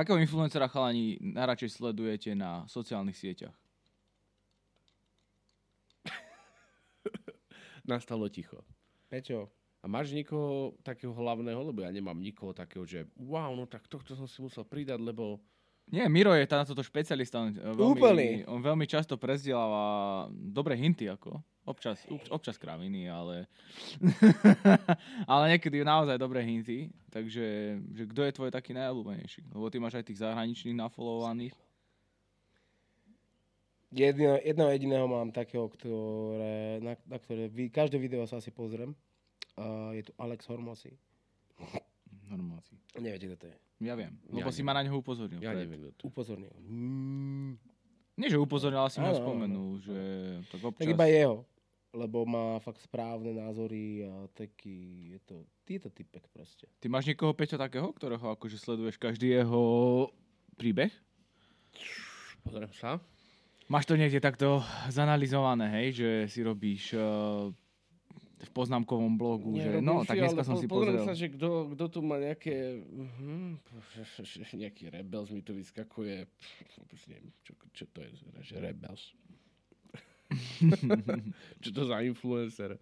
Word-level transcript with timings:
Akého 0.00 0.16
influencera 0.16 0.64
chalani 0.64 1.20
najradšej 1.20 1.76
sledujete 1.76 2.32
na 2.32 2.64
sociálnych 2.64 3.20
sieťach? 3.20 3.52
Nastalo 7.92 8.24
ticho. 8.32 8.64
Prečo? 9.12 9.52
A 9.84 9.88
máš 9.92 10.16
niekoho 10.16 10.72
takého 10.80 11.12
hlavného, 11.12 11.60
lebo 11.60 11.84
ja 11.84 11.92
nemám 11.92 12.16
nikoho 12.16 12.56
takého, 12.56 12.88
že 12.88 13.12
wow, 13.20 13.52
no 13.52 13.68
tak 13.68 13.84
tohto 13.92 14.16
som 14.16 14.24
si 14.24 14.40
musel 14.40 14.64
pridať, 14.64 14.96
lebo 15.04 15.36
Nie, 15.92 16.08
Miro 16.08 16.32
je 16.32 16.48
tá 16.48 16.62
na 16.62 16.64
toto 16.64 16.80
špecialista. 16.80 17.44
On 17.44 17.52
veľmi, 17.52 17.82
Úplný. 17.82 18.28
On 18.48 18.62
veľmi 18.64 18.88
často 18.88 19.20
prezdieláva 19.20 20.30
dobré 20.32 20.80
hinty, 20.80 21.12
ako. 21.12 21.44
Občas, 21.70 22.02
obč- 22.04 22.26
občas 22.28 22.58
kraviny, 22.58 23.06
ale... 23.06 23.46
ale 25.30 25.54
niekedy 25.54 25.80
naozaj 25.80 26.18
dobré 26.18 26.42
hinty. 26.42 26.90
Takže, 27.08 27.46
že 27.94 28.04
kto 28.06 28.20
je 28.26 28.32
tvoj 28.34 28.50
taký 28.50 28.74
najobľúbenejší? 28.74 29.46
Lebo 29.48 29.70
ty 29.70 29.78
máš 29.78 29.94
aj 29.94 30.06
tých 30.06 30.18
zahraničných 30.18 30.74
nafollowovaných. 30.74 31.54
Jedno, 33.90 34.38
jedného 34.38 34.70
jediného 34.70 35.06
mám 35.06 35.30
takého, 35.30 35.66
ktoré, 35.66 36.78
na, 36.78 36.94
na 37.06 37.18
ktoré 37.18 37.46
vi, 37.46 37.66
každé 37.66 37.98
video 37.98 38.22
sa 38.22 38.38
asi 38.38 38.50
pozriem. 38.50 38.94
Uh, 39.58 39.90
je 39.92 40.06
tu 40.06 40.12
Alex 40.14 40.46
Hormozy. 40.46 40.94
Normáci. 42.26 42.78
Neviete, 42.94 43.26
kto 43.26 43.36
to 43.36 43.46
je. 43.50 43.56
Ja 43.80 43.94
viem, 43.94 44.14
Ja 44.30 44.38
lebo 44.38 44.50
si 44.50 44.62
neviem. 44.62 44.66
ma 44.66 44.78
na 44.78 44.82
neho 44.86 44.96
upozornil. 44.96 45.38
ja 45.38 45.50
pred- 45.50 45.66
neviem, 45.66 45.78
kto 45.82 45.90
to. 45.92 46.02
Upozornil. 46.06 46.54
Mm, 46.62 47.58
Nie, 48.14 48.28
že 48.28 48.38
upozornil, 48.38 48.78
ale 48.78 48.92
si 48.92 49.00
ma 49.00 49.10
spomenul, 49.10 49.80
že 49.80 49.96
tak 50.46 50.60
občas... 50.62 50.78
tak 50.78 50.94
iba 50.94 51.06
jeho. 51.08 51.42
Lebo 51.90 52.22
má 52.22 52.62
fakt 52.62 52.78
správne 52.78 53.34
názory 53.34 54.06
a 54.06 54.30
taký, 54.30 55.10
je 55.18 55.20
to, 55.26 55.36
je 55.66 55.80
to 55.82 55.90
typek 55.90 56.22
proste. 56.30 56.70
Ty 56.78 56.86
máš 56.86 57.10
niekoho, 57.10 57.34
Peťo, 57.34 57.58
takého, 57.58 57.90
ktorého 57.90 58.30
akože 58.30 58.62
sleduješ 58.62 58.94
každý 58.94 59.34
jeho 59.34 59.62
príbeh? 60.54 60.94
Pozriem 62.46 62.70
sa. 62.78 63.02
Máš 63.66 63.86
to 63.86 63.98
niekde 63.98 64.22
takto 64.22 64.62
zanalizované, 64.90 65.70
hej, 65.82 65.88
že 65.94 66.10
si 66.30 66.40
robíš 66.42 66.94
uh, 66.94 67.50
v 68.40 68.50
poznámkovom 68.50 69.14
blogu, 69.20 69.54
že 69.60 69.68
Nerobím 69.68 69.86
no, 69.86 69.94
tak 70.02 70.16
si, 70.16 70.20
dneska 70.24 70.42
ale 70.42 70.48
som 70.48 70.56
po- 70.56 70.62
si 70.62 70.66
pozriem 70.66 70.96
pozrel. 70.96 71.06
sa, 71.06 71.14
že 71.14 71.26
kto, 71.28 71.48
kto 71.76 71.84
tu 71.92 72.00
má 72.00 72.16
nejaké... 72.16 72.80
Uh-huh, 72.82 73.60
nejaký 74.62 74.84
Rebels 74.88 75.28
mi 75.30 75.44
tu 75.44 75.52
vyskakuje. 75.52 76.24
Pff, 76.24 76.80
Vôbec 76.80 77.00
neviem, 77.06 77.30
čo, 77.44 77.52
čo 77.76 77.84
to 77.92 77.98
je, 78.00 78.10
že 78.42 78.56
Rebels. 78.58 79.12
Čo 81.62 81.70
to 81.72 81.82
za 81.88 82.04
influencer? 82.04 82.76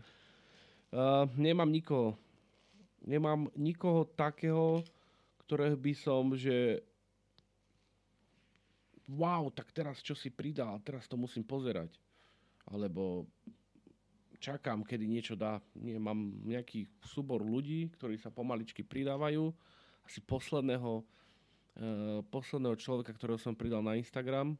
Uh, 0.88 1.28
nemám 1.36 1.68
nikoho. 1.68 2.16
Nemám 3.04 3.48
nikoho 3.54 4.04
takého, 4.04 4.82
ktorého 5.46 5.76
by 5.78 5.92
som, 5.94 6.34
že 6.34 6.82
wow, 9.08 9.48
tak 9.48 9.72
teraz 9.72 10.04
čo 10.04 10.12
si 10.12 10.28
pridal, 10.28 10.76
teraz 10.84 11.08
to 11.08 11.16
musím 11.16 11.44
pozerať. 11.46 11.96
Alebo 12.68 13.24
čakám, 14.36 14.84
kedy 14.84 15.08
niečo 15.08 15.34
dá. 15.34 15.58
Nie, 15.78 15.96
mám 15.96 16.36
nejaký 16.44 16.84
súbor 17.00 17.40
ľudí, 17.40 17.88
ktorí 17.96 18.20
sa 18.20 18.28
pomaličky 18.28 18.84
pridávajú. 18.84 19.48
Asi 20.04 20.20
posledného, 20.20 21.00
uh, 21.00 22.20
posledného 22.28 22.76
človeka, 22.76 23.12
ktorého 23.16 23.40
som 23.40 23.56
pridal 23.56 23.80
na 23.80 23.96
Instagram, 23.96 24.56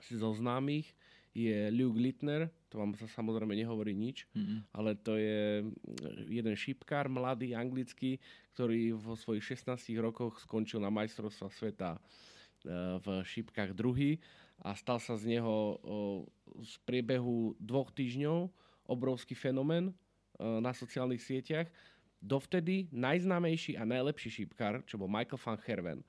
asi 0.00 0.16
zo 0.16 0.32
známych, 0.32 0.88
je 1.30 1.70
Luke 1.70 1.94
Littner. 1.94 2.50
To 2.70 2.78
vám 2.78 2.94
sa 2.94 3.06
samozrejme 3.06 3.54
nehovorí 3.54 3.94
nič, 3.94 4.26
Mhm. 4.34 4.56
ale 4.74 4.94
to 4.94 5.14
je 5.14 5.62
mm, 5.62 5.70
jeden 6.30 6.54
šipkár, 6.54 7.06
mladý, 7.06 7.54
anglický, 7.54 8.18
ktorý 8.54 8.94
vo 8.94 9.14
svojich 9.14 9.54
16 9.58 9.94
rokoch 9.98 10.42
skončil 10.42 10.82
na 10.82 10.90
majstrovstva 10.90 11.50
sveta 11.50 11.90
eh, 11.96 12.98
v 12.98 13.06
šipkách 13.22 13.74
druhý 13.74 14.18
a 14.60 14.74
stal 14.76 15.00
sa 15.00 15.16
z 15.16 15.38
neho 15.38 15.80
z 16.60 16.72
priebehu 16.84 17.56
dvoch 17.56 17.88
týždňov 17.94 18.50
obrovský 18.86 19.32
fenomén 19.34 19.90
eh, 19.90 20.60
na 20.60 20.74
sociálnych 20.74 21.22
sieťach. 21.22 21.70
Dovtedy 22.20 22.92
najznámejší 22.92 23.80
a 23.80 23.88
najlepší 23.88 24.28
šipkár, 24.28 24.84
čo 24.84 25.00
bol 25.00 25.08
Michael 25.08 25.40
van 25.40 25.56
Herven, 25.64 26.00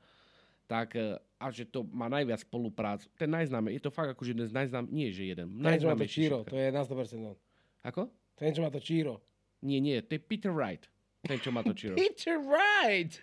tak 0.71 0.95
eh, 0.95 1.19
a 1.35 1.51
že 1.51 1.67
to 1.67 1.83
má 1.91 2.07
najviac 2.07 2.47
spoluprác, 2.47 3.03
ten 3.19 3.27
najznámej, 3.27 3.75
je 3.75 3.81
to 3.83 3.91
fakt 3.91 4.15
akože 4.15 4.31
jeden 4.31 4.47
z 4.47 4.55
najznám, 4.55 4.87
nie 4.87 5.11
že 5.11 5.27
jeden, 5.27 5.51
Ten, 5.59 5.75
čo 5.83 5.91
má 5.91 5.99
to 5.99 6.07
Číro, 6.07 6.47
to 6.47 6.55
je 6.55 6.71
na 6.71 6.81
100%. 6.87 7.27
on. 7.27 7.35
Ako? 7.83 8.07
Ten, 8.39 8.55
čo 8.55 8.63
má 8.63 8.71
to 8.71 8.79
Číro. 8.79 9.19
Nie, 9.59 9.83
nie, 9.83 9.99
to 9.99 10.15
je 10.15 10.21
Peter 10.23 10.55
Wright, 10.55 10.87
ten, 11.27 11.37
čo 11.43 11.51
má 11.51 11.61
to 11.61 11.75
čiro. 11.75 11.93
Peter 12.01 12.39
Wright! 12.41 13.19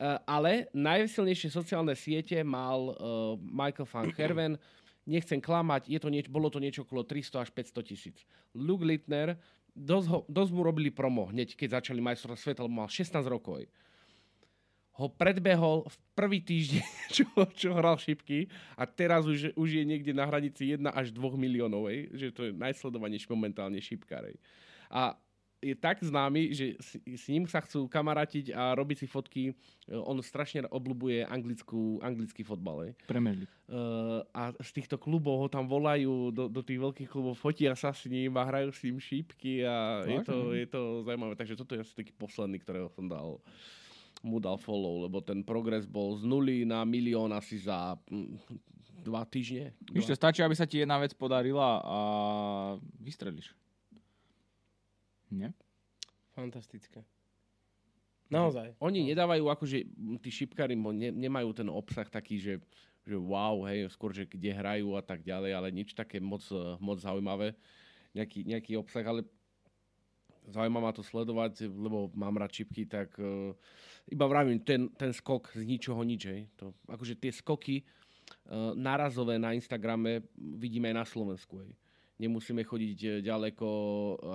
Uh, 0.00 0.16
ale 0.24 0.66
najsilnejšie 0.72 1.52
sociálne 1.52 1.92
siete 1.92 2.40
mal 2.40 2.96
uh, 2.96 3.36
Michael 3.38 3.86
van 3.86 4.08
Herven. 4.18 4.52
Nechcem 5.04 5.38
klamať, 5.38 5.90
je 5.90 5.98
to 6.00 6.08
nieč, 6.10 6.26
bolo 6.26 6.48
to 6.50 6.58
niečo 6.58 6.82
okolo 6.82 7.04
300 7.06 7.44
až 7.44 7.50
500 7.52 7.86
tisíc. 7.86 8.16
Luke 8.54 8.82
Littner, 8.82 9.38
dosť, 9.74 10.06
ho, 10.10 10.18
dosť 10.26 10.50
mu 10.54 10.62
robili 10.62 10.90
promo 10.90 11.30
hneď, 11.30 11.54
keď 11.54 11.82
začali 11.82 12.02
majstrovstvá 12.02 12.38
sveta, 12.38 12.60
lebo 12.66 12.82
mal 12.82 12.90
16 12.90 13.20
rokov. 13.26 13.66
Ho 15.00 15.08
predbehol 15.08 15.88
v 15.88 15.96
prvý 16.12 16.44
týždeň, 16.44 16.84
čo, 17.16 17.24
čo 17.56 17.72
hral 17.72 17.96
šipky 17.96 18.52
a 18.76 18.84
teraz 18.84 19.24
už, 19.24 19.56
už 19.56 19.68
je 19.80 19.84
niekde 19.88 20.12
na 20.12 20.28
hranici 20.28 20.76
1 20.76 20.84
až 20.92 21.08
2 21.16 21.40
miliónov, 21.40 21.88
ej, 21.88 22.12
že 22.12 22.28
to 22.28 22.44
je 22.48 22.52
najsledovanejší 22.52 23.24
momentálne 23.32 23.80
šipkár. 23.80 24.28
ej. 24.28 24.36
A 24.92 25.16
je 25.60 25.76
tak 25.76 26.00
známy, 26.00 26.56
že 26.56 26.72
s, 26.80 26.96
s 26.96 27.24
ním 27.28 27.44
sa 27.44 27.60
chcú 27.60 27.84
kamarátiť 27.84 28.56
a 28.56 28.72
robiť 28.72 29.04
si 29.04 29.06
fotky. 29.06 29.52
On 29.92 30.16
strašne 30.24 30.64
obľúbuje 30.64 31.28
anglickú, 31.28 32.00
anglický 32.00 32.40
fotbal. 32.40 32.88
ej. 32.88 32.92
Premier 33.04 33.44
League. 33.44 33.52
Uh, 33.68 34.24
a 34.32 34.56
z 34.56 34.70
týchto 34.80 34.96
klubov 34.96 35.46
ho 35.46 35.48
tam 35.52 35.68
volajú 35.68 36.32
do, 36.32 36.48
do 36.48 36.64
tých 36.64 36.80
veľkých 36.80 37.08
klubov, 37.12 37.38
fotia 37.38 37.76
sa 37.76 37.92
s 37.92 38.08
ním 38.08 38.34
a 38.40 38.42
hrajú 38.48 38.72
s 38.72 38.80
ním 38.88 38.98
šípky 38.98 39.62
a 39.62 40.02
je 40.08 40.18
to, 40.24 40.36
Vážne? 40.48 40.58
je 40.58 40.66
to 40.66 40.80
zaujímavé. 41.04 41.34
Takže 41.36 41.54
toto 41.60 41.72
je 41.76 41.84
asi 41.84 41.92
taký 41.92 42.12
posledný, 42.16 42.58
ktorého 42.64 42.88
som 42.90 43.04
dal 43.06 43.38
mu 44.20 44.36
dal 44.38 44.60
follow, 44.60 45.04
lebo 45.04 45.24
ten 45.24 45.40
progres 45.40 45.88
bol 45.88 46.16
z 46.16 46.24
nuly 46.28 46.68
na 46.68 46.84
milión 46.84 47.32
asi 47.32 47.56
za 47.60 47.96
mm, 48.08 48.36
dva 49.00 49.24
týždne. 49.24 49.72
Víš, 49.92 50.12
to 50.12 50.16
stačí, 50.16 50.44
aby 50.44 50.52
sa 50.52 50.68
ti 50.68 50.84
jedna 50.84 51.00
vec 51.00 51.16
podarila 51.16 51.80
a 51.80 51.98
vystrelíš. 53.00 53.56
Nie? 55.32 55.56
Fantastické. 56.36 57.00
Naozaj. 58.30 58.78
Oni 58.78 59.10
nedávajú 59.10 59.50
akože, 59.50 59.78
m, 59.98 60.14
tí 60.20 60.30
šipkári 60.30 60.78
ne, 60.78 61.10
nemajú 61.10 61.50
ten 61.50 61.66
obsah 61.66 62.06
taký, 62.06 62.38
že, 62.38 62.54
že 63.02 63.16
wow, 63.18 63.66
hej, 63.66 63.90
skôr, 63.90 64.14
že 64.14 64.28
kde 64.28 64.54
hrajú 64.54 64.94
a 64.94 65.02
tak 65.02 65.26
ďalej, 65.26 65.50
ale 65.56 65.68
nič 65.74 65.96
také 65.96 66.22
moc, 66.22 66.44
moc 66.78 67.00
zaujímavé. 67.02 67.56
Nejaký, 68.14 68.46
nejaký 68.46 68.72
obsah, 68.78 69.02
ale 69.02 69.26
zaujíma 70.48 70.80
ma 70.80 70.92
to 70.92 71.04
sledovať, 71.04 71.68
lebo 71.68 72.08
mám 72.16 72.36
rád 72.40 72.52
čipky, 72.52 72.88
tak 72.88 73.12
uh, 73.20 73.52
iba 74.08 74.24
vravím, 74.26 74.60
ten, 74.60 74.88
ten 74.96 75.12
skok 75.12 75.52
z 75.52 75.62
ničoho 75.66 76.00
nič, 76.02 76.22
hej. 76.26 76.40
To, 76.56 76.72
akože 76.88 77.20
tie 77.20 77.30
skoky 77.30 77.82
uh, 77.82 78.72
nárazové 78.72 79.36
na 79.36 79.52
Instagrame 79.52 80.24
vidíme 80.36 80.88
aj 80.90 80.96
na 80.96 81.06
Slovensku, 81.06 81.60
hej. 81.60 81.72
Nemusíme 82.20 82.60
chodiť 82.60 82.98
eh, 83.00 83.12
ďaleko 83.24 83.66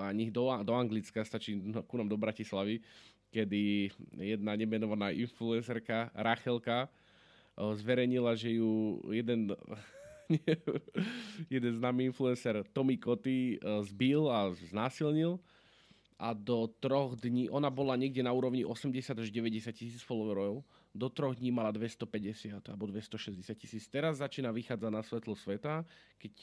ani 0.02 0.34
do, 0.34 0.50
do 0.66 0.74
Anglicka, 0.74 1.22
stačí 1.22 1.54
no, 1.54 1.86
ku 1.86 2.02
nám 2.02 2.10
do 2.10 2.18
Bratislavy, 2.18 2.82
kedy 3.30 3.94
jedna 4.18 4.58
nemenovaná 4.58 5.14
influencerka 5.14 6.10
Rachelka 6.18 6.90
eh, 6.90 7.72
zverejnila, 7.78 8.34
že 8.34 8.58
ju 8.58 9.06
jeden 9.14 9.54
jeden 11.54 11.74
známy 11.78 12.10
influencer 12.10 12.66
Tommy 12.74 12.98
Koty 12.98 13.62
zbil 13.86 14.26
a 14.26 14.50
znásilnil 14.74 15.38
a 16.16 16.32
do 16.32 16.72
troch 16.80 17.20
dní, 17.20 17.52
ona 17.52 17.68
bola 17.68 18.00
niekde 18.00 18.24
na 18.24 18.32
úrovni 18.32 18.64
80 18.64 19.20
až 19.20 19.28
90 19.28 19.68
tisíc 19.76 20.00
followerov, 20.00 20.64
do 20.96 21.08
troch 21.12 21.36
dní 21.36 21.52
mala 21.52 21.76
250 21.76 22.64
alebo 22.72 22.88
260 22.88 23.44
tisíc. 23.60 23.84
Teraz 23.92 24.24
začína 24.24 24.56
vychádzať 24.56 24.92
na 24.96 25.04
svetlo 25.04 25.36
sveta, 25.36 25.84
keď 26.16 26.34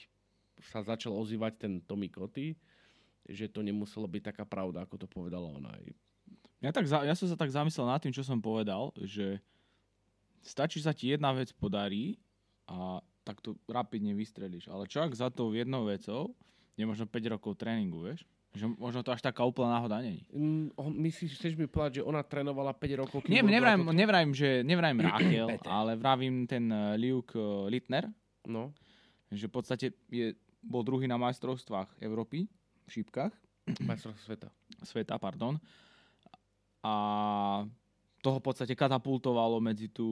sa 0.61 0.85
začal 0.85 1.17
ozývať 1.17 1.57
ten 1.57 1.73
Tommy 1.81 2.13
Koty, 2.13 2.53
že 3.25 3.49
to 3.49 3.65
nemuselo 3.65 4.05
byť 4.05 4.23
taká 4.35 4.45
pravda, 4.45 4.85
ako 4.85 5.01
to 5.01 5.07
povedala 5.09 5.49
ona. 5.49 5.73
Ja, 6.61 6.69
tak 6.71 6.85
ja 6.87 7.17
som 7.17 7.27
sa 7.27 7.35
tak 7.39 7.49
zamyslel 7.49 7.89
nad 7.89 7.99
tým, 8.05 8.13
čo 8.13 8.21
som 8.21 8.45
povedal, 8.45 8.93
že 9.01 9.41
stačí 10.45 10.85
sa 10.85 10.93
ti 10.93 11.11
jedna 11.11 11.33
vec 11.33 11.49
podarí 11.57 12.21
a 12.69 13.01
tak 13.25 13.41
to 13.41 13.57
rapidne 13.71 14.13
vystrelíš. 14.13 14.69
Ale 14.69 14.85
čo 14.85 15.01
ak 15.01 15.17
za 15.17 15.33
tou 15.33 15.55
jednou 15.57 15.89
vecou 15.89 16.37
je 16.77 16.85
možno 16.85 17.09
5 17.09 17.33
rokov 17.33 17.57
tréningu, 17.57 18.05
vieš? 18.05 18.29
Že 18.53 18.69
možno 18.77 19.01
to 19.01 19.09
až 19.11 19.25
taká 19.25 19.49
úplná 19.49 19.81
náhoda 19.81 20.05
není. 20.05 20.29
Mm, 20.29 20.77
myslíš, 20.77 21.41
chceš 21.41 21.57
mi 21.57 21.65
povedať, 21.65 22.01
že 22.01 22.03
ona 22.05 22.21
trénovala 22.21 22.77
5 22.77 23.01
rokov? 23.01 23.19
Nie, 23.25 23.41
nevrajím, 23.41 23.89
to- 23.89 23.97
nevrajím, 23.97 24.33
že 24.37 24.49
nevrajím 24.61 24.99
Peter. 25.57 25.73
ale 25.73 25.97
vravím 25.97 26.45
ten 26.45 26.69
uh, 26.69 26.93
Luke 26.95 27.33
uh, 27.33 27.65
Littner, 27.67 28.13
No, 28.45 28.75
že 29.31 29.47
v 29.47 29.55
podstate 29.55 29.87
je, 30.11 30.35
bol 30.61 30.83
druhý 30.83 31.07
na 31.07 31.15
majstrovstvách 31.17 31.97
Európy 32.03 32.45
v 32.85 32.91
šípkach, 32.91 33.33
majstrovstvo 33.89 34.21
sveta. 34.27 34.49
sveta, 34.85 35.15
pardon. 35.17 35.57
A 36.83 36.95
toho 38.19 38.37
v 38.37 38.45
podstate 38.45 38.75
katapultovalo 38.75 39.63
medzi 39.63 39.87
tú 39.87 40.11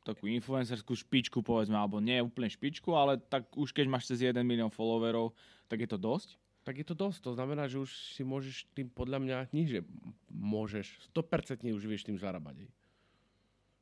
takú 0.00 0.24
influencerskú 0.24 0.96
špičku, 0.96 1.44
povedzme, 1.44 1.76
alebo 1.76 2.00
nie 2.00 2.16
úplne 2.18 2.48
špičku, 2.48 2.96
ale 2.96 3.20
tak 3.20 3.52
už 3.52 3.76
keď 3.76 3.84
máš 3.84 4.08
cez 4.08 4.24
1 4.24 4.40
milión 4.40 4.72
followerov, 4.72 5.36
tak 5.68 5.84
je 5.84 5.88
to 5.92 6.00
dosť. 6.00 6.39
Tak 6.60 6.76
je 6.76 6.86
to 6.86 6.92
dosť. 6.92 7.24
To 7.24 7.32
znamená, 7.32 7.66
že 7.66 7.80
už 7.80 7.88
si 7.88 8.20
môžeš 8.20 8.68
tým 8.76 8.92
podľa 8.92 9.18
mňa, 9.20 9.36
nie 9.56 9.64
že 9.64 9.80
môžeš, 10.28 11.10
100% 11.16 11.64
už 11.72 11.84
vieš 11.88 12.04
tým 12.04 12.20
zarábať. 12.20 12.68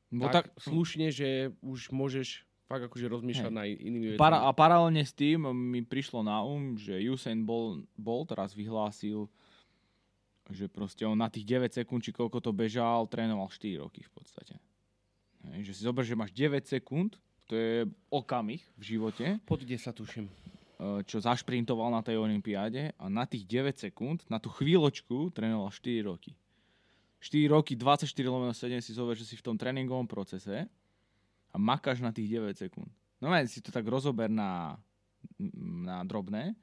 Bo 0.09 0.31
tak, 0.31 0.49
tak, 0.49 0.63
slušne, 0.63 1.13
že 1.13 1.53
už 1.61 1.93
môžeš 1.93 2.49
fakt 2.69 2.85
akože 2.85 3.05
rozmýšľať 3.09 3.53
na 3.53 3.65
inými 3.65 4.05
vecami. 4.13 4.21
para, 4.21 4.45
a 4.45 4.49
paralelne 4.53 5.01
s 5.01 5.13
tým 5.13 5.41
mi 5.53 5.81
prišlo 5.81 6.21
na 6.21 6.41
um, 6.45 6.77
že 6.77 7.01
Usain 7.09 7.41
Bolt, 7.41 7.81
Bolt 7.97 8.29
teraz 8.29 8.53
vyhlásil, 8.53 9.25
že 10.49 10.65
proste 10.69 11.05
on 11.05 11.17
na 11.17 11.29
tých 11.29 11.45
9 11.45 11.69
sekúnd, 11.73 12.01
či 12.05 12.13
koľko 12.13 12.41
to 12.41 12.53
bežal, 12.53 13.09
trénoval 13.09 13.49
4 13.49 13.81
roky 13.81 14.05
v 14.05 14.11
podstate. 14.13 14.57
Hej, 15.49 15.73
že 15.73 15.73
si 15.77 15.81
zober, 15.85 16.05
že 16.05 16.17
máš 16.17 16.33
9 16.33 16.61
sekúnd, 16.65 17.17
to 17.49 17.57
je 17.57 17.89
okamih 18.13 18.61
v 18.77 18.83
živote, 18.85 19.25
Pod 19.49 19.65
10 19.65 19.81
tuším. 19.93 20.25
Eh, 20.79 21.03
čo 21.03 21.19
zašprintoval 21.19 21.91
na 21.91 22.01
tej 22.01 22.17
olympiáde 22.17 22.95
a 22.95 23.05
na 23.11 23.27
tých 23.27 23.43
9 23.45 23.75
sekúnd, 23.75 24.23
na 24.31 24.39
tú 24.39 24.47
chvíľočku 24.49 25.29
trénoval 25.35 25.69
4 25.69 26.07
roky. 26.07 26.33
4 27.19 27.51
roky, 27.51 27.75
24 27.75 28.07
lomeno 28.31 28.55
7 28.55 28.79
si 28.79 28.95
zober, 28.95 29.19
že 29.19 29.27
si 29.27 29.35
v 29.35 29.43
tom 29.43 29.59
tréningovom 29.59 30.07
procese 30.07 30.71
a 31.51 31.55
makáš 31.59 31.99
na 31.99 32.15
tých 32.15 32.31
9 32.31 32.55
sekúnd. 32.55 32.87
No 33.19 33.27
si 33.43 33.59
to 33.59 33.75
tak 33.75 33.83
rozober 33.83 34.31
na, 34.31 34.79
na 35.83 36.07
drobné, 36.07 36.55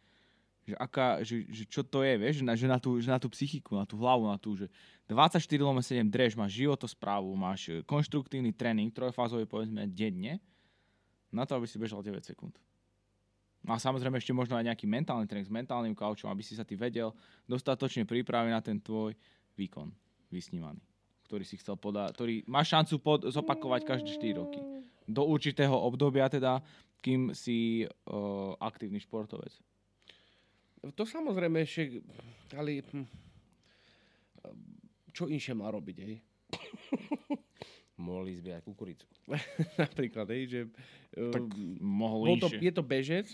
že, 0.66 0.74
aká, 0.74 1.22
že, 1.22 1.46
že 1.46 1.64
čo 1.68 1.86
to 1.86 2.02
je, 2.02 2.18
vieš, 2.18 2.42
že 2.42 2.44
na, 2.44 2.54
že, 2.58 2.66
na 2.66 2.78
tú, 2.82 2.98
že 2.98 3.06
na 3.06 3.22
tú 3.22 3.30
psychiku, 3.30 3.78
na 3.78 3.86
tú 3.86 4.00
hlavu, 4.02 4.26
na 4.26 4.40
tú, 4.40 4.58
že 4.58 4.66
24 5.06 5.38
lomeno 5.62 5.84
7 5.84 6.02
drž, 6.10 6.34
máš 6.34 6.58
životosprávu, 6.58 7.30
máš 7.38 7.70
konštruktívny 7.86 8.50
tréning, 8.50 8.90
trojfázový 8.90 9.46
povedzme 9.46 9.86
denne, 9.86 10.42
na 11.30 11.46
to, 11.46 11.54
aby 11.54 11.70
si 11.70 11.78
bežal 11.78 12.02
9 12.02 12.18
sekúnd. 12.24 12.58
No 13.66 13.74
a 13.74 13.82
samozrejme 13.82 14.22
ešte 14.22 14.30
možno 14.30 14.54
aj 14.54 14.70
nejaký 14.70 14.86
mentálny 14.86 15.26
tréning 15.26 15.50
s 15.50 15.50
mentálnym 15.50 15.90
kaučom, 15.90 16.30
aby 16.30 16.38
si 16.46 16.54
sa 16.54 16.62
ty 16.62 16.78
vedel 16.78 17.10
dostatočne 17.50 18.06
pripraviť 18.06 18.52
na 18.54 18.62
ten 18.62 18.78
tvoj 18.78 19.10
výkon 19.58 19.90
vysnívaný, 20.30 20.78
ktorý 21.26 21.42
si 21.42 21.58
chcel 21.58 21.74
podať, 21.74 22.14
ktorý 22.14 22.34
má 22.46 22.62
šancu 22.62 23.02
pod, 23.02 23.26
zopakovať 23.26 23.82
každé 23.82 24.08
4 24.22 24.38
roky. 24.38 24.62
Do 25.10 25.26
určitého 25.26 25.74
obdobia 25.74 26.30
teda, 26.30 26.62
kým 27.02 27.34
si 27.34 27.82
uh, 27.82 28.54
aktívny 28.62 29.02
športovec. 29.02 29.50
To 30.94 31.02
samozrejme 31.02 31.66
ešte, 31.66 32.06
ale 32.54 32.86
hm, 32.86 33.06
čo 35.10 35.26
inšie 35.26 35.58
má 35.58 35.74
robiť, 35.74 35.96
hej? 36.06 36.14
Mohli 38.06 38.38
zbierať 38.38 38.62
kukuricu. 38.62 39.10
Napríklad, 39.82 40.30
hej, 40.30 40.42
že... 40.46 40.60
Tak 41.10 41.42
eh, 41.42 41.82
mohol 41.82 42.38
to, 42.38 42.52
je 42.52 42.70
to 42.70 42.84
bežec 42.86 43.26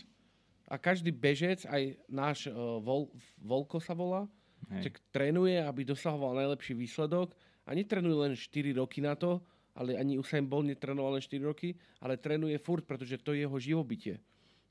a 0.69 0.79
každý 0.79 1.11
bežec, 1.11 1.67
aj 1.67 1.97
náš 2.07 2.49
uh, 2.51 2.81
Vol, 2.83 3.11
Volko 3.39 3.83
sa 3.83 3.95
volá, 3.95 4.27
Hej. 4.71 4.89
tak 4.91 4.95
trénuje, 5.11 5.59
aby 5.59 5.83
dosahoval 5.85 6.39
najlepší 6.39 6.75
výsledok 6.79 7.35
a 7.67 7.75
netrenuje 7.75 8.17
len 8.17 8.33
4 8.35 8.79
roky 8.79 9.03
na 9.03 9.19
to, 9.19 9.43
ale 9.73 9.97
ani 9.97 10.21
Usain 10.21 10.45
Bolt 10.45 10.69
netrénoval 10.69 11.17
len 11.17 11.25
4 11.25 11.41
roky, 11.43 11.75
ale 12.01 12.21
trénuje 12.21 12.59
furt, 12.61 12.85
pretože 12.85 13.19
to 13.21 13.33
je 13.33 13.49
jeho 13.49 13.57
živobytie. 13.59 14.21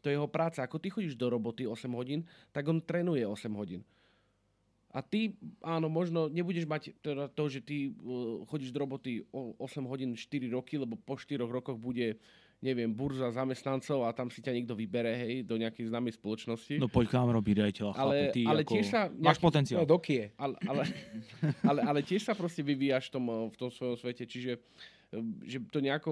To 0.01 0.09
je 0.09 0.17
jeho 0.17 0.29
práca. 0.29 0.65
Ako 0.65 0.81
ty 0.81 0.89
chodíš 0.89 1.17
do 1.17 1.29
roboty 1.29 1.65
8 1.65 1.89
hodín, 1.93 2.25
tak 2.49 2.65
on 2.69 2.81
trénuje 2.81 3.25
8 3.25 3.53
hodín. 3.53 3.81
A 4.91 4.99
ty, 4.99 5.39
áno, 5.63 5.87
možno 5.87 6.27
nebudeš 6.27 6.67
mať 6.67 6.91
teda 6.99 7.31
to, 7.31 7.47
že 7.47 7.63
ty 7.63 7.95
uh, 7.95 8.43
chodíš 8.43 8.75
do 8.75 8.83
roboty 8.83 9.23
o 9.31 9.55
8 9.55 9.87
hodín 9.87 10.19
4 10.19 10.51
roky, 10.51 10.75
lebo 10.75 10.99
po 10.99 11.15
4 11.15 11.39
rokoch 11.47 11.79
bude, 11.79 12.19
neviem, 12.61 12.85
burza 12.87 13.25
zamestnancov 13.27 14.05
a 14.05 14.13
tam 14.13 14.29
si 14.29 14.37
ťa 14.37 14.53
niekto 14.53 14.77
vybere, 14.77 15.09
hej, 15.11 15.33
do 15.41 15.57
nejakej 15.57 15.89
známej 15.89 16.13
spoločnosti. 16.13 16.77
No 16.77 16.85
poď 16.85 17.05
k 17.09 17.13
nám 17.17 17.33
robiť 17.33 17.55
rejiteľa, 17.57 17.91
Ale- 17.91 17.97
chlape, 17.97 18.25
ty 18.31 18.41
ale 18.45 18.61
ako... 18.61 18.71
tiež 18.71 18.85
sa 18.85 19.01
Máš 19.09 19.17
nejaký- 19.17 19.41
potenciál. 19.41 19.79
No, 19.81 19.89
do 19.89 19.97
kie. 19.97 20.23
ale, 20.37 20.53
ale, 20.63 20.83
ale, 21.69 21.79
ale 21.81 21.99
tiež 22.01 22.21
sa 22.21 22.37
proste 22.37 22.61
vyvíjaš 22.61 23.09
v 23.09 23.13
tom, 23.13 23.25
eh, 23.27 23.49
v 23.49 23.55
tom 23.57 23.69
svojom 23.69 23.97
svete, 23.97 24.23
čiže 24.23 24.51
eh, 24.55 25.25
že 25.43 25.57
to 25.67 25.81
nejako 25.81 26.11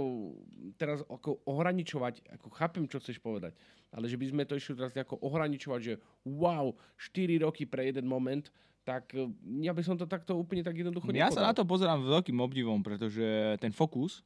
teraz 0.75 1.06
ako 1.06 1.38
ohraničovať, 1.46 2.25
ako 2.34 2.48
chápem, 2.50 2.84
čo 2.86 2.98
chceš 2.98 3.22
povedať, 3.22 3.54
ale 3.90 4.10
že 4.10 4.18
by 4.18 4.25
sme 4.28 4.44
to 4.44 4.57
išli 4.57 4.74
teraz 4.74 4.92
nejako 4.92 5.22
ohraničovať, 5.22 5.80
že 5.80 5.94
wow, 6.25 6.74
4 6.98 7.40
roky 7.40 7.63
pre 7.63 7.86
jeden 7.86 8.10
moment, 8.10 8.50
tak 8.81 9.13
eh, 9.13 9.30
ja 9.62 9.69
by 9.69 9.86
som 9.86 9.94
to 9.94 10.10
takto 10.10 10.34
úplne 10.34 10.66
tak 10.66 10.74
jednoducho 10.74 11.13
Ja 11.13 11.30
sa 11.30 11.46
na 11.46 11.54
nepodal. 11.54 11.57
to 11.62 11.69
pozerám 11.69 12.01
veľkým 12.01 12.42
obdivom, 12.42 12.81
pretože 12.81 13.22
ten 13.62 13.69
fokus 13.69 14.25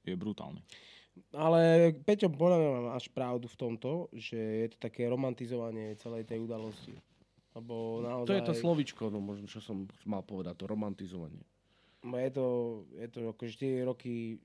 je 0.00 0.16
brutálny. 0.16 0.64
Ale 1.32 1.92
Peťo, 2.04 2.28
podľa 2.28 2.58
mňa 2.60 2.70
máš 2.92 3.06
pravdu 3.08 3.48
v 3.48 3.56
tomto, 3.56 3.90
že 4.12 4.36
je 4.36 4.66
to 4.72 4.78
také 4.80 5.08
romantizovanie 5.08 5.96
celej 5.96 6.28
tej 6.28 6.44
udalosti. 6.44 6.96
Lebo 7.56 8.04
naozaj... 8.04 8.28
To 8.28 8.36
je 8.36 8.44
to 8.44 8.54
slovičko, 8.54 9.08
no 9.08 9.18
možno, 9.20 9.48
čo 9.48 9.64
som 9.64 9.88
mal 10.04 10.20
povedať, 10.20 10.60
to 10.60 10.68
romantizovanie. 10.68 11.40
No 12.04 12.20
Je 12.20 12.30
to, 12.30 12.46
je 13.00 13.08
to 13.08 13.18
ako 13.32 13.42
4 13.48 13.88
roky 13.88 14.36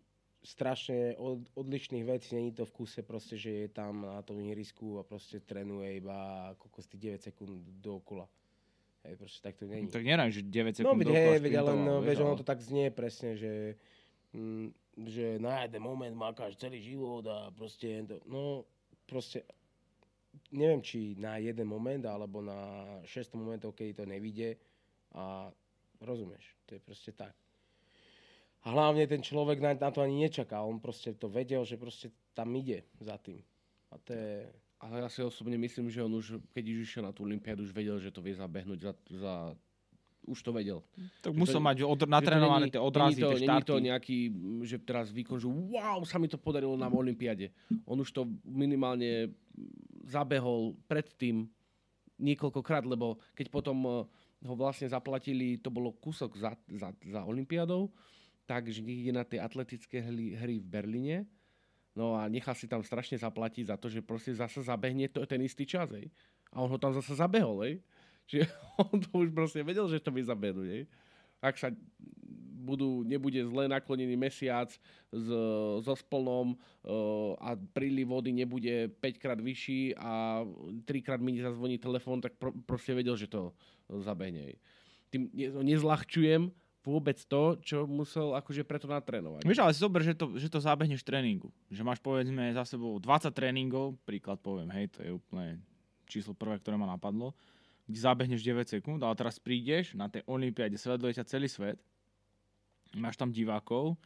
strašne 0.42 1.14
od, 1.22 1.46
odlišných 1.54 2.06
vecí. 2.08 2.34
Není 2.34 2.56
to 2.56 2.66
v 2.66 2.72
kuse 2.72 3.06
proste, 3.06 3.38
že 3.38 3.52
je 3.52 3.70
tam 3.70 4.02
na 4.02 4.22
tom 4.26 4.40
ihrisku 4.42 4.98
a 4.98 5.04
proste 5.06 5.38
trénuje 5.44 6.02
iba 6.02 6.52
tých 6.90 7.20
9 7.20 7.22
sekúnd 7.22 7.62
dookola. 7.84 8.26
Hej, 9.06 9.18
proste 9.18 9.40
tak 9.42 9.58
to 9.58 9.66
není. 9.70 9.90
Tak 9.90 10.02
neraj, 10.06 10.30
že 10.34 10.42
9 10.42 10.82
No 10.82 10.94
sekúnd 10.94 11.00
veď, 11.02 11.08
dookola 11.10 11.34
hej, 11.36 11.42
veď, 11.42 11.54
ale 11.58 11.70
šprintoval, 11.74 12.02
no, 12.02 12.22
ono 12.26 12.32
ale- 12.34 12.40
to 12.42 12.46
tak 12.46 12.60
znie 12.62 12.88
presne, 12.90 13.30
že, 13.38 13.54
mm, 14.34 14.68
že 15.08 15.40
na 15.40 15.64
jeden 15.64 15.82
moment 15.82 16.16
makáš 16.16 16.58
celý 16.58 16.82
život 16.82 17.26
a 17.26 17.50
proste, 17.54 18.04
no 18.28 18.66
proste, 19.06 19.46
neviem, 20.52 20.82
či 20.84 21.16
na 21.18 21.38
jeden 21.38 21.68
moment, 21.68 22.04
alebo 22.06 22.42
na 22.44 22.86
6 23.06 23.38
momentov, 23.38 23.78
kedy 23.78 23.92
to 23.94 24.06
nevidie 24.06 24.58
a 25.16 25.52
rozumieš, 26.02 26.56
to 26.66 26.76
je 26.76 26.82
proste 26.82 27.12
tak. 27.14 27.36
A 28.62 28.78
hlavne 28.78 29.10
ten 29.10 29.26
človek 29.26 29.58
na, 29.58 29.74
na 29.74 29.90
to 29.90 30.06
ani 30.06 30.22
nečaká, 30.22 30.62
on 30.62 30.78
proste 30.78 31.18
to 31.18 31.26
vedel, 31.30 31.66
že 31.66 31.82
proste 31.82 32.14
tam 32.38 32.54
ide 32.54 32.86
za 33.02 33.18
tým. 33.18 33.42
A 33.92 33.98
to 33.98 34.14
je, 34.14 34.46
Ale 34.82 35.06
ja 35.06 35.10
si 35.14 35.22
osobne 35.22 35.62
myslím, 35.62 35.94
že 35.94 36.02
on 36.02 36.14
už, 36.18 36.42
keď 36.58 36.64
už 36.74 36.78
išiel 36.86 37.04
na 37.06 37.14
tú 37.14 37.22
Olympiádu, 37.26 37.62
už 37.62 37.74
vedel, 37.74 38.02
že 38.02 38.10
to 38.10 38.22
vie 38.22 38.34
zabehnúť 38.34 38.80
za, 38.82 38.94
za 39.14 39.34
už 40.26 40.40
to 40.46 40.54
vedel. 40.54 40.86
Tak 41.26 41.34
musel 41.34 41.58
to- 41.58 41.66
mať 41.66 41.78
od, 41.82 42.00
natrénované 42.06 42.70
tie 42.70 42.82
odrazy, 42.82 43.22
to, 43.22 43.34
tie 43.34 43.46
štarty. 43.46 43.68
to 43.68 43.76
nejaký, 43.82 44.18
že 44.66 44.78
teraz 44.82 45.10
výkon, 45.10 45.42
že 45.42 45.50
wow, 45.50 46.02
sa 46.06 46.22
mi 46.22 46.30
to 46.30 46.38
podarilo 46.38 46.78
na 46.78 46.88
Olympiade. 46.88 47.50
On 47.90 47.98
už 47.98 48.14
to 48.14 48.30
minimálne 48.46 49.34
zabehol 50.06 50.78
predtým 50.86 51.50
niekoľkokrát, 52.22 52.86
lebo 52.86 53.18
keď 53.34 53.50
potom 53.50 53.78
eh, 53.82 53.94
ho 54.46 54.54
vlastne 54.54 54.90
zaplatili, 54.90 55.58
to 55.58 55.74
bolo 55.74 55.94
kúsok 55.98 56.38
za, 56.38 56.54
za, 56.70 56.94
za 57.02 57.22
Olympiádou, 57.26 57.90
takže 58.46 58.82
ide 58.86 59.14
na 59.14 59.26
tie 59.26 59.42
atletické 59.42 60.02
hry, 60.02 60.38
hry 60.38 60.56
v 60.62 60.68
Berlíne, 60.68 61.18
no 61.98 62.18
a 62.18 62.30
nechal 62.30 62.54
si 62.54 62.70
tam 62.70 62.82
strašne 62.86 63.18
zaplatiť 63.18 63.70
za 63.70 63.76
to, 63.78 63.90
že 63.90 64.06
proste 64.06 64.34
zase 64.34 64.62
zabehne 64.62 65.10
to, 65.10 65.26
ten 65.26 65.42
istý 65.42 65.66
čas, 65.66 65.90
hej. 65.94 66.10
A 66.52 66.60
on 66.60 66.70
ho 66.70 66.78
tam 66.78 66.92
zase 66.92 67.16
zabehol, 67.18 67.64
hej. 67.66 67.76
Čiže 68.32 68.48
on 68.88 68.96
to 69.04 69.12
už 69.12 69.30
proste 69.36 69.60
vedel, 69.68 69.84
že 69.92 70.00
to 70.00 70.16
vie 70.16 70.24
zabehnúť, 70.24 70.68
hej. 70.72 70.84
Ak 71.44 71.60
sa 71.60 71.74
budú, 72.62 73.02
nebude 73.02 73.42
zle 73.42 73.66
naklonený 73.66 74.14
mesiac 74.14 74.70
s, 75.10 75.28
so 75.82 75.94
splnom 75.98 76.54
uh, 76.54 77.34
a 77.42 77.58
príliv 77.58 78.14
vody 78.14 78.30
nebude 78.30 78.94
5 79.02 79.18
krát 79.18 79.40
vyšší 79.42 79.98
a 79.98 80.46
3 80.86 80.86
krát 81.02 81.18
mi 81.18 81.42
zazvoní 81.42 81.82
telefón, 81.82 82.22
tak 82.22 82.38
pro, 82.38 82.54
proste 82.54 82.94
vedel, 82.94 83.18
že 83.18 83.26
to 83.26 83.52
zabehne. 83.90 84.56
Tým 85.10 85.28
ne, 85.34 85.50
nezľahčujem 85.74 86.54
vôbec 86.82 87.18
to, 87.30 87.62
čo 87.62 87.86
musel 87.86 88.34
akože 88.34 88.66
preto 88.66 88.90
natrénovať. 88.90 89.46
Vieš, 89.46 89.62
ale 89.62 89.74
si 89.74 89.82
zober, 89.82 90.02
že 90.02 90.18
to, 90.18 90.34
že 90.38 90.50
to 90.50 90.58
zabehneš 90.58 91.06
tréningu. 91.06 91.54
Že 91.70 91.86
máš 91.86 92.00
povedzme 92.02 92.54
za 92.58 92.66
sebou 92.66 92.98
20 92.98 93.30
tréningov, 93.34 93.98
príklad 94.02 94.42
poviem, 94.42 94.70
hej, 94.74 94.90
to 94.90 95.00
je 95.06 95.12
úplne 95.14 95.62
číslo 96.10 96.34
prvé, 96.34 96.58
ktoré 96.58 96.76
ma 96.82 96.90
napadlo, 96.90 97.38
kde 97.92 98.00
zabehneš 98.00 98.42
9 98.42 98.80
sekúnd, 98.80 99.04
ale 99.04 99.20
teraz 99.20 99.38
prídeš 99.38 99.94
na 99.94 100.08
tej 100.08 100.24
olympiáde, 100.26 100.80
sleduje 100.80 101.20
ťa 101.20 101.28
celý 101.28 101.52
svet, 101.52 101.78
máš 102.96 103.20
tam 103.20 103.36
divákov, 103.36 104.00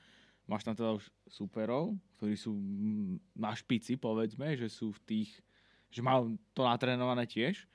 máš 0.49 0.65
tam 0.65 0.73
teda 0.73 0.97
už 0.97 1.05
superov, 1.29 1.93
ktorí 2.17 2.33
sú 2.37 2.53
na 3.37 3.53
špici, 3.53 3.97
povedzme, 3.97 4.57
že 4.57 4.69
sú 4.69 4.93
v 4.93 4.99
tých, 5.05 5.31
že 5.93 6.01
majú 6.01 6.37
to 6.53 6.65
natrénované 6.65 7.25
tiež. 7.29 7.65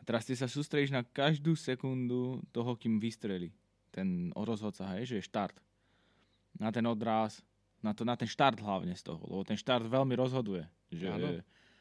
A 0.00 0.04
teraz 0.04 0.24
ty 0.24 0.32
sa 0.32 0.48
sústredíš 0.48 0.96
na 0.96 1.04
každú 1.04 1.52
sekundu 1.52 2.40
toho, 2.56 2.72
kým 2.72 2.96
vystrelí 2.96 3.52
ten 3.92 4.32
rozhodca, 4.32 4.88
hej, 4.96 5.04
že 5.04 5.14
je 5.20 5.28
štart. 5.28 5.56
Na 6.56 6.72
ten 6.72 6.84
odraz, 6.88 7.44
na, 7.84 7.92
to, 7.92 8.06
na 8.06 8.16
ten 8.16 8.28
štart 8.28 8.60
hlavne 8.62 8.96
z 8.96 9.02
toho, 9.02 9.20
lebo 9.28 9.42
ten 9.44 9.58
štart 9.58 9.84
veľmi 9.84 10.14
rozhoduje. 10.16 10.64
Že, 10.88 11.06
Áno. 11.10 11.28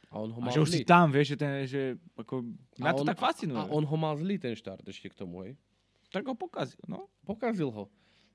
A 0.09 0.15
on 0.17 0.33
ho 0.33 0.39
a 0.41 0.43
mal 0.49 0.53
že 0.53 0.61
už 0.65 0.69
si 0.73 0.81
zlý. 0.81 0.89
tam, 0.89 1.13
vieš, 1.13 1.27
že, 1.33 1.37
ten, 1.37 1.53
že 1.69 1.81
ako, 2.17 2.41
A 2.81 2.89
na 2.89 2.91
to 2.97 3.05
on- 3.05 3.09
tak 3.13 3.21
fascinuje. 3.21 3.61
A 3.61 3.69
on 3.69 3.85
ho 3.85 3.97
mal 3.97 4.17
zlý 4.17 4.41
ten 4.41 4.57
štart 4.57 4.81
ešte 4.89 5.13
k 5.13 5.15
tomu, 5.21 5.45
hej. 5.45 5.53
tak 6.09 6.25
ho 6.25 6.33
pokazil, 6.33 6.81
no. 6.89 7.05
Pokazil 7.25 7.69
ho. 7.69 7.85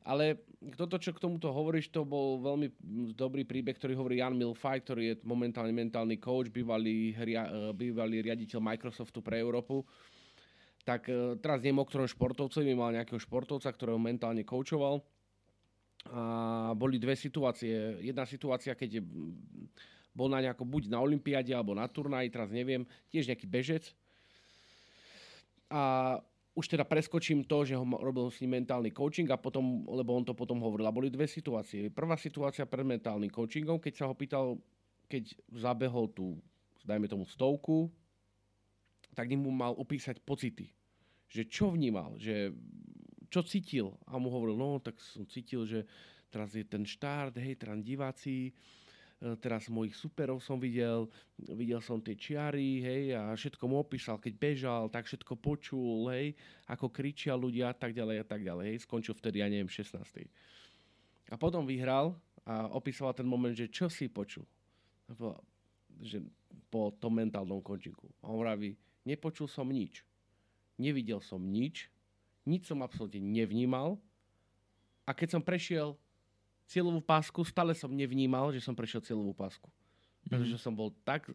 Ale 0.05 0.37
toto, 0.77 1.01
čo 1.01 1.17
k 1.17 1.19
tomuto 1.19 1.49
hovoríš, 1.49 1.89
to 1.89 2.05
bol 2.05 2.37
veľmi 2.37 2.69
dobrý 3.17 3.49
príbeh, 3.49 3.73
ktorý 3.73 3.97
hovorí 3.97 4.21
Jan 4.21 4.37
Milfaj, 4.37 4.85
ktorý 4.85 5.03
je 5.03 5.15
momentálne 5.25 5.73
mentálny 5.73 6.21
coach, 6.21 6.53
bývalý, 6.53 7.17
ria, 7.17 7.49
e, 7.49 7.73
bývalý 7.73 8.21
riaditeľ 8.21 8.61
Microsoftu 8.61 9.25
pre 9.25 9.41
Európu. 9.41 9.81
Tak 10.85 11.09
e, 11.09 11.41
teraz 11.41 11.65
neviem, 11.65 11.81
o 11.81 11.89
ktorom 11.89 12.05
športovcovi, 12.05 12.77
mal 12.77 12.93
nejakého 12.93 13.17
športovca, 13.17 13.73
ktorého 13.73 13.97
mentálne 13.97 14.45
coachoval. 14.45 15.01
A 16.13 16.77
boli 16.77 17.01
dve 17.01 17.17
situácie. 17.17 17.97
Jedna 18.05 18.29
situácia, 18.29 18.77
keď 18.77 19.01
je, 19.01 19.03
bol 20.15 20.31
na 20.31 20.39
nejako, 20.39 20.63
buď 20.63 20.89
na 20.89 21.03
Olympiade, 21.03 21.51
alebo 21.51 21.75
na 21.75 21.91
turnaji, 21.91 22.31
teraz 22.31 22.49
neviem, 22.55 22.87
tiež 23.11 23.27
nejaký 23.27 23.51
bežec. 23.51 23.91
A 25.69 26.17
už 26.55 26.71
teda 26.71 26.87
preskočím 26.87 27.43
to, 27.43 27.67
že 27.67 27.75
ho 27.75 27.83
robil 27.83 28.31
s 28.31 28.39
ním 28.39 28.63
mentálny 28.63 28.95
coaching 28.95 29.27
a 29.35 29.37
potom, 29.37 29.83
lebo 29.91 30.15
on 30.15 30.23
to 30.23 30.39
potom 30.39 30.63
hovoril. 30.63 30.87
A 30.87 30.95
boli 30.95 31.11
dve 31.11 31.27
situácie. 31.27 31.91
Prvá 31.91 32.15
situácia 32.15 32.63
pred 32.63 32.87
mentálnym 32.87 33.27
coachingom, 33.27 33.83
keď 33.83 33.93
sa 33.99 34.07
ho 34.07 34.15
pýtal, 34.15 34.55
keď 35.11 35.35
zabehol 35.51 36.15
tú, 36.15 36.39
dajme 36.87 37.11
tomu 37.11 37.27
stovku, 37.27 37.91
tak 39.19 39.35
mu 39.35 39.51
mal 39.51 39.75
opísať 39.75 40.23
pocity. 40.23 40.71
Že 41.27 41.43
čo 41.51 41.67
vnímal, 41.75 42.15
že 42.23 42.55
čo 43.35 43.43
cítil. 43.43 43.91
A 44.07 44.15
mu 44.23 44.31
hovoril, 44.31 44.55
no 44.55 44.79
tak 44.79 44.95
som 45.03 45.27
cítil, 45.27 45.67
že 45.67 45.83
teraz 46.31 46.55
je 46.55 46.63
ten 46.63 46.87
štart, 46.87 47.35
hej, 47.35 47.59
teraz 47.59 47.83
diváci, 47.83 48.55
teraz 49.41 49.73
mojich 49.73 49.97
superov 49.97 50.45
som 50.45 50.61
videl, 50.61 51.09
videl 51.57 51.81
som 51.81 51.97
tie 52.03 52.13
čiary, 52.13 52.85
hej, 52.85 53.05
a 53.17 53.33
všetko 53.33 53.65
mu 53.65 53.81
opísal, 53.81 54.21
keď 54.21 54.33
bežal, 54.37 54.83
tak 54.93 55.09
všetko 55.09 55.41
počul, 55.41 56.13
hej, 56.13 56.37
ako 56.69 56.93
kričia 56.93 57.33
ľudia 57.33 57.73
a 57.73 57.77
tak 57.77 57.97
ďalej 57.97 58.21
a 58.21 58.27
tak 58.27 58.45
ďalej, 58.45 58.65
hej, 58.75 58.79
skončil 58.85 59.17
vtedy, 59.17 59.41
ja 59.41 59.49
neviem, 59.49 59.71
16. 59.71 59.97
A 61.33 61.37
potom 61.41 61.65
vyhral 61.65 62.13
a 62.45 62.69
opísal 62.77 63.17
ten 63.17 63.25
moment, 63.25 63.57
že 63.57 63.73
čo 63.73 63.89
si 63.89 64.13
počul. 64.13 64.45
Že 66.05 66.29
po 66.69 66.93
tom 66.93 67.17
mentálnom 67.17 67.65
končinku. 67.65 68.13
A 68.21 68.29
on 68.29 68.45
vraví, 68.45 68.77
nepočul 69.09 69.49
som 69.49 69.65
nič. 69.71 70.05
Nevidel 70.77 71.23
som 71.25 71.41
nič, 71.41 71.89
nič 72.45 72.69
som 72.69 72.83
absolútne 72.85 73.23
nevnímal 73.23 73.97
a 75.07 75.11
keď 75.15 75.39
som 75.39 75.43
prešiel 75.43 75.97
cieľovú 76.69 77.01
pásku 77.05 77.41
stále 77.45 77.77
som 77.77 77.93
nevnímal, 77.93 78.53
že 78.53 78.65
som 78.65 78.77
prešiel 78.77 79.05
cieľovú 79.05 79.37
pásku. 79.37 79.69
Pretože 80.25 80.57
mm. 80.57 80.63
som 80.63 80.73
bol 80.73 80.93
tak 81.05 81.29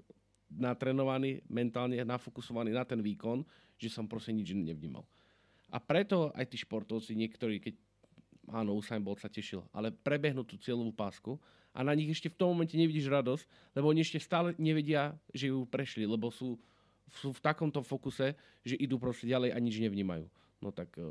natrenovaný, 0.49 1.45
mentálne 1.45 2.01
nafokusovaný 2.01 2.73
na 2.73 2.81
ten 2.81 2.97
výkon, 2.99 3.45
že 3.77 3.93
som 3.93 4.09
proste 4.09 4.33
nič 4.33 4.51
nevnímal. 4.57 5.05
A 5.69 5.77
preto 5.77 6.33
aj 6.33 6.49
tí 6.49 6.57
športovci, 6.57 7.13
niektorí, 7.13 7.61
keď 7.61 7.77
áno, 8.49 8.73
Usain 8.73 9.01
Bolt 9.05 9.21
sa 9.21 9.29
tešil, 9.29 9.61
ale 9.69 9.93
prebehnú 9.93 10.41
tú 10.41 10.57
cieľovú 10.57 10.89
pásku 10.89 11.37
a 11.69 11.85
na 11.85 11.93
nich 11.93 12.09
ešte 12.09 12.33
v 12.33 12.37
tom 12.41 12.57
momente 12.57 12.73
nevidíš 12.73 13.05
radosť, 13.13 13.45
lebo 13.77 13.93
oni 13.93 14.01
ešte 14.01 14.17
stále 14.17 14.57
nevedia, 14.57 15.13
že 15.29 15.53
ju 15.53 15.69
prešli, 15.69 16.09
lebo 16.09 16.33
sú, 16.33 16.57
sú 17.13 17.29
v 17.29 17.43
takomto 17.45 17.85
fokuse, 17.85 18.33
že 18.65 18.73
idú 18.81 18.97
proste 18.97 19.29
ďalej 19.29 19.53
a 19.53 19.57
nič 19.61 19.77
nevnímajú. 19.77 20.25
No 20.65 20.73
tak 20.73 20.97
eh, 20.97 21.05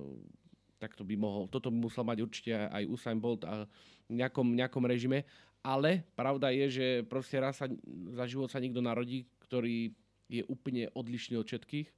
tak 0.79 0.95
to 0.95 1.03
by 1.03 1.19
mohol, 1.19 1.51
toto 1.51 1.69
by 1.69 1.79
musel 1.91 2.07
mať 2.07 2.19
určite 2.23 2.55
aj 2.55 2.87
Usain 2.87 3.19
Bolt 3.19 3.43
a 3.43 3.67
v 4.07 4.13
nejakom, 4.15 4.55
nejakom 4.55 4.85
režime. 4.87 5.27
Ale 5.61 6.07
pravda 6.15 6.55
je, 6.55 6.67
že 6.71 6.87
proste 7.05 7.37
raz 7.43 7.59
sa, 7.59 7.67
za 8.15 8.25
život 8.31 8.47
sa 8.47 8.63
niekto 8.63 8.79
narodí, 8.79 9.27
ktorý 9.43 9.91
je 10.31 10.47
úplne 10.47 10.87
odlišný 10.95 11.35
od 11.35 11.45
všetkých. 11.45 11.89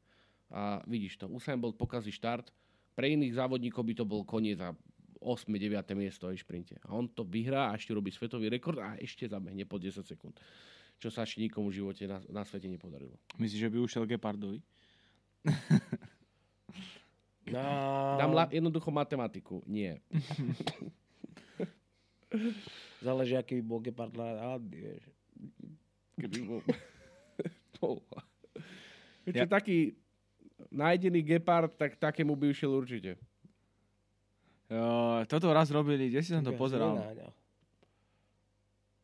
A 0.51 0.81
vidíš 0.89 1.21
to, 1.21 1.29
Usain 1.29 1.61
Bolt 1.61 1.77
pokazí 1.77 2.11
štart, 2.11 2.51
pre 2.97 3.17
iných 3.17 3.39
závodníkov 3.39 3.85
by 3.87 3.95
to 3.95 4.05
bol 4.05 4.27
koniec 4.27 4.59
a 4.61 4.75
8. 5.21 5.53
9. 5.53 5.85
miesto 5.95 6.33
aj 6.33 6.41
šprinte. 6.41 6.81
A 6.89 6.97
on 6.97 7.09
to 7.13 7.29
vyhrá 7.29 7.71
a 7.71 7.77
ešte 7.77 7.93
robí 7.93 8.09
svetový 8.09 8.49
rekord 8.49 8.81
a 8.81 8.97
ešte 8.97 9.29
zabehne 9.29 9.69
po 9.69 9.77
10 9.77 10.01
sekúnd. 10.01 10.41
Čo 10.97 11.13
sa 11.13 11.25
ešte 11.25 11.45
nikomu 11.45 11.69
v 11.69 11.81
živote 11.81 12.09
na, 12.09 12.21
na 12.33 12.43
svete 12.45 12.69
nepodarilo. 12.69 13.17
Myslíš, 13.37 13.61
že 13.61 13.73
by 13.73 13.77
ušiel 13.81 14.05
Gepardovi? 14.09 14.61
No. 17.53 18.17
Dám 18.19 18.33
la- 18.33 18.49
jednoducho 18.51 18.91
matematiku. 18.91 19.63
Nie. 19.67 20.01
Záleží, 23.03 23.35
aký 23.35 23.59
by 23.59 23.65
bol 23.67 23.81
Gepard 23.83 24.15
rád, 24.15 24.63
vieš. 24.71 25.03
Keby 26.15 26.39
bol... 26.47 26.61
bol. 27.81 27.99
Ja. 29.31 29.47
taký 29.47 29.95
nájdený 30.71 31.23
Gepard, 31.23 31.75
tak 31.75 31.99
takému 31.99 32.37
by 32.37 32.55
ušiel 32.55 32.71
určite. 32.71 33.19
Uh, 34.71 35.27
toto 35.27 35.51
raz 35.51 35.67
robili, 35.75 36.11
kde 36.11 36.23
si 36.23 36.31
som 36.31 36.47
to 36.47 36.55
pozeral? 36.55 36.95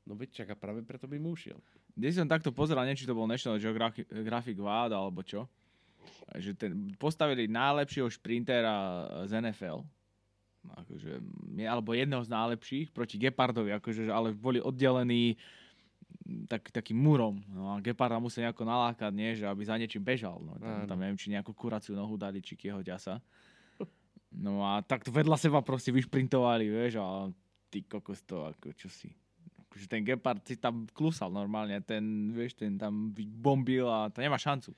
No 0.07 0.15
veď 0.15 0.47
čaká, 0.47 0.55
práve 0.55 0.87
preto 0.87 1.11
by 1.11 1.19
mu 1.19 1.35
ušiel. 1.35 1.59
Kde 1.99 2.15
si 2.15 2.19
som 2.23 2.31
takto 2.31 2.55
pozeral, 2.55 2.87
neviem, 2.87 3.03
či 3.03 3.11
to 3.11 3.19
bol 3.19 3.26
National 3.26 3.59
Geographic 3.59 4.55
Wild 4.55 4.95
alebo 4.95 5.26
čo 5.26 5.50
že 6.37 6.53
ten, 6.57 6.95
postavili 6.97 7.49
najlepšieho 7.49 8.09
šprintera 8.11 9.07
z 9.27 9.39
NFL, 9.41 9.85
akože, 10.67 11.23
alebo 11.67 11.95
jedného 11.95 12.23
z 12.27 12.31
najlepších 12.31 12.87
proti 12.91 13.17
Gepardovi, 13.23 13.71
akože, 13.79 14.11
ale 14.11 14.35
boli 14.35 14.59
oddelení 14.59 15.39
tak, 16.51 16.71
takým 16.75 16.99
murom. 16.99 17.39
No 17.51 17.75
a 17.75 17.79
Geparda 17.79 18.19
musel 18.19 18.47
nejako 18.47 18.67
nalákať, 18.67 19.13
nie, 19.15 19.39
že 19.39 19.47
aby 19.47 19.63
za 19.63 19.79
niečím 19.79 20.03
bežal. 20.03 20.43
No, 20.43 20.59
tam, 20.59 20.87
tam 20.91 20.99
neviem, 20.99 21.19
či 21.19 21.31
nejakú 21.31 21.55
kuraciu 21.55 21.95
nohu 21.95 22.19
dali, 22.19 22.43
či 22.43 22.59
kieho 22.59 22.83
ďasa. 22.83 23.23
No 24.37 24.61
a 24.67 24.83
tak 24.83 25.07
vedľa 25.07 25.39
seba 25.39 25.63
proste 25.63 25.95
vyšprintovali, 25.95 26.67
vieš, 26.69 27.01
a 27.01 27.31
ty 27.71 27.87
kokos 27.87 28.21
to, 28.27 28.45
ako 28.51 28.75
čo 28.75 28.91
si. 28.91 29.15
Akože 29.67 29.87
ten 29.87 30.03
Gepard 30.05 30.43
si 30.45 30.59
tam 30.59 30.85
klusal 30.93 31.31
normálne, 31.33 31.79
ten, 31.81 32.35
vieš, 32.35 32.59
ten 32.59 32.77
tam 32.77 33.15
bombil 33.17 33.87
a 33.89 34.11
to 34.13 34.21
nemá 34.21 34.37
šancu. 34.37 34.75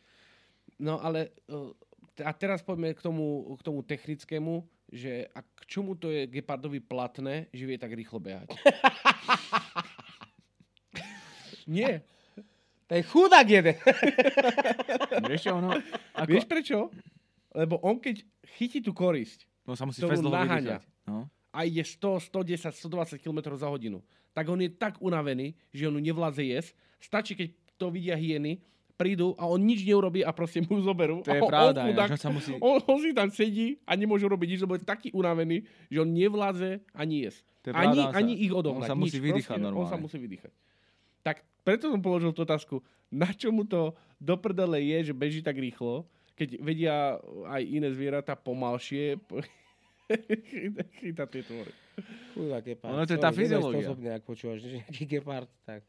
No 0.79 1.03
ale 1.03 1.35
eh, 1.51 2.25
a 2.25 2.33
teraz 2.35 2.63
poďme 2.63 2.95
k 2.95 3.03
tomu, 3.03 3.55
k 3.59 3.63
tomu 3.63 3.83
technickému, 3.83 4.67
že 4.91 5.29
a 5.37 5.43
k 5.45 5.61
čomu 5.69 5.95
to 5.95 6.11
je 6.11 6.27
Gepardovi 6.27 6.81
platné, 6.81 7.47
že 7.53 7.69
vie 7.69 7.79
tak 7.79 7.93
rýchlo 7.95 8.19
behať? 8.19 8.51
Nie. 11.69 12.03
To 12.89 12.93
je 12.97 13.03
chudák 13.05 13.49
jeden. 13.61 13.77
Vieš, 15.29 15.53
ono, 15.53 15.77
ako... 16.17 16.31
Vieš 16.33 16.47
prečo? 16.49 16.89
Lebo 17.53 17.77
on 17.85 18.01
keď 18.01 18.25
chytí 18.57 18.81
tú 18.81 18.97
korisť, 18.97 19.45
no, 19.69 19.77
sa 19.77 19.85
musí 19.85 20.01
ktorú 20.01 20.33
naháňa 20.33 20.81
no. 21.05 21.29
a 21.53 21.69
ide 21.69 21.85
100, 21.85 22.33
110, 22.33 22.73
120 22.73 23.21
km 23.21 23.53
za 23.57 23.69
hodinu, 23.69 24.01
tak 24.33 24.49
on 24.49 24.61
je 24.61 24.73
tak 24.73 24.97
unavený, 25.05 25.53
že 25.69 25.89
on 25.89 26.01
nevládze 26.01 26.45
jesť. 26.45 26.73
Stačí, 26.97 27.33
keď 27.37 27.49
to 27.77 27.87
vidia 27.93 28.17
hyeny, 28.17 28.61
prídu 28.99 29.39
a 29.39 29.47
on 29.47 29.63
nič 29.63 29.87
neurobí 29.87 30.27
a 30.27 30.35
proste 30.35 30.59
mu 30.67 30.83
zoberú. 30.83 31.23
To 31.23 31.31
je 31.31 31.39
a 31.39 31.47
pravda, 31.47 31.87
on, 31.87 31.95
chudák, 31.95 32.11
ja, 32.11 32.19
sa 32.19 32.35
musí... 32.35 32.51
on, 32.59 32.83
on, 32.83 32.99
si 32.99 33.15
tam 33.15 33.31
sedí 33.31 33.79
a 33.87 33.95
nemôže 33.95 34.27
robiť 34.27 34.49
nič, 34.51 34.61
lebo 34.67 34.75
je 34.75 34.83
taký 34.83 35.15
unavený, 35.15 35.63
že 35.87 36.03
on 36.03 36.11
nevládze 36.11 36.83
ani 36.91 37.31
jesť. 37.31 37.47
Ani, 37.71 38.03
pravda, 38.03 38.19
ani 38.19 38.35
sa, 38.35 38.43
ich 38.43 38.53
odohnať. 38.53 38.83
On 38.83 38.91
sa 38.91 38.99
musí 38.99 39.19
nič, 39.23 39.25
vydýchať 39.31 39.59
normálne. 39.63 39.87
On 39.87 39.87
sa 39.87 39.99
musí 40.03 40.19
vydýchať. 40.19 40.53
Tak 41.23 41.37
preto 41.63 41.95
som 41.95 42.03
položil 42.03 42.35
tú 42.35 42.43
otázku, 42.43 42.83
na 43.15 43.31
čo 43.31 43.55
mu 43.55 43.63
to 43.63 43.95
do 44.19 44.35
prdele 44.35 44.83
je, 44.83 45.13
že 45.13 45.15
beží 45.15 45.41
tak 45.47 45.55
rýchlo, 45.55 46.03
keď 46.35 46.49
vedia 46.59 46.97
aj 47.47 47.63
iné 47.63 47.89
zvieratá 47.95 48.35
pomalšie 48.35 49.21
chytať 50.99 51.29
tie 51.29 51.43
tvory. 51.45 51.73
Chudá 52.35 52.59
gepard. 52.63 52.95
Ono 52.95 53.05
to 53.05 53.15
je 53.15 53.21
tá 53.21 53.31
fyziológia. 53.35 53.91
ak 54.17 54.25
počúvaš, 54.25 54.65
že 54.65 54.81
nejaký 54.81 55.05
gepard, 55.19 55.51
tak 55.67 55.83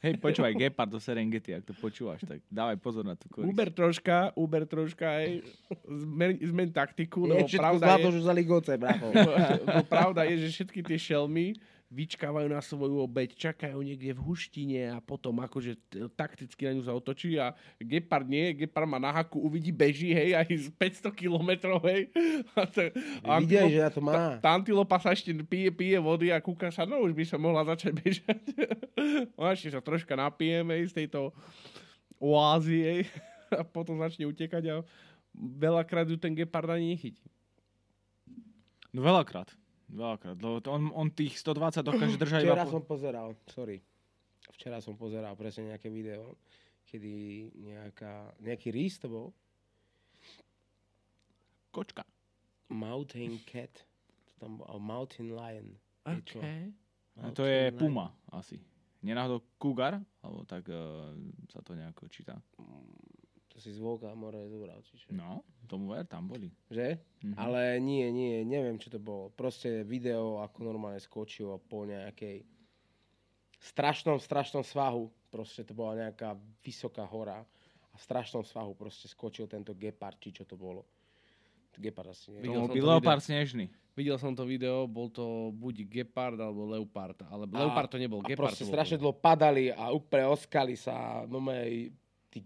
Hej, 0.00 0.16
počúvaj, 0.16 0.56
Gepard 0.56 0.88
do 0.88 0.96
Serengeti, 0.96 1.52
ak 1.52 1.68
to 1.68 1.76
počúvaš, 1.76 2.24
tak 2.24 2.40
dávaj 2.48 2.80
pozor 2.80 3.04
na 3.04 3.20
tú 3.20 3.28
korisť. 3.28 3.52
Uber 3.52 3.68
troška, 3.68 4.16
Uber 4.32 4.64
troška, 4.64 5.04
aj 5.04 5.44
zmen, 5.84 6.40
zmen 6.40 6.72
taktiku, 6.72 7.28
lebo 7.28 7.44
je, 7.44 7.60
pravda 7.60 8.00
je... 8.00 8.08
že 8.16 8.20
zali 8.24 8.42
goce, 8.48 8.80
bracho. 8.80 9.12
pravda 9.92 10.24
je, 10.24 10.40
že 10.40 10.48
všetky 10.56 10.80
tie 10.88 10.96
šelmy 10.96 11.52
vyčkávajú 11.90 12.46
na 12.46 12.62
svoju 12.62 13.02
obeď, 13.02 13.34
čakajú 13.34 13.82
niekde 13.82 14.14
v 14.14 14.22
huštine 14.22 14.94
a 14.94 15.02
potom 15.02 15.42
akože 15.42 15.74
takticky 16.14 16.70
na 16.70 16.78
ňu 16.78 16.82
zautočí 16.86 17.34
a 17.34 17.50
Gepard 17.82 18.30
nie, 18.30 18.54
Gepard 18.54 18.86
má 18.86 19.02
na 19.02 19.10
haku, 19.10 19.42
uvidí, 19.42 19.74
beží, 19.74 20.14
hej, 20.14 20.38
aj 20.38 20.48
z 20.54 20.68
500 20.78 21.10
kilometrov, 21.10 21.82
hej. 21.90 22.06
A 22.58 22.62
to, 22.62 22.94
a 23.26 23.42
Vidia, 23.42 23.66
že 23.66 23.78
ja 23.82 23.90
to 23.90 23.98
má. 23.98 24.14
Tá, 24.14 24.24
tá 24.38 24.48
antilopa 24.54 25.02
sa 25.02 25.10
ešte 25.10 25.34
pije, 25.42 25.74
pije 25.74 25.98
vody 25.98 26.30
a 26.30 26.38
kúka 26.38 26.70
sa, 26.70 26.86
no 26.86 27.02
už 27.02 27.10
by 27.10 27.24
som 27.26 27.42
mohla 27.42 27.66
začať 27.66 27.92
bežať. 28.00 28.42
no 29.34 29.50
ešte 29.50 29.74
sa 29.74 29.82
troška 29.82 30.14
napijeme 30.14 30.78
z 30.86 30.94
tejto 30.94 31.34
oázy, 32.22 32.78
hej, 32.86 33.00
a 33.58 33.66
potom 33.66 33.98
začne 33.98 34.30
utekať 34.30 34.62
a 34.70 34.74
veľakrát 35.34 36.06
ju 36.06 36.14
ten 36.14 36.38
Gepard 36.38 36.70
ani 36.70 36.94
nechytí. 36.94 37.26
No 38.94 39.02
veľakrát. 39.02 39.50
Veľakrát, 39.90 40.38
lebo 40.38 40.62
to 40.62 40.70
on, 40.70 40.94
on 40.94 41.10
tých 41.10 41.34
120 41.42 41.82
dokáže 41.82 42.16
držať 42.22 42.40
Včera 42.46 42.64
iba... 42.64 42.70
som 42.70 42.82
pozeral, 42.86 43.28
sorry. 43.50 43.78
Včera 44.54 44.78
som 44.78 44.94
pozeral 44.94 45.34
presne 45.34 45.74
nejaké 45.74 45.90
video, 45.90 46.38
kedy 46.86 47.14
nejaká, 47.58 48.34
nejaký 48.42 48.70
rís 48.70 48.98
to 49.02 49.10
bol. 49.10 49.26
Kočka. 51.70 52.02
Mountain 52.70 53.42
cat. 53.46 53.86
tam 54.38 54.62
bol, 54.62 54.78
Mountain 54.78 55.34
Lion. 55.34 55.68
Okay. 56.06 56.70
A 57.18 57.30
to 57.34 57.42
Mountain 57.42 57.50
je 57.50 57.60
Lion. 57.70 57.78
Puma 57.78 58.06
asi. 58.30 58.56
Nenáhodou 59.00 59.42
Cougar? 59.56 59.98
Alebo 60.20 60.44
tak 60.44 60.68
uh, 60.68 61.14
sa 61.48 61.64
to 61.64 61.72
nejako 61.72 62.06
číta. 62.12 62.36
Si 63.60 63.70
zvuk 63.70 64.02
a 64.02 64.16
more 64.16 64.40
zobral, 64.48 64.80
či 64.80 64.96
čo? 64.96 65.12
No, 65.12 65.44
tomu 65.68 65.92
ver, 65.92 66.08
tam 66.08 66.24
boli. 66.24 66.48
Že? 66.66 66.96
Mhm. 67.20 67.36
Ale 67.36 67.76
nie, 67.78 68.08
nie, 68.08 68.40
neviem, 68.42 68.80
čo 68.80 68.88
to 68.88 68.96
bolo. 68.96 69.28
Proste 69.28 69.84
video, 69.84 70.40
ako 70.40 70.64
normálne 70.64 70.96
skočil 70.96 71.60
po 71.62 71.84
nejakej 71.84 72.40
strašnom, 73.60 74.16
strašnom 74.16 74.64
svahu. 74.64 75.12
Proste 75.28 75.62
to 75.62 75.76
bola 75.76 76.08
nejaká 76.08 76.34
vysoká 76.58 77.04
hora 77.04 77.44
a 77.86 77.94
v 77.94 78.02
strašnom 78.02 78.42
svahu 78.42 78.74
proste 78.74 79.06
skočil 79.06 79.46
tento 79.46 79.70
gepard, 79.72 80.18
či 80.18 80.32
čo 80.32 80.42
to 80.42 80.56
bolo. 80.56 80.82
Gepard 81.78 82.12
asi 82.12 82.28
nie. 82.30 82.42
Videl 82.42 82.60
som 82.60 82.76
leopard 82.76 83.22
snežný. 83.22 83.70
Videl 83.96 84.16
som 84.16 84.32
to 84.32 84.44
video, 84.44 84.84
bol 84.84 85.08
to 85.08 85.50
buď 85.50 85.84
Gepard 85.86 86.36
alebo 86.36 86.68
Leopard. 86.68 87.16
Ale 87.26 87.44
A- 87.46 87.52
Leopard 87.58 87.88
to 87.88 87.96
nebol, 87.96 88.20
A 88.20 88.26
Gepard 88.26 88.52
proste 88.52 88.62
to 88.62 88.68
bol. 88.68 88.74
strašne 88.74 88.96
dlho 88.96 89.12
padali 89.12 89.68
a 89.68 89.88
úplne 89.88 90.28
oskali 90.28 90.76
sa. 90.76 91.24
No 91.24 91.40
mej, 91.40 91.90
ty, 92.30 92.38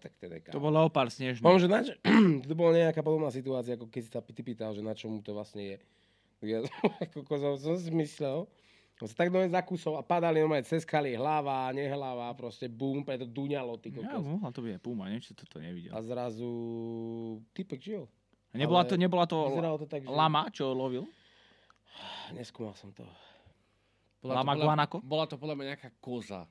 tak 0.00 0.12
teda 0.16 0.40
To 0.48 0.58
bol 0.58 0.72
leopard 0.72 1.12
snežný. 1.12 1.44
Mám, 1.44 1.60
že 1.60 1.68
na 1.68 1.84
čo, 1.84 1.92
to 2.48 2.54
bola 2.56 2.88
nejaká 2.88 3.04
podobná 3.04 3.28
situácia, 3.28 3.76
ako 3.76 3.92
keď 3.92 4.00
si 4.00 4.10
sa 4.10 4.24
ty 4.24 4.40
pýtal, 4.40 4.72
že 4.72 4.80
na 4.80 4.96
čo 4.96 5.12
mu 5.12 5.20
to 5.20 5.36
vlastne 5.36 5.62
je. 5.62 5.78
Ja 6.40 6.64
ako 7.04 7.36
som, 7.36 7.52
som 7.60 7.74
si 7.76 7.92
myslel, 7.92 8.48
on 9.00 9.08
sa 9.08 9.12
tak 9.12 9.28
dole 9.28 9.48
zakusol 9.48 9.96
a 9.96 10.04
padali 10.04 10.40
normálne 10.40 10.64
cez 10.64 10.88
skaly, 10.88 11.12
hlava, 11.16 11.68
nehlava, 11.72 12.32
proste 12.32 12.64
bum, 12.68 13.04
preto 13.04 13.28
duňalo, 13.28 13.76
ty 13.76 13.92
Ja, 13.92 14.00
kokos. 14.08 14.24
mohla 14.24 14.48
to 14.48 14.60
byť 14.64 14.80
Puma, 14.80 15.08
neviem, 15.08 15.20
či 15.20 15.36
toto 15.36 15.60
nevidel. 15.60 15.92
A 15.92 16.00
zrazu 16.00 16.48
typek 17.52 17.80
žil. 17.80 18.04
A 18.52 18.60
nebola 18.60 18.88
to, 18.88 18.96
nebola 18.96 19.24
to 19.24 19.36
to 19.80 19.88
tak, 19.88 20.04
že... 20.04 20.08
lama, 20.08 20.48
čo 20.52 20.72
lovil? 20.72 21.04
Neskúmal 22.36 22.72
som 22.76 22.92
to. 22.92 23.04
Bola 24.20 24.32
to 24.32 24.36
Lama 24.36 24.52
podľa- 24.52 24.64
guanako? 24.68 24.96
Bola 25.00 25.24
to 25.24 25.36
podľa 25.40 25.56
mňa 25.56 25.66
nejaká 25.76 25.90
koza. 25.96 26.44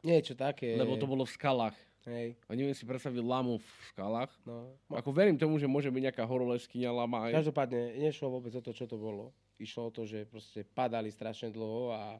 Niečo 0.00 0.32
také. 0.32 0.76
Lebo 0.80 0.96
to 0.96 1.04
bolo 1.04 1.28
v 1.28 1.32
skalách. 1.32 1.76
Hej, 2.08 2.32
A 2.48 2.56
neviem 2.56 2.72
si 2.72 2.88
predstaviť 2.88 3.20
lamu 3.20 3.60
v 3.60 3.68
skalách. 3.92 4.32
no. 4.48 4.72
Ako 4.88 5.12
verím 5.12 5.36
tomu, 5.36 5.60
že 5.60 5.68
môže 5.68 5.92
byť 5.92 6.08
nejaká 6.08 6.24
horoleskyňa 6.24 6.90
lama 6.96 7.28
aj. 7.28 7.44
Každopádne, 7.44 8.00
nešlo 8.00 8.32
vôbec 8.32 8.56
o 8.56 8.64
to, 8.64 8.72
čo 8.72 8.88
to 8.88 8.96
bolo. 8.96 9.36
Išlo 9.60 9.92
o 9.92 9.92
to, 9.92 10.08
že 10.08 10.24
proste 10.24 10.64
padali 10.64 11.12
strašne 11.12 11.52
dlho 11.52 11.92
a 11.92 12.16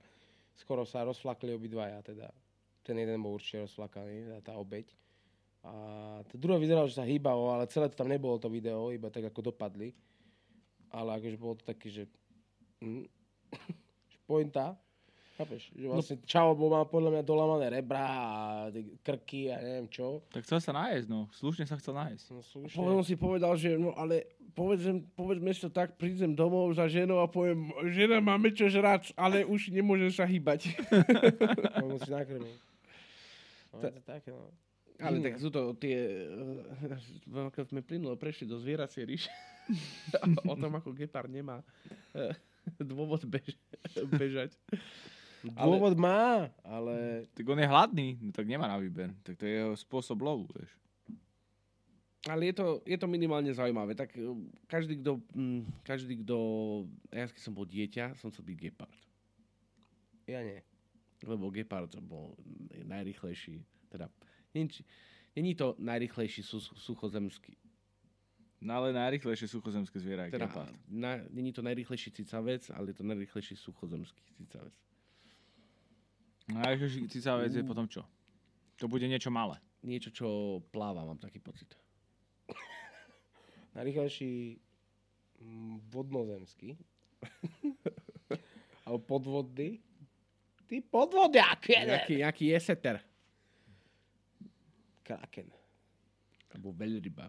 skoro 0.52 0.84
sa 0.84 1.00
rozflakli 1.08 1.56
obidvaja. 1.56 2.04
Teda 2.04 2.28
ten 2.84 3.00
jeden 3.00 3.24
bol 3.24 3.40
určite 3.40 3.64
rozflakaný, 3.64 4.28
tá, 4.28 4.52
tá 4.52 4.54
obeď. 4.60 4.92
A 5.64 5.72
to 6.28 6.36
druhé 6.36 6.60
vyzeralo, 6.60 6.84
že 6.84 7.00
sa 7.00 7.08
hýbalo, 7.08 7.48
ale 7.48 7.64
celé 7.72 7.88
to 7.88 7.96
tam 7.96 8.12
nebolo 8.12 8.36
to 8.36 8.52
video, 8.52 8.92
iba 8.92 9.08
tak 9.08 9.32
ako 9.32 9.48
dopadli. 9.48 9.96
Ale 10.92 11.16
akože 11.16 11.36
bolo 11.40 11.56
to 11.56 11.64
také, 11.64 11.88
že... 11.88 12.04
Hm, 12.80 13.04
pointa, 14.24 14.72
chápeš? 15.40 15.62
Že 15.72 15.86
vlastne 15.88 16.16
Čavo 16.28 16.52
bol 16.52 16.68
mal 16.68 16.84
podľa 16.84 17.10
mňa 17.16 17.22
dolamané 17.24 17.66
rebra 17.72 18.04
a 18.04 18.28
krky 19.00 19.48
a 19.48 19.56
neviem 19.58 19.88
čo. 19.88 20.20
Tak 20.28 20.44
chcel 20.44 20.60
sa 20.60 20.72
nájsť, 20.76 21.06
no. 21.08 21.26
Slušne 21.32 21.64
sa 21.64 21.80
chcel 21.80 21.96
nájsť. 21.96 22.24
No, 22.28 22.40
slušne. 22.44 22.76
Potom 22.76 23.00
si 23.00 23.14
povedal, 23.16 23.52
že 23.56 23.80
no 23.80 23.96
ale 23.96 24.28
povedzem, 24.52 25.00
povedzme 25.16 25.50
si 25.56 25.64
to 25.64 25.70
tak, 25.72 25.96
prídem 25.96 26.36
domov 26.36 26.74
za 26.76 26.84
ženou 26.90 27.22
a 27.22 27.30
poviem, 27.30 27.70
žena 27.88 28.20
máme 28.20 28.52
čo 28.52 28.68
žrať, 28.68 29.16
ale 29.16 29.46
už 29.46 29.72
nemôžem 29.72 30.12
sa 30.12 30.28
hýbať. 30.28 30.68
No, 31.80 31.96
musíš 31.96 32.12
nakrmiť. 32.12 32.56
No, 33.72 33.76
Ta- 33.80 33.88
to 33.88 33.96
je 33.96 34.04
také, 34.04 34.30
no. 34.34 34.50
Ale 35.00 35.16
tak 35.24 35.40
sú 35.40 35.48
to 35.48 35.72
tie, 35.80 35.96
eh, 36.28 37.48
keď 37.56 37.64
sme 37.72 37.80
plynulo 37.80 38.20
prešli 38.20 38.44
do 38.44 38.60
zvieracie 38.60 39.08
ríše, 39.08 39.32
o 40.52 40.54
tom, 40.60 40.76
ako 40.76 40.92
gepard 40.92 41.32
nemá 41.32 41.64
eh, 42.12 42.36
dôvod 42.76 43.24
bež, 43.24 43.56
bežať. 44.12 44.52
Ale- 45.56 45.76
Dôvod 45.76 45.96
má, 45.96 46.50
ale 46.60 47.24
Tak 47.32 47.48
on 47.48 47.58
je 47.58 47.68
hladný, 47.68 48.08
no 48.20 48.30
tak 48.32 48.44
nemá 48.44 48.68
na 48.68 48.76
výber. 48.76 49.14
Tak 49.24 49.36
to 49.40 49.44
je 49.48 49.52
jeho 49.56 49.72
spôsob 49.72 50.20
lovu, 50.20 50.44
vieš. 50.52 50.70
Ale 52.28 52.52
je 52.52 52.54
to, 52.60 52.66
je 52.84 52.98
to 53.00 53.08
minimálne 53.08 53.48
zaujímavé. 53.48 53.96
Tak 53.96 54.12
eh, 54.12 54.28
každý, 54.68 55.00
kto, 55.00 55.24
mm, 55.32 55.62
každý, 55.80 56.20
kto, 56.20 56.36
ja 57.08 57.24
keď 57.24 57.40
som 57.40 57.56
bol 57.56 57.64
dieťa, 57.64 58.12
som 58.20 58.28
chcel 58.28 58.44
byť 58.44 58.56
gepard. 58.60 58.98
ja 60.28 60.44
nie. 60.44 60.60
Lebo 61.24 61.48
gepard 61.52 61.92
bol 62.00 62.32
najrychlejší, 62.84 63.60
teda, 63.92 64.08
není, 64.56 64.68
není 65.36 65.52
to 65.56 65.76
najrychlejší 65.80 66.40
suchozemský, 66.76 67.56
No 68.60 68.76
ale 68.76 68.92
najrychlejšie 68.92 69.48
suchozemské 69.48 69.96
zviera 69.96 70.28
je 70.28 70.36
teda, 70.36 70.44
gepard. 70.52 70.76
na, 70.84 71.16
není 71.32 71.48
to 71.48 71.64
najrychlejší 71.64 72.12
cicavec, 72.12 72.68
ale 72.76 72.92
je 72.92 72.96
to 73.00 73.04
najrychlejší 73.08 73.56
suchozemský 73.56 74.20
cicavec. 74.36 74.76
Najrychlejší 76.48 77.08
cicavec 77.12 77.52
je 77.52 77.62
potom 77.62 77.84
čo? 77.84 78.02
To 78.80 78.88
bude 78.88 79.04
niečo 79.04 79.28
malé. 79.28 79.60
Niečo, 79.84 80.08
čo 80.08 80.26
pláva, 80.72 81.04
mám 81.04 81.20
taký 81.20 81.36
pocit. 81.36 81.68
Najrychlejší 83.76 84.56
mm, 85.40 85.92
vodnozemský. 85.92 86.80
Alebo 88.88 89.00
podvodný. 89.04 89.84
Ty 90.64 90.76
podvodiak, 90.86 91.60
jeden. 91.66 91.98
nejaký 92.24 92.44
jeseter. 92.56 93.02
Kraken. 95.02 95.50
Alebo 96.54 96.70
veľryba. 96.74 97.26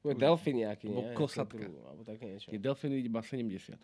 Bude 0.00 0.16
delfín 0.16 0.64
nejaký, 0.64 0.88
Alebo 0.88 1.12
nie? 1.12 1.16
kosatka. 1.16 1.66
Alebo 1.68 2.02
také 2.08 2.24
niečo. 2.36 2.48
Tie 2.48 2.60
delfíny 2.60 3.04
iba 3.04 3.20
70. 3.20 3.76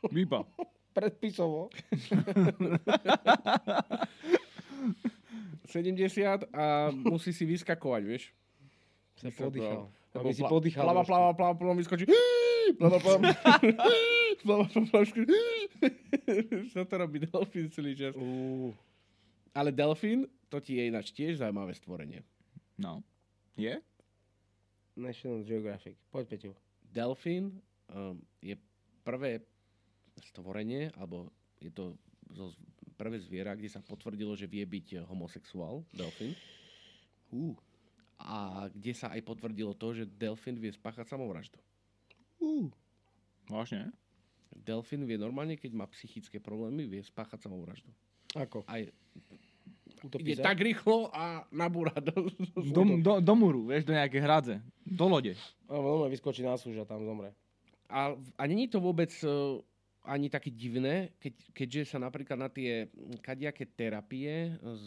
Výba. 0.16 0.48
Predpisovo. 0.96 1.68
70 5.66 6.48
a 6.56 6.88
musí 6.94 7.36
si 7.36 7.44
vyskakovať, 7.44 8.02
vieš. 8.06 8.32
Sa 9.20 9.28
podýchal. 9.28 9.92
Aby 10.16 10.32
si 10.32 10.40
podýchal. 10.40 10.88
Pláva, 10.88 11.04
trošku. 11.04 11.12
pláva, 11.12 11.30
pláva, 11.36 11.52
pláva, 11.58 11.74
vyskočí. 11.76 12.04
Pláva, 12.80 12.98
pláva. 13.02 13.20
Pláva, 14.40 14.64
pláva, 14.72 14.84
pláva. 14.88 15.04
Čo 16.72 16.80
to 16.90 16.94
robí 16.96 17.18
delfín 17.28 17.68
celý 17.68 17.92
čas? 17.92 18.16
Ale 19.52 19.72
delfín, 19.72 20.24
to 20.48 20.60
ti 20.64 20.80
je 20.80 20.88
ináč 20.88 21.12
tiež 21.12 21.40
zaujímavé 21.40 21.76
stvorenie. 21.76 22.24
No. 22.80 23.04
Je? 23.56 23.76
National 24.96 25.44
Geographic. 25.44 25.96
Poď, 26.08 26.24
Peťo. 26.28 26.52
Delfín 26.88 27.60
um, 27.92 28.16
je 28.40 28.56
prvé 29.04 29.44
stvorenie, 30.24 30.92
alebo 30.96 31.28
je 31.60 31.70
to 31.72 31.96
zo 32.32 32.52
prvé 32.96 33.20
zviera, 33.20 33.52
kde 33.52 33.68
sa 33.68 33.84
potvrdilo, 33.84 34.32
že 34.34 34.48
vie 34.48 34.64
byť 34.64 35.04
homosexuál, 35.06 35.84
delfín. 35.92 36.32
Ú. 37.28 37.52
A 38.16 38.66
kde 38.72 38.96
sa 38.96 39.12
aj 39.12 39.20
potvrdilo 39.28 39.76
to, 39.76 39.92
že 39.92 40.08
delfín 40.08 40.56
vie 40.56 40.72
spáchať 40.72 41.04
samovraždu. 41.12 41.60
Ú. 42.40 42.72
Vážne? 43.46 43.92
Delfín 44.56 45.04
vie 45.04 45.20
normálne, 45.20 45.60
keď 45.60 45.76
má 45.76 45.84
psychické 45.92 46.40
problémy, 46.40 46.88
vie 46.88 47.04
spáchať 47.04 47.44
samovraždu. 47.44 47.92
Ako? 48.32 48.64
Aj 48.64 48.82
Utopí 50.04 50.32
ide 50.32 50.40
sa? 50.40 50.52
tak 50.52 50.60
rýchlo 50.60 51.08
a 51.12 51.44
nabúra 51.52 51.94
do, 52.00 52.28
Do, 52.52 52.82
do, 53.00 53.12
do 53.20 53.34
múru, 53.36 53.68
vieš, 53.68 53.88
do 53.88 53.96
nejakej 53.96 54.20
hradze. 54.20 54.54
Do 54.84 55.08
lode. 55.08 55.32
Normálne 55.66 56.12
vyskočí 56.12 56.44
na 56.44 56.56
súž 56.60 56.80
a 56.80 56.88
tam 56.88 57.04
zomre. 57.04 57.32
A, 57.86 58.12
a 58.14 58.42
není 58.44 58.66
to 58.66 58.82
vôbec 58.82 59.12
uh, 59.22 59.62
ani 60.06 60.30
také 60.30 60.54
divné, 60.54 61.12
keď, 61.18 61.34
keďže 61.50 61.82
sa 61.90 61.98
napríklad 61.98 62.38
na 62.38 62.46
tie 62.46 62.86
kadiaké 63.20 63.66
terapie 63.66 64.54
s, 64.62 64.86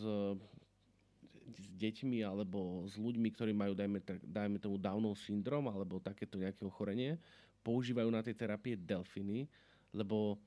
s 1.52 1.64
deťmi 1.76 2.24
alebo 2.24 2.88
s 2.88 2.96
ľuďmi, 2.96 3.28
ktorí 3.36 3.52
majú, 3.52 3.76
dajme, 3.76 4.00
dajme 4.24 4.58
tomu 4.64 4.80
Downov 4.80 5.20
syndrom 5.20 5.68
alebo 5.68 6.00
takéto 6.00 6.40
nejaké 6.40 6.64
ochorenie, 6.64 7.20
používajú 7.62 8.10
na 8.10 8.24
tie 8.24 8.32
terapie 8.32 8.80
delfiny, 8.80 9.46
lebo, 9.92 10.40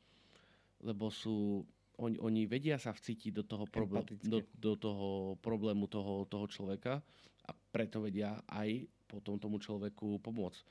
lebo 0.80 1.12
sú, 1.12 1.68
oni, 2.00 2.16
oni 2.16 2.48
vedia 2.48 2.80
sa 2.80 2.96
vcítiť 2.96 3.32
do 3.37 3.44
toho, 3.44 3.64
problé- 3.68 4.02
Empatické. 4.02 4.24
do, 4.24 4.38
do 4.56 4.72
toho 4.80 5.08
problému 5.44 5.85
toho, 5.87 6.24
toho 6.24 6.48
človeka 6.48 7.04
a 7.44 7.50
preto 7.52 8.00
vedia 8.00 8.40
aj 8.48 8.88
potom 9.04 9.37
tomu 9.37 9.61
človeku 9.61 10.16
pomôcť. 10.24 10.64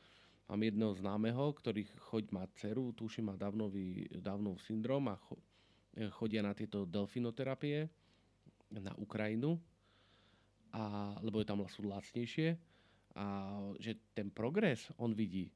Mám 0.52 0.68
jedného 0.68 0.92
známeho, 0.92 1.56
ktorý 1.56 1.88
choď 2.12 2.36
má 2.36 2.44
dceru, 2.60 2.92
tuším 2.92 3.32
má 3.32 3.40
Downový, 3.40 4.04
Downov 4.20 4.60
syndrom 4.60 5.08
a 5.08 5.16
cho, 5.16 5.40
e, 5.96 6.12
chodia 6.12 6.44
na 6.44 6.52
tieto 6.52 6.84
delfinoterapie 6.84 7.88
na 8.76 8.92
Ukrajinu, 9.00 9.56
a, 10.76 11.16
lebo 11.24 11.40
je 11.40 11.48
tam 11.48 11.64
sú 11.72 11.88
lacnejšie 11.88 12.60
a 13.16 13.26
že 13.80 13.96
ten 14.12 14.28
progres 14.28 14.92
on 15.00 15.16
vidí, 15.16 15.56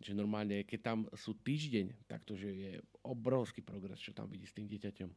že 0.00 0.16
normálne, 0.16 0.64
keď 0.64 0.80
tam 0.80 0.98
sú 1.12 1.36
týždeň, 1.36 2.08
tak 2.08 2.24
to, 2.24 2.32
že 2.32 2.48
je 2.48 2.72
obrovský 3.04 3.60
progres, 3.60 4.00
čo 4.00 4.16
tam 4.16 4.24
vidí 4.24 4.48
s 4.48 4.56
tým 4.56 4.64
dieťaťom. 4.64 5.10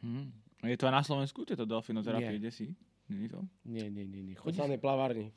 Hm. 0.00 0.26
Je 0.64 0.76
to 0.80 0.88
aj 0.88 0.96
na 0.96 1.04
Slovensku, 1.04 1.44
tieto 1.44 1.68
delfinoterapie, 1.68 2.40
kde 2.40 2.48
si? 2.48 2.72
Nie? 3.12 3.28
Nie, 3.68 3.92
nie, 3.92 4.08
nie, 4.08 4.32
nie. 4.32 4.36
Chodí, 4.36 4.56
Chodí... 4.56 4.80
plavárni. 4.80 5.28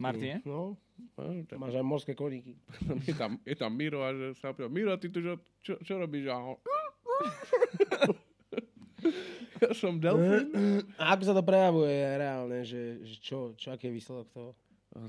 Martine? 0.00 0.40
No, 0.44 0.76
No, 1.18 1.26
máš 1.58 1.74
aj 1.74 1.82
morské 1.82 2.14
koníky. 2.14 2.54
je, 3.02 3.14
tam, 3.18 3.34
je 3.42 3.56
tam 3.58 3.74
Miro 3.74 4.06
a 4.06 4.14
že 4.14 4.38
sa 4.38 4.54
opýta, 4.54 4.70
Miro, 4.70 4.94
ty 4.94 5.10
tu 5.10 5.18
čo, 5.18 5.34
čo, 5.58 5.74
čo 5.82 5.98
robíš? 5.98 6.30
A 6.30 6.38
on, 6.38 6.54
ja 9.62 9.70
som 9.74 9.98
delfín. 9.98 10.54
A 10.94 11.18
ako 11.18 11.22
sa 11.26 11.34
to 11.34 11.42
prejavuje 11.42 11.98
reálne, 12.14 12.62
že, 12.62 13.02
že 13.02 13.14
čo, 13.18 13.58
čo, 13.58 13.74
aký 13.74 13.90
je 13.90 13.96
výsledok 13.98 14.28
toho? 14.30 14.50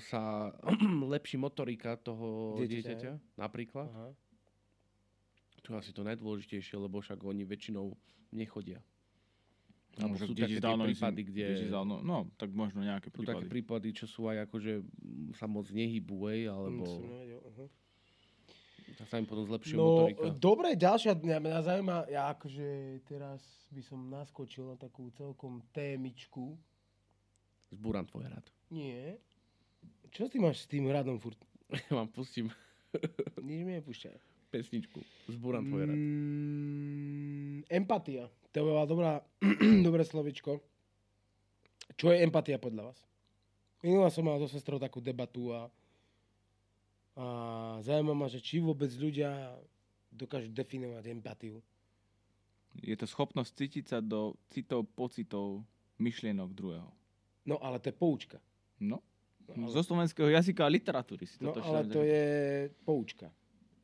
Sa 0.10 0.50
lepší 1.13 1.38
motorika 1.38 1.93
toho 2.02 2.58
Dieťaťa, 2.58 2.74
dieťaťa, 2.74 3.12
napríklad. 3.38 3.86
Aha. 3.86 4.10
To 5.62 5.67
je 5.69 5.78
asi 5.78 5.91
to 5.93 6.02
najdôležitejšie, 6.02 6.78
lebo 6.78 6.98
však 6.98 7.21
oni 7.21 7.45
väčšinou 7.45 7.93
nechodia. 8.34 8.82
No, 9.96 10.12
Alebo 10.12 10.20
sú 10.20 10.36
také 10.36 10.60
Downom, 10.60 10.92
prípady, 10.92 11.22
myslím, 11.24 11.32
kde... 11.32 11.46
Downom, 11.72 12.00
no, 12.04 12.18
tak 12.36 12.52
možno 12.52 12.84
nejaké 12.84 13.08
Sú 13.10 13.24
také 13.24 13.48
prípady. 13.48 13.48
prípady, 13.48 13.88
čo 13.96 14.06
sú 14.06 14.28
aj 14.28 14.44
akože 14.44 14.84
mm, 14.84 15.40
sa 15.40 15.48
moc 15.48 15.72
nehybú, 15.72 16.28
hej, 16.28 16.52
alebo 16.52 16.84
nevedel, 17.00 17.40
aha. 17.40 17.66
sa 19.08 19.16
im 19.16 19.24
potom 19.24 19.48
zlepšuje 19.48 19.80
No, 19.80 19.88
motorika. 20.12 20.28
dobre, 20.36 20.76
ďalšia, 20.76 21.16
mňa, 21.16 21.38
mňa 21.40 21.60
zaujíma, 21.64 21.98
ja 22.12 22.24
akože 22.30 22.68
teraz 23.08 23.40
by 23.72 23.82
som 23.82 24.00
naskočil 24.12 24.68
na 24.68 24.76
takú 24.76 25.08
celkom 25.16 25.64
témičku. 25.72 26.60
Zbúram 27.72 28.04
tvoj 28.04 28.28
hrad. 28.28 28.46
Nie. 28.68 29.16
Čo 30.12 30.28
ty 30.28 30.40
máš 30.40 30.64
s 30.64 30.68
tým 30.68 30.92
hradom 30.92 31.16
furt? 31.18 31.40
Ja 31.88 31.98
vám 31.98 32.08
pustím 32.08 32.52
Nič 33.42 33.62
mi 33.64 33.74
nepúšťaj. 33.74 34.16
pesničku. 34.48 35.00
Zbúram 35.28 35.64
tvoj 35.64 35.82
hrad. 35.84 35.96
Mm, 35.96 37.64
empatia. 37.68 38.28
To 38.56 38.63
bola 38.63 38.88
dobrá, 38.88 39.20
dobré 39.88 40.08
slovičko. 40.08 40.63
Čo 42.00 42.15
je 42.15 42.24
empatia 42.24 42.56
podľa 42.56 42.88
vás? 42.88 43.00
Minula 43.84 44.08
som 44.08 44.24
mal 44.24 44.39
so 44.39 44.48
sestrou 44.48 44.80
takú 44.80 45.04
debatu 45.04 45.52
a, 45.52 45.68
a 47.20 47.26
zaujíma 47.84 48.15
ma, 48.15 48.32
že 48.32 48.39
či 48.39 48.63
vôbec 48.63 48.88
ľudia 48.96 49.60
dokážu 50.08 50.50
definovať 50.56 51.04
empatiu. 51.12 51.60
Je 52.80 52.96
to 52.96 53.04
schopnosť 53.04 53.52
cítiť 53.52 53.86
sa 53.91 54.00
do 54.00 54.39
citov, 54.48 54.88
pocitov, 54.96 55.60
myšlienok 56.00 56.50
druhého. 56.56 56.88
No 57.44 57.60
ale 57.60 57.84
to 57.84 57.91
je 57.91 57.96
poučka. 57.96 58.39
No, 58.80 59.04
No, 59.46 59.70
ale, 59.70 59.78
zo 59.78 59.86
slovenského 59.86 60.26
jazyka 60.34 60.65
a 60.65 60.74
literatúry 60.74 61.30
si 61.30 61.38
no, 61.38 61.54
toto 61.54 61.62
ale 61.62 61.86
všetko- 61.86 61.94
to 61.94 62.02
je 62.02 62.26
poučka. 62.82 63.28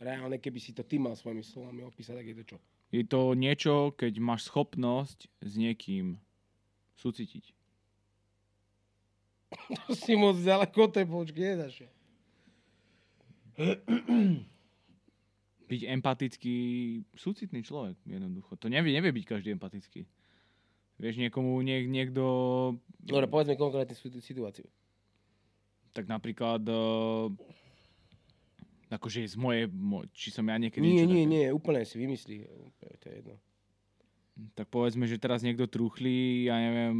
Reálne, 0.02 0.42
keby 0.42 0.58
si 0.58 0.74
to 0.74 0.82
ty 0.82 0.98
mal 0.98 1.14
svojimi 1.14 1.46
slovami 1.46 1.86
opísať, 1.86 2.18
tak 2.18 2.26
je 2.26 2.36
to 2.42 2.46
čo? 2.56 2.58
Je 2.92 3.04
to 3.04 3.32
niečo, 3.34 3.96
keď 3.96 4.20
máš 4.20 4.52
schopnosť 4.52 5.32
s 5.40 5.52
niekým 5.56 6.20
súcitiť. 6.96 7.56
To 9.88 9.96
si 9.96 10.16
moc 10.16 10.36
ďaleko 10.36 10.92
tej 10.92 11.06
poučky 11.08 11.40
nezašiel. 11.42 11.92
Byť 15.72 15.82
empatický, 15.88 16.58
súcitný 17.16 17.64
človek, 17.64 17.96
jednoducho. 18.04 18.60
To 18.60 18.68
nevie, 18.68 18.92
nevie 18.92 19.12
byť 19.12 19.26
každý 19.26 19.56
empatický. 19.56 20.04
Vieš, 21.00 21.16
niekomu, 21.18 21.56
niek, 21.64 21.88
niekto, 21.88 22.24
Dobre, 23.00 23.26
povedzme 23.26 23.56
konkrétne 23.56 23.96
situ- 23.96 24.20
situáciu. 24.22 24.68
tak 25.92 26.08
napríklad, 26.08 26.62
uh, 26.68 27.32
akože 28.92 29.24
z 29.26 29.36
mojej, 29.36 29.66
mo, 29.66 30.04
či 30.12 30.30
som 30.30 30.44
ja 30.44 30.60
niekedy 30.60 30.84
Nie, 30.84 31.08
nie, 31.08 31.24
také- 31.24 31.32
nie, 31.32 31.46
úplne 31.50 31.82
si 31.82 31.96
vymyslí. 31.96 32.44
Úplne, 32.44 32.94
To 33.00 33.06
je 33.08 33.16
jedno. 33.16 33.36
tak 34.52 34.68
povedzme, 34.68 35.06
že 35.06 35.16
teraz 35.16 35.40
niekto 35.42 35.64
truchlí, 35.66 36.46
ja 36.46 36.58
neviem, 36.58 36.98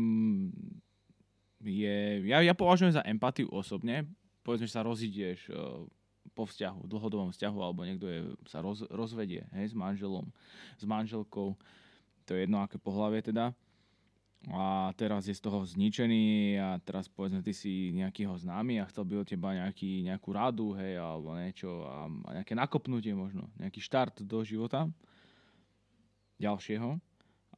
je, 1.60 1.98
ja, 2.26 2.42
ja 2.42 2.54
považujem 2.54 2.94
za 2.94 3.04
empatiu 3.04 3.48
osobne, 3.50 4.06
povedzme, 4.42 4.66
že 4.66 4.74
sa 4.74 4.82
rozídeš 4.82 5.50
uh, 5.50 5.86
po 6.34 6.46
vzťahu, 6.46 6.86
dlhodobom 6.86 7.30
vzťahu, 7.30 7.58
alebo 7.60 7.84
niekto 7.84 8.08
je, 8.08 8.20
sa 8.48 8.62
roz, 8.62 8.82
rozvedie 8.90 9.46
hej, 9.54 9.74
s 9.74 9.76
manželom, 9.76 10.30
s 10.78 10.84
manželkou, 10.86 11.54
to 12.26 12.32
je 12.34 12.46
jedno, 12.46 12.62
aké 12.62 12.78
pohlavie 12.78 13.22
teda, 13.22 13.54
a 14.50 14.90
teraz 14.98 15.30
je 15.30 15.38
z 15.38 15.44
toho 15.46 15.62
zničený 15.62 16.58
a 16.58 16.82
teraz 16.82 17.06
povedzme, 17.06 17.46
ty 17.46 17.54
si 17.54 17.94
nejakýho 17.94 18.34
známy 18.42 18.82
a 18.82 18.90
chcel 18.90 19.06
by 19.06 19.22
od 19.22 19.30
teba 19.30 19.54
nejaký, 19.54 20.02
nejakú 20.02 20.34
radu, 20.34 20.74
hej, 20.74 20.98
alebo 20.98 21.38
niečo 21.38 21.86
a, 21.86 22.10
a 22.10 22.30
nejaké 22.42 22.58
nakopnutie 22.58 23.14
možno, 23.14 23.46
nejaký 23.62 23.78
štart 23.78 24.26
do 24.26 24.42
života 24.42 24.90
ďalšieho 26.42 26.98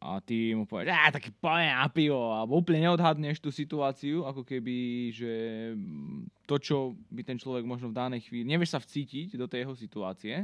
a 0.04 0.20
ty 0.20 0.52
mu 0.52 0.68
povieš, 0.68 0.92
á, 0.92 1.08
taký 1.16 1.32
poďme 1.32 1.72
na 1.72 1.88
pivo, 1.88 2.36
alebo 2.36 2.60
úplne 2.60 2.92
neodhadneš 2.92 3.40
tú 3.40 3.48
situáciu, 3.48 4.28
ako 4.28 4.44
keby, 4.44 4.76
že 5.16 5.34
mm, 5.80 6.44
to, 6.44 6.60
čo 6.60 6.78
by 7.08 7.24
ten 7.24 7.40
človek 7.40 7.64
možno 7.64 7.96
v 7.96 7.96
danej 7.96 8.28
chvíli, 8.28 8.44
nevieš 8.44 8.76
sa 8.76 8.84
vcítiť 8.84 9.40
do 9.40 9.48
tej 9.48 9.64
jeho 9.64 9.76
situácie 9.80 10.36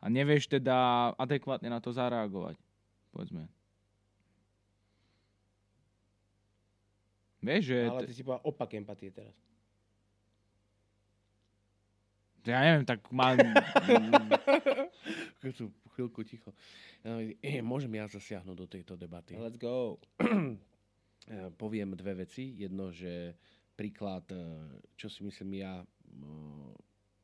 a 0.00 0.04
nevieš 0.08 0.48
teda 0.48 1.12
adekvátne 1.20 1.68
na 1.68 1.84
to 1.84 1.92
zareagovať, 1.92 2.56
povedzme. 3.12 3.44
Vieš, 7.42 7.62
že... 7.74 7.78
Ale 7.90 8.06
ty 8.06 8.14
si 8.14 8.22
povedal 8.22 8.46
opak 8.46 8.70
empatie 8.78 9.10
teraz. 9.10 9.34
Ja 12.42 12.62
neviem, 12.62 12.86
tak 12.86 13.02
mám... 13.10 13.38
Chvíľku 15.92 16.24
ticho. 16.24 16.54
Eh, 17.04 17.60
Môžem 17.60 17.98
ja 17.98 18.08
zasiahnuť 18.08 18.56
do 18.56 18.66
tejto 18.66 18.94
debaty. 18.96 19.36
Let's 19.36 19.58
go. 19.58 19.98
Eh, 21.22 21.54
Poviem 21.54 21.94
dve 21.94 22.26
veci. 22.26 22.50
Jedno, 22.58 22.90
že 22.90 23.38
príklad, 23.78 24.26
čo 24.98 25.06
si 25.06 25.22
myslím 25.22 25.62
ja, 25.62 25.86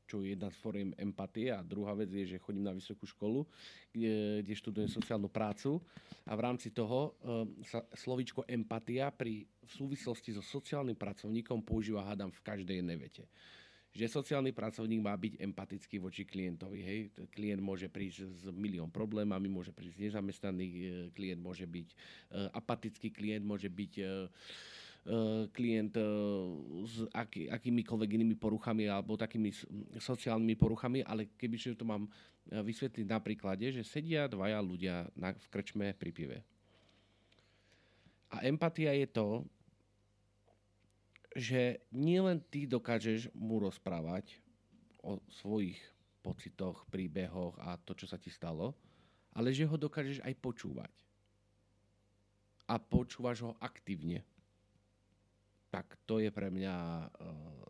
čo 0.08 0.24
je 0.24 0.32
jedna 0.32 0.48
z 0.48 0.56
foriem 0.56 0.90
empatie 0.96 1.52
a 1.52 1.60
druhá 1.60 1.92
vec 1.92 2.08
je, 2.08 2.24
že 2.24 2.40
chodím 2.40 2.64
na 2.64 2.72
vysokú 2.72 3.04
školu, 3.04 3.44
kde, 3.92 4.40
kde 4.40 4.54
študujem 4.56 4.88
sociálnu 4.88 5.28
prácu 5.28 5.76
a 6.24 6.32
v 6.32 6.40
rámci 6.40 6.72
toho 6.72 7.12
eh, 7.12 7.44
sa 7.68 7.84
slovíčko 7.92 8.48
empatia 8.48 9.12
pri, 9.12 9.44
v 9.44 9.70
súvislosti 9.70 10.32
so 10.32 10.40
sociálnym 10.40 10.96
pracovníkom 10.96 11.60
používa, 11.60 12.08
hádam, 12.08 12.32
v 12.32 12.40
každej 12.40 12.80
jednej 12.80 12.96
vete 12.96 13.28
že 13.98 14.06
sociálny 14.06 14.52
pracovník 14.52 15.00
má 15.00 15.16
byť 15.16 15.42
empatický 15.42 15.96
voči 15.98 16.22
klientovi. 16.28 16.78
Hej? 16.84 16.98
Klient 17.32 17.58
môže 17.58 17.88
prísť 17.88 18.30
s 18.30 18.42
milión 18.52 18.92
problémami, 18.92 19.48
môže 19.48 19.72
prísť 19.72 19.98
nezamestnaný, 19.98 20.66
e, 20.68 20.78
klient 21.16 21.40
môže 21.40 21.64
byť 21.64 21.88
e, 21.90 21.96
apatický, 22.52 23.08
klient 23.10 23.42
môže 23.42 23.66
byť 23.66 23.92
e, 23.98 24.04
klient 25.52 25.94
e, 25.96 26.04
s 26.84 27.06
aký, 27.16 27.48
akýmikoľvek 27.48 28.10
inými 28.20 28.36
poruchami 28.36 28.90
alebo 28.90 29.16
takými 29.16 29.48
sociálnymi 29.96 30.54
poruchami, 30.58 31.00
ale 31.00 31.32
kebyže 31.38 31.78
to 31.78 31.88
mám 31.88 32.04
e, 32.04 32.10
vysvetliť 32.60 33.06
na 33.08 33.18
príklade, 33.22 33.72
že 33.72 33.86
sedia 33.86 34.28
dvaja 34.28 34.60
ľudia 34.60 35.08
na, 35.16 35.32
v 35.32 35.46
krčme 35.48 35.96
pri 35.96 36.10
pive. 36.12 36.38
A 38.28 38.44
empatia 38.44 38.92
je 38.92 39.08
to, 39.08 39.28
že 41.32 41.80
nielen 41.88 42.44
ty 42.52 42.68
dokážeš 42.68 43.32
mu 43.32 43.62
rozprávať 43.64 44.36
o 45.00 45.22
svojich 45.40 45.80
pocitoch, 46.20 46.84
príbehoch 46.92 47.56
a 47.64 47.80
to, 47.80 47.96
čo 47.96 48.04
sa 48.04 48.20
ti 48.20 48.28
stalo, 48.28 48.76
ale 49.32 49.54
že 49.56 49.64
ho 49.64 49.76
dokážeš 49.80 50.20
aj 50.20 50.34
počúvať. 50.36 50.92
A 52.68 52.76
počúvaš 52.76 53.48
ho 53.48 53.56
aktívne. 53.64 54.20
Tak 55.68 56.00
to 56.08 56.18
je 56.18 56.32
pre 56.32 56.48
mňa 56.48 56.74
uh, 56.74 57.08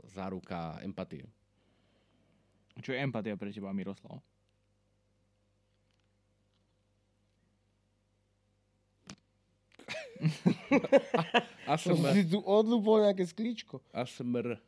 záruka 0.07 0.79
empatie. 0.87 1.27
Čo 2.79 2.95
je 2.95 3.03
empatia 3.03 3.35
pre 3.35 3.51
teba, 3.51 3.75
Miroslav? 3.75 4.23
ASMR. 11.71 12.15
si 12.15 12.27
tu 12.27 12.43
odlúpol 12.43 13.07
nejaké 13.07 13.23
sklíčko. 13.27 13.79
ASMR. 13.95 14.59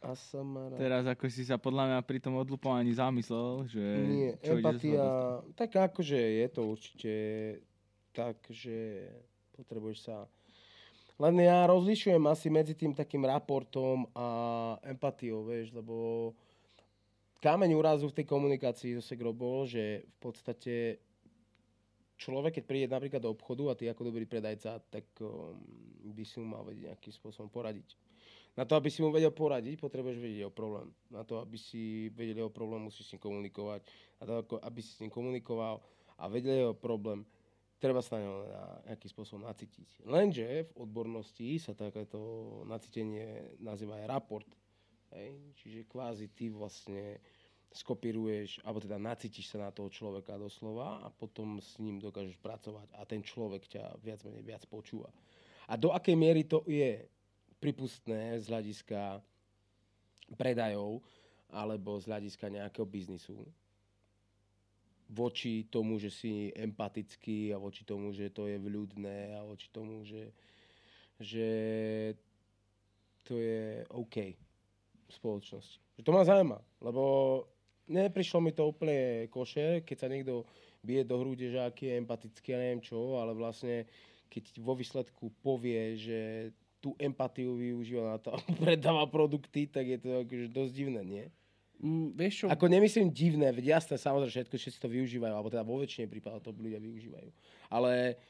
Asamara. 0.00 0.80
Teraz 0.80 1.04
ako 1.04 1.28
si 1.28 1.44
sa 1.44 1.60
podľa 1.60 1.84
mňa 1.84 1.98
pri 2.08 2.18
tom 2.24 2.40
odlupovaní 2.40 2.88
zamyslel, 2.96 3.68
že... 3.68 3.84
Nie, 4.08 4.32
čo 4.40 4.56
empatia, 4.56 5.04
tak 5.52 5.76
akože 5.76 6.16
je 6.16 6.46
to 6.48 6.60
určite 6.64 7.14
tak, 8.16 8.40
že 8.48 9.04
potrebuješ 9.60 10.08
sa... 10.08 10.24
Len 11.20 11.36
ja 11.44 11.68
rozlišujem 11.68 12.24
asi 12.32 12.48
medzi 12.48 12.72
tým 12.72 12.96
takým 12.96 13.28
raportom 13.28 14.08
a 14.16 14.26
empatiou, 14.88 15.44
vieš, 15.44 15.68
lebo 15.76 16.32
kameň 17.44 17.76
úrazu 17.76 18.08
v 18.08 18.16
tej 18.16 18.26
komunikácii 18.26 18.96
so 18.96 19.04
Segro 19.04 19.36
bol, 19.36 19.68
že 19.68 20.00
v 20.00 20.16
podstate 20.16 20.74
človek, 22.16 22.56
keď 22.56 22.64
príde 22.64 22.86
napríklad 22.88 23.20
do 23.20 23.36
obchodu 23.36 23.68
a 23.68 23.76
ty 23.76 23.84
ako 23.92 24.08
dobrý 24.08 24.24
predajca, 24.24 24.80
tak 24.88 25.04
um, 25.20 25.60
by 26.08 26.24
si 26.24 26.40
mu 26.40 26.56
mal 26.56 26.64
vedieť 26.64 26.88
nejakým 26.88 27.12
spôsobom 27.12 27.52
poradiť. 27.52 28.00
Na 28.56 28.64
to, 28.64 28.80
aby 28.80 28.88
si 28.88 29.04
mu 29.04 29.12
vedel 29.12 29.32
poradiť, 29.32 29.76
potrebuješ 29.76 30.16
vedieť 30.20 30.48
jeho 30.48 30.52
problém. 30.52 30.88
Na 31.12 31.20
to, 31.20 31.36
aby 31.36 31.60
si 31.60 32.08
vedel 32.16 32.48
jeho 32.48 32.52
problém, 32.52 32.88
musíš 32.88 33.08
s 33.08 33.12
ním 33.12 33.24
komunikovať. 33.24 33.80
Na 34.20 34.24
to, 34.40 34.56
aby 34.56 34.80
si 34.80 34.90
s 34.96 35.00
ním 35.04 35.12
komunikoval 35.12 35.84
a 36.16 36.24
vedel 36.32 36.56
jeho 36.56 36.76
problém, 36.76 37.28
treba 37.80 38.04
sa 38.04 38.20
na 38.20 38.28
ňo 38.28 38.34
na 38.44 38.64
nejaký 38.92 39.08
spôsob 39.08 39.40
nacítiť. 39.42 40.04
Lenže 40.04 40.68
v 40.68 40.72
odbornosti 40.84 41.56
sa 41.56 41.72
takéto 41.72 42.20
nacítenie 42.68 43.56
nazýva 43.58 44.04
aj 44.04 44.06
raport. 44.06 44.48
Hej? 45.16 45.40
Čiže 45.58 45.88
kvázi 45.88 46.28
ty 46.30 46.52
vlastne 46.52 47.18
skopíruješ, 47.70 48.60
alebo 48.66 48.82
teda 48.82 48.98
nacítiš 48.98 49.54
sa 49.54 49.62
na 49.62 49.70
toho 49.70 49.88
človeka 49.88 50.34
doslova 50.36 51.00
a 51.06 51.08
potom 51.08 51.62
s 51.62 51.78
ním 51.78 52.02
dokážeš 52.02 52.36
pracovať 52.42 52.90
a 52.98 53.06
ten 53.06 53.22
človek 53.22 53.70
ťa 53.70 53.96
viac 54.02 54.20
menej 54.26 54.42
viac 54.42 54.62
počúva. 54.66 55.08
A 55.70 55.78
do 55.78 55.94
akej 55.94 56.18
miery 56.18 56.42
to 56.42 56.66
je 56.66 57.06
pripustné 57.62 58.42
z 58.42 58.50
hľadiska 58.50 59.22
predajov 60.34 60.98
alebo 61.46 61.94
z 62.02 62.10
hľadiska 62.10 62.50
nejakého 62.50 62.86
biznisu, 62.86 63.38
voči 65.10 65.66
tomu, 65.66 65.98
že 65.98 66.08
si 66.08 66.54
empatický 66.54 67.50
a 67.50 67.58
voči 67.58 67.82
tomu, 67.82 68.14
že 68.14 68.30
to 68.30 68.46
je 68.46 68.62
vľudné 68.62 69.34
a 69.34 69.42
voči 69.42 69.66
tomu, 69.74 70.06
že, 70.06 70.30
že 71.18 71.48
to 73.26 73.34
je 73.34 73.82
OK 73.90 74.16
v 75.06 75.12
spoločnosti. 75.12 75.82
Že 75.98 76.02
to 76.06 76.14
ma 76.14 76.22
zaujíma, 76.22 76.58
lebo 76.86 77.02
neprišlo 77.90 78.38
mi 78.38 78.54
to 78.54 78.70
úplne 78.70 79.26
koše, 79.34 79.82
keď 79.82 79.96
sa 79.98 80.06
niekto 80.06 80.46
bije 80.86 81.02
do 81.04 81.18
hrude, 81.18 81.50
že 81.50 81.60
aký 81.60 81.90
je 81.90 81.98
empatický 82.00 82.48
a 82.54 82.62
neviem 82.62 82.80
čo, 82.80 83.18
ale 83.18 83.34
vlastne 83.34 83.90
keď 84.30 84.62
vo 84.62 84.78
výsledku 84.78 85.34
povie, 85.42 85.98
že 85.98 86.20
tú 86.80 86.96
empatiu 86.96 87.58
využíva 87.58 88.16
na 88.16 88.18
to, 88.22 88.32
predáva 88.62 89.04
produkty, 89.10 89.66
tak 89.66 89.84
je 89.90 89.98
to 89.98 90.08
akože 90.24 90.46
dosť 90.54 90.72
divné, 90.72 91.02
nie? 91.02 91.26
Mm, 91.80 92.12
vieš 92.12 92.44
čo? 92.44 92.46
Ako 92.52 92.68
nemyslím 92.68 93.08
divné, 93.08 93.48
veď 93.56 93.80
jasné, 93.80 93.96
samozrejme, 93.96 94.28
všetko, 94.28 94.54
všetci 94.60 94.78
to 94.84 94.88
využívajú, 94.92 95.32
alebo 95.32 95.48
teda 95.48 95.64
vo 95.64 95.80
väčšine 95.80 96.12
prípadov 96.12 96.44
to 96.44 96.52
ľudia 96.52 96.76
využívajú. 96.76 97.28
Ale 97.72 98.20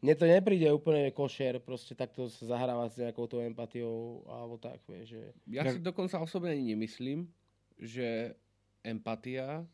mne 0.00 0.14
to 0.16 0.24
nepríde 0.24 0.68
úplne 0.72 1.12
košer, 1.12 1.60
proste 1.60 1.92
takto 1.92 2.32
sa 2.32 2.56
zahrávať 2.56 2.88
s 2.96 3.00
nejakou 3.04 3.28
tou 3.28 3.44
empatiou, 3.44 4.24
alebo 4.24 4.56
tak, 4.56 4.80
vieš, 4.88 5.12
že... 5.12 5.22
Ja 5.44 5.68
si 5.68 5.76
dokonca 5.76 6.16
osobne 6.24 6.56
ani 6.56 6.72
nemyslím, 6.72 7.28
že 7.76 8.32
empatia 8.80 9.68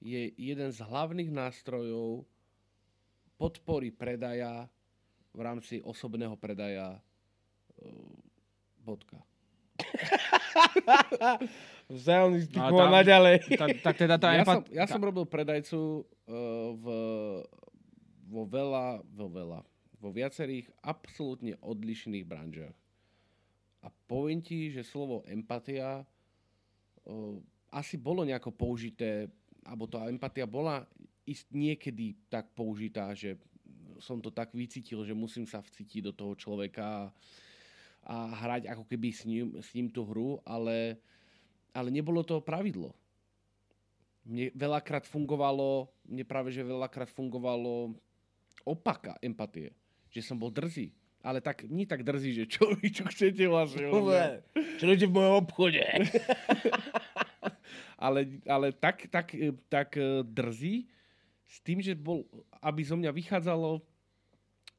je 0.00 0.32
jeden 0.36 0.70
z 0.72 0.80
hlavných 0.80 1.28
nástrojov 1.28 2.24
podpory 3.36 3.92
predaja 3.92 4.64
v 5.36 5.40
rámci 5.44 5.84
osobného 5.84 6.40
predaja 6.40 6.96
uh, 6.96 8.16
bodka. 8.80 9.20
Vzájomný 11.86 12.38
styk 12.46 12.58
No 12.58 12.90
naďalej. 12.90 13.46
Tak, 13.54 13.68
tak 13.82 13.94
teda 13.94 14.16
tá 14.18 14.34
Ja, 14.34 14.42
empat... 14.42 14.56
som, 14.56 14.62
ja 14.74 14.84
som 14.90 15.00
robil 15.02 15.22
predajcu 15.26 16.02
uh, 16.02 16.70
v, 16.74 16.86
vo 18.26 18.42
veľa, 18.46 19.06
vo 19.14 19.26
veľa, 19.30 19.60
vo 20.02 20.10
viacerých 20.10 20.66
absolútne 20.82 21.54
odlišných 21.62 22.26
branžiach. 22.26 22.74
A 23.84 23.92
poviem 24.10 24.42
ti, 24.42 24.74
že 24.74 24.82
slovo 24.82 25.22
empatia 25.30 26.02
uh, 26.02 27.36
asi 27.70 27.94
bolo 27.94 28.26
nejako 28.26 28.50
použité, 28.50 29.30
alebo 29.62 29.86
tá 29.86 30.10
empatia 30.10 30.46
bola 30.46 30.82
ist 31.26 31.50
niekedy 31.50 32.14
tak 32.30 32.50
použitá, 32.54 33.10
že 33.14 33.34
som 33.98 34.22
to 34.22 34.30
tak 34.30 34.54
vycítil, 34.54 35.02
že 35.02 35.16
musím 35.16 35.48
sa 35.48 35.58
vcítiť 35.58 36.06
do 36.06 36.12
toho 36.14 36.38
človeka 36.38 37.10
a, 37.10 37.12
a 38.06 38.30
hrať 38.30 38.70
ako 38.70 38.86
keby 38.86 39.08
s 39.10 39.26
ním, 39.26 39.58
s 39.58 39.74
ním 39.74 39.90
tú 39.90 40.06
hru, 40.06 40.38
ale, 40.46 41.02
ale 41.74 41.90
nebolo 41.90 42.22
to 42.22 42.38
pravidlo 42.38 42.94
mne 44.26 44.50
veľakrát 44.58 45.06
fungovalo, 45.06 45.86
mne 46.10 46.26
práve, 46.26 46.50
že 46.50 46.66
veľakrát 46.66 47.06
fungovalo 47.14 47.94
opaka 48.66 49.14
empatie. 49.22 49.70
Že 50.10 50.34
som 50.34 50.36
bol 50.36 50.50
drzý. 50.50 50.90
Ale 51.22 51.42
tak, 51.42 51.66
nie 51.66 51.86
tak 51.86 52.06
drzý, 52.06 52.42
že 52.42 52.44
čo 52.46 52.74
vy, 52.74 52.90
čo 52.90 53.06
chcete 53.06 53.46
vlastne. 53.46 53.90
Dobre. 53.90 54.42
Čo 54.78 54.90
robíte 54.90 55.10
v 55.10 55.14
mojom 55.14 55.34
obchode? 55.42 55.82
ale, 58.04 58.20
ale 58.46 58.66
tak, 58.74 59.06
tak, 59.10 59.34
e, 59.34 59.54
tak 59.70 59.94
e, 59.98 60.22
drzý 60.26 60.86
s 61.46 61.56
tým, 61.62 61.82
že 61.82 61.94
bol, 61.94 62.26
aby 62.62 62.82
zo 62.82 62.98
mňa 62.98 63.10
vychádzalo 63.14 63.82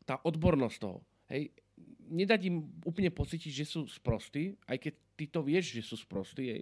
tá 0.08 0.20
odbornosť 0.24 0.78
toho. 0.80 1.04
Hej, 1.28 1.52
nedať 2.08 2.42
im 2.48 2.58
úplne 2.82 3.08
pocítiť, 3.08 3.52
že 3.54 3.66
sú 3.66 3.86
sprostí, 3.86 4.56
aj 4.66 4.78
keď 4.80 4.94
ty 5.14 5.26
to 5.26 5.40
vieš, 5.42 5.76
že 5.76 5.84
sú 5.84 5.96
sprostí, 5.96 6.44
hej. 6.48 6.62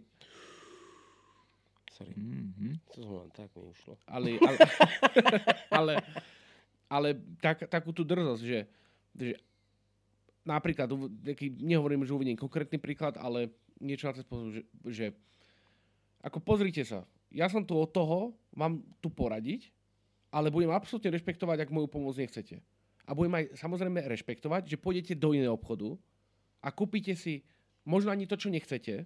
Sorry, 1.87 2.11
Mhm. 2.11 2.75
to 2.91 2.99
som 2.99 3.13
len 3.17 3.31
tak 3.31 3.47
mi 3.55 3.63
ušlo. 3.63 3.95
ale, 4.05 4.35
ale, 4.43 4.57
ale, 5.71 5.93
ale 6.91 7.07
tak, 7.39 7.63
takú 7.65 7.95
tú 7.95 8.03
drzosť, 8.03 8.43
že, 8.43 8.59
že 9.15 9.39
napríklad, 10.43 10.91
taký, 11.23 11.55
nehovorím, 11.55 12.03
že 12.03 12.11
uvediem 12.11 12.35
konkrétny 12.35 12.75
príklad, 12.75 13.15
ale 13.15 13.47
niečo 13.79 14.07
na 14.07 14.13
ten 14.13 14.23
spôsob, 14.23 14.49
že, 14.51 14.61
že 14.85 15.05
ako 16.19 16.43
pozrite 16.43 16.83
sa, 16.83 17.07
ja 17.31 17.47
som 17.47 17.63
tu 17.63 17.75
od 17.75 17.87
toho, 17.87 18.35
mám 18.51 18.83
tu 18.99 19.07
poradiť, 19.07 19.71
ale 20.31 20.51
budem 20.51 20.71
absolútne 20.71 21.15
rešpektovať, 21.15 21.63
ak 21.63 21.71
moju 21.71 21.87
pomoc 21.87 22.15
nechcete. 22.15 22.59
A 23.05 23.13
budem 23.13 23.37
aj 23.37 23.45
samozrejme 23.57 24.01
rešpektovať, 24.09 24.65
že 24.65 24.81
pôjdete 24.81 25.13
do 25.13 25.37
iného 25.37 25.53
obchodu 25.53 25.93
a 26.61 26.73
kúpite 26.73 27.13
si 27.13 27.45
možno 27.85 28.09
ani 28.09 28.25
to, 28.25 28.33
čo 28.33 28.49
nechcete, 28.49 29.05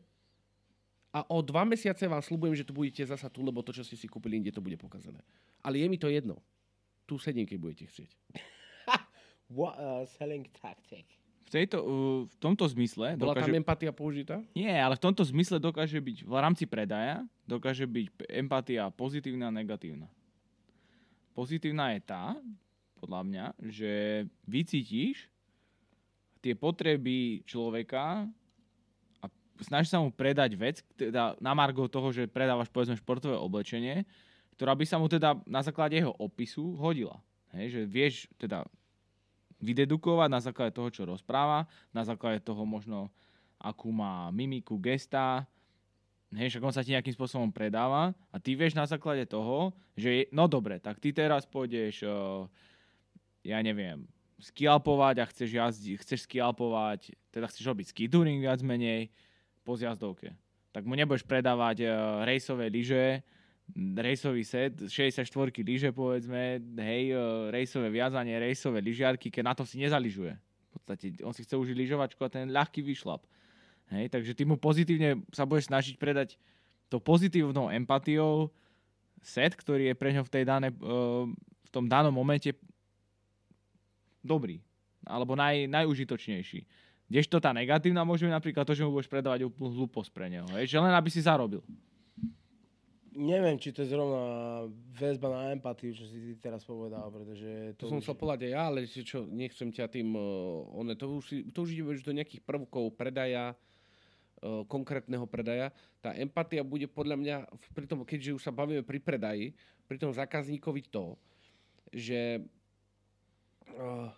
a 1.09 1.25
o 1.25 1.41
dva 1.41 1.65
mesiace 1.65 2.05
vám 2.05 2.21
slúbujem, 2.21 2.53
že 2.53 2.65
tu 2.65 2.69
budete 2.69 3.01
zasa 3.01 3.33
tu, 3.33 3.41
lebo 3.41 3.65
to, 3.65 3.73
čo 3.73 3.81
ste 3.81 3.97
si 3.97 4.05
kúpili, 4.05 4.37
inde 4.37 4.53
to 4.53 4.61
bude 4.61 4.77
pokazané. 4.77 5.25
Ale 5.65 5.81
je 5.81 5.89
mi 5.89 5.97
to 5.97 6.05
jedno. 6.05 6.37
Tu 7.09 7.17
sedím, 7.17 7.49
keď 7.49 7.57
budete 7.57 7.85
chcieť. 7.89 8.09
What 9.57 9.81
a 9.81 10.05
selling 10.05 10.45
tactic. 10.53 11.09
V, 11.49 11.57
tejto, 11.57 11.77
uh, 11.81 12.21
v 12.29 12.35
tomto 12.37 12.61
zmysle 12.69 13.17
Bola 13.17 13.33
dokáže... 13.33 13.49
tam 13.49 13.57
empatia 13.57 13.89
použitá? 13.89 14.37
Nie, 14.53 14.77
ale 14.77 15.01
v 15.01 15.09
tomto 15.09 15.25
zmysle 15.25 15.57
dokáže 15.57 15.97
byť 15.97 16.17
v 16.21 16.33
rámci 16.37 16.69
predaja, 16.69 17.25
dokáže 17.49 17.89
byť 17.89 18.29
empatia 18.29 18.93
pozitívna 18.93 19.49
a 19.49 19.55
negatívna. 19.57 20.05
Pozitívna 21.33 21.97
je 21.97 22.05
tá, 22.05 22.37
podľa 22.99 23.21
mňa, 23.23 23.45
že 23.71 23.93
vycítiš 24.43 25.31
tie 26.43 26.53
potreby 26.55 27.43
človeka 27.47 28.27
a 29.23 29.25
snažíš 29.63 29.95
sa 29.95 30.03
mu 30.03 30.11
predať 30.11 30.55
vec, 30.55 30.83
teda 30.95 31.35
na 31.39 31.51
margo 31.55 31.87
toho, 31.87 32.11
že 32.11 32.31
predávaš 32.31 32.71
povedzme 32.71 32.99
športové 32.99 33.35
oblečenie, 33.35 34.03
ktorá 34.59 34.75
by 34.75 34.85
sa 34.87 34.99
mu 34.99 35.07
teda 35.07 35.39
na 35.47 35.63
základe 35.63 35.95
jeho 35.95 36.11
opisu 36.19 36.75
hodila. 36.75 37.19
Hej, 37.55 37.79
že 37.79 37.81
vieš 37.87 38.15
teda 38.37 38.67
vydedukovať 39.59 40.29
na 40.31 40.39
základe 40.39 40.71
toho, 40.71 40.89
čo 40.91 41.07
rozpráva, 41.07 41.67
na 41.91 42.03
základe 42.07 42.39
toho 42.39 42.63
možno, 42.63 43.11
akú 43.59 43.91
má 43.91 44.31
mimiku, 44.31 44.79
gesta, 44.79 45.43
hej, 46.31 46.47
však 46.55 46.63
on 46.63 46.75
sa 46.75 46.85
ti 46.85 46.95
nejakým 46.95 47.15
spôsobom 47.15 47.49
predáva 47.51 48.15
a 48.31 48.37
ty 48.39 48.55
vieš 48.55 48.77
na 48.77 48.87
základe 48.87 49.27
toho, 49.27 49.75
že 49.99 50.09
je, 50.09 50.23
no 50.31 50.47
dobre, 50.47 50.79
tak 50.79 51.01
ty 51.03 51.11
teraz 51.11 51.43
pôjdeš, 51.43 52.07
uh, 52.07 52.45
ja 53.49 53.59
neviem, 53.65 54.05
skialpovať 54.39 55.15
a 55.19 55.25
chceš, 55.27 55.49
jazdi, 55.51 55.99
chceš 55.99 56.23
skialpovať, 56.29 57.11
teda 57.33 57.51
chceš 57.51 57.65
robiť 57.67 57.85
ski 57.91 58.05
touring 58.07 58.39
viac 58.39 58.63
menej 58.63 59.11
po 59.67 59.75
zjazdovke. 59.75 60.31
Tak 60.71 60.87
mu 60.87 60.95
nebudeš 60.95 61.27
predávať 61.27 61.83
uh, 61.83 62.23
rejsové 62.23 62.71
lyže, 62.71 63.25
rejsový 63.75 64.41
set, 64.47 64.79
64 64.87 65.27
lyže 65.61 65.89
povedzme, 65.91 66.63
hej, 66.79 67.03
uh, 67.13 67.51
rejsové 67.51 67.91
viazanie, 67.91 68.39
rejsové 68.39 68.79
lyžiarky, 68.79 69.27
keď 69.27 69.43
na 69.43 69.53
to 69.53 69.67
si 69.67 69.81
nezaližuje. 69.81 70.33
V 70.39 70.69
podstate 70.71 71.05
on 71.25 71.35
si 71.35 71.43
chce 71.43 71.59
užiť 71.59 71.75
lyžovačku 71.75 72.21
a 72.23 72.31
ten 72.31 72.47
ľahký 72.47 72.79
vyšlap. 72.85 73.25
Hej, 73.89 74.13
takže 74.13 74.37
ty 74.37 74.45
mu 74.45 74.55
pozitívne 74.55 75.25
sa 75.33 75.49
budeš 75.49 75.67
snažiť 75.67 75.97
predať 75.97 76.37
to 76.87 77.01
pozitívnou 77.01 77.73
empatiou 77.73 78.53
set, 79.19 79.57
ktorý 79.57 79.91
je 79.91 79.95
pre 79.97 80.13
ňo 80.13 80.23
v, 80.23 80.31
tej 80.31 80.43
dané, 80.45 80.69
uh, 80.69 81.25
v 81.65 81.69
tom 81.73 81.89
danom 81.89 82.13
momente 82.13 82.53
dobrý. 84.21 84.59
Alebo 85.07 85.33
naj, 85.33 85.67
najužitočnejší. 85.71 86.67
Kdežto 87.09 87.41
tá 87.41 87.49
negatívna 87.49 88.05
môže 88.05 88.27
byť 88.27 88.33
napríklad 88.35 88.67
to, 88.69 88.77
že 88.77 88.85
mu 88.85 88.93
budeš 88.93 89.09
predávať 89.09 89.49
úplnú 89.49 89.73
hlúposť 89.73 90.13
pre 90.13 90.29
neho. 90.29 90.45
Hej, 90.53 90.69
že 90.69 90.77
len 90.77 90.93
aby 90.93 91.09
si 91.09 91.25
zarobil. 91.25 91.65
Neviem, 93.09 93.57
či 93.57 93.73
to 93.73 93.81
je 93.81 93.89
zrovna 93.89 94.69
väzba 94.93 95.27
na 95.33 95.41
empatiu, 95.51 95.91
čo 95.91 96.05
si 96.05 96.21
ty 96.21 96.33
teraz 96.37 96.61
povedal, 96.61 97.09
pretože 97.09 97.73
To 97.81 97.89
to, 97.89 97.97
som 97.97 97.99
chcel 97.99 98.15
povedať 98.15 98.47
aj 98.47 98.51
ja, 98.53 98.61
ale 98.69 98.85
si 98.85 99.01
čo, 99.01 99.25
nechcem 99.25 99.73
ťa 99.73 99.89
tým... 99.89 100.13
Uh, 100.13 100.69
one, 100.77 100.93
to, 100.93 101.17
už, 101.17 101.25
si- 101.25 101.45
to 101.49 101.65
už 101.65 101.73
ide 101.73 101.83
už 101.83 102.05
do 102.05 102.13
nejakých 102.13 102.45
prvkov 102.45 102.93
predaja, 102.93 103.57
uh, 104.45 104.61
konkrétneho 104.69 105.25
predaja. 105.25 105.73
Tá 105.99 106.13
empatia 106.13 106.61
bude 106.61 106.85
podľa 106.85 107.17
mňa, 107.17 107.35
pri 107.73 107.89
tom, 107.89 108.05
keďže 108.05 108.37
už 108.37 108.43
sa 108.45 108.53
bavíme 108.53 108.85
pri 108.85 109.01
predaji, 109.01 109.57
pri 109.89 109.97
tom 109.97 110.13
zákazníkovi 110.13 110.85
to, 110.93 111.17
že 111.89 112.45
uh, 113.77 114.09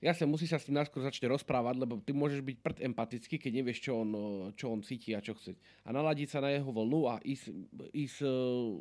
jasne, 0.00 0.24
musí 0.24 0.48
sa 0.48 0.56
s 0.56 0.64
tým 0.64 0.80
najskôr 0.80 1.04
začať 1.04 1.28
rozprávať, 1.28 1.76
lebo 1.80 2.00
ty 2.00 2.16
môžeš 2.16 2.40
byť 2.40 2.56
prd 2.62 2.78
empatický, 2.88 3.36
keď 3.36 3.52
nevieš, 3.60 3.78
čo 3.84 4.00
on, 4.00 4.10
uh, 4.12 4.48
čo 4.56 4.72
on 4.72 4.80
cíti 4.80 5.12
a 5.12 5.20
čo 5.20 5.36
chce. 5.36 5.52
A 5.84 5.92
naladiť 5.92 6.28
sa 6.32 6.40
na 6.40 6.54
jeho 6.54 6.70
vlnu 6.72 7.00
a 7.10 7.20
ísť, 7.20 7.46
ísť 7.92 8.18
uh, 8.24 8.80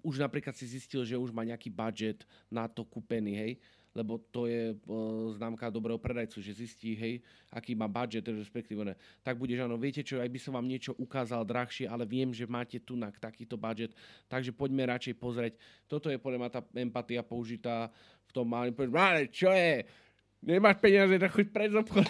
už 0.00 0.16
napríklad 0.20 0.56
si 0.56 0.64
zistil, 0.64 1.04
že 1.04 1.16
už 1.16 1.32
má 1.32 1.44
nejaký 1.44 1.68
budget 1.68 2.24
na 2.48 2.68
to 2.68 2.84
kúpený, 2.88 3.36
hej, 3.36 3.52
lebo 3.90 4.22
to 4.30 4.46
je 4.46 4.74
uh, 4.74 5.34
známka 5.34 5.66
dobrého 5.66 5.98
predajcu, 5.98 6.38
že 6.38 6.62
zistí, 6.62 6.94
hej, 6.94 7.18
aký 7.50 7.74
má 7.74 7.90
budget, 7.90 8.22
respektíve 8.22 8.86
ne. 8.86 8.94
Tak 9.26 9.34
budeš, 9.34 9.66
áno, 9.66 9.74
viete 9.74 10.06
čo, 10.06 10.22
aj 10.22 10.30
by 10.30 10.38
som 10.38 10.54
vám 10.54 10.66
niečo 10.70 10.94
ukázal 10.94 11.42
drahšie, 11.42 11.90
ale 11.90 12.06
viem, 12.06 12.30
že 12.30 12.46
máte 12.46 12.78
tu 12.78 12.94
na 12.94 13.10
takýto 13.10 13.58
budget, 13.58 13.90
takže 14.30 14.54
poďme 14.54 14.86
radšej 14.86 15.14
pozrieť. 15.18 15.52
Toto 15.90 16.06
je 16.06 16.22
podľa 16.22 16.38
mňa 16.38 16.50
tá 16.54 16.60
empatia 16.78 17.26
použitá 17.26 17.90
v 18.26 18.30
tom 18.30 18.46
malým, 18.46 18.74
ale 18.94 19.26
čo 19.26 19.50
je, 19.50 19.82
nemáš 20.40 20.78
peniaze, 20.80 21.18
tak 21.18 21.34
choď 21.34 21.46
pred 21.52 21.72
obchod. 21.74 22.06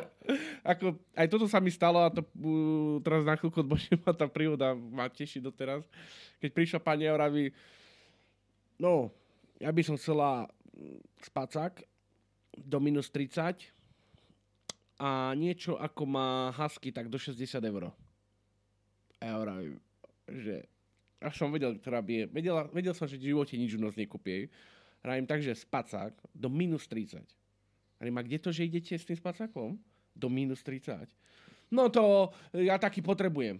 Ako, 0.74 0.96
aj 1.16 1.26
toto 1.28 1.46
sa 1.48 1.60
mi 1.60 1.70
stalo 1.72 2.00
a 2.00 2.12
to 2.12 2.24
uh, 2.24 2.98
teraz 3.04 3.24
na 3.24 3.36
chvíľku 3.36 3.60
odbočím 3.60 4.00
ma 4.02 4.12
tá 4.12 4.26
príhoda 4.28 4.72
ma 4.74 5.08
teší 5.08 5.40
doteraz. 5.40 5.84
Keď 6.40 6.50
prišla 6.52 6.78
pani 6.80 7.08
a 7.08 7.16
vraví, 7.16 7.52
no, 8.80 9.12
ja 9.60 9.70
by 9.72 9.82
som 9.84 9.96
chcela 9.96 10.48
spacák 11.22 11.82
do 12.54 12.78
minus 12.80 13.10
30 13.10 13.62
a 14.98 15.34
niečo 15.34 15.74
ako 15.74 16.02
má 16.06 16.54
Husky, 16.54 16.94
tak 16.94 17.10
do 17.10 17.18
60 17.18 17.58
eur. 17.64 17.90
A 19.18 19.22
ja 19.26 19.36
vravím, 19.38 19.80
že 20.30 20.64
ja 21.18 21.30
som 21.32 21.48
vedel, 21.50 21.80
ktorá 21.80 22.04
by 22.04 22.12
je, 22.12 22.24
vedel, 22.28 22.54
vedel 22.70 22.94
som, 22.94 23.08
že 23.08 23.16
v 23.16 23.32
živote 23.32 23.56
nič 23.56 23.74
u 23.74 23.80
nás 23.80 23.96
nekúpie. 23.96 24.52
Vravím 25.00 25.26
takže 25.28 25.56
spacák 25.56 26.12
do 26.32 26.48
minus 26.48 26.86
30. 26.88 27.24
A 28.00 28.02
a 28.04 28.22
kde 28.22 28.38
to, 28.38 28.52
že 28.52 28.68
idete 28.68 28.96
s 28.96 29.08
tým 29.08 29.16
spacákom? 29.16 29.80
Do 30.14 30.28
minus 30.28 30.60
30. 30.60 31.08
No 31.72 31.88
to 31.88 32.30
ja 32.52 32.76
taký 32.76 33.00
potrebujem. 33.00 33.58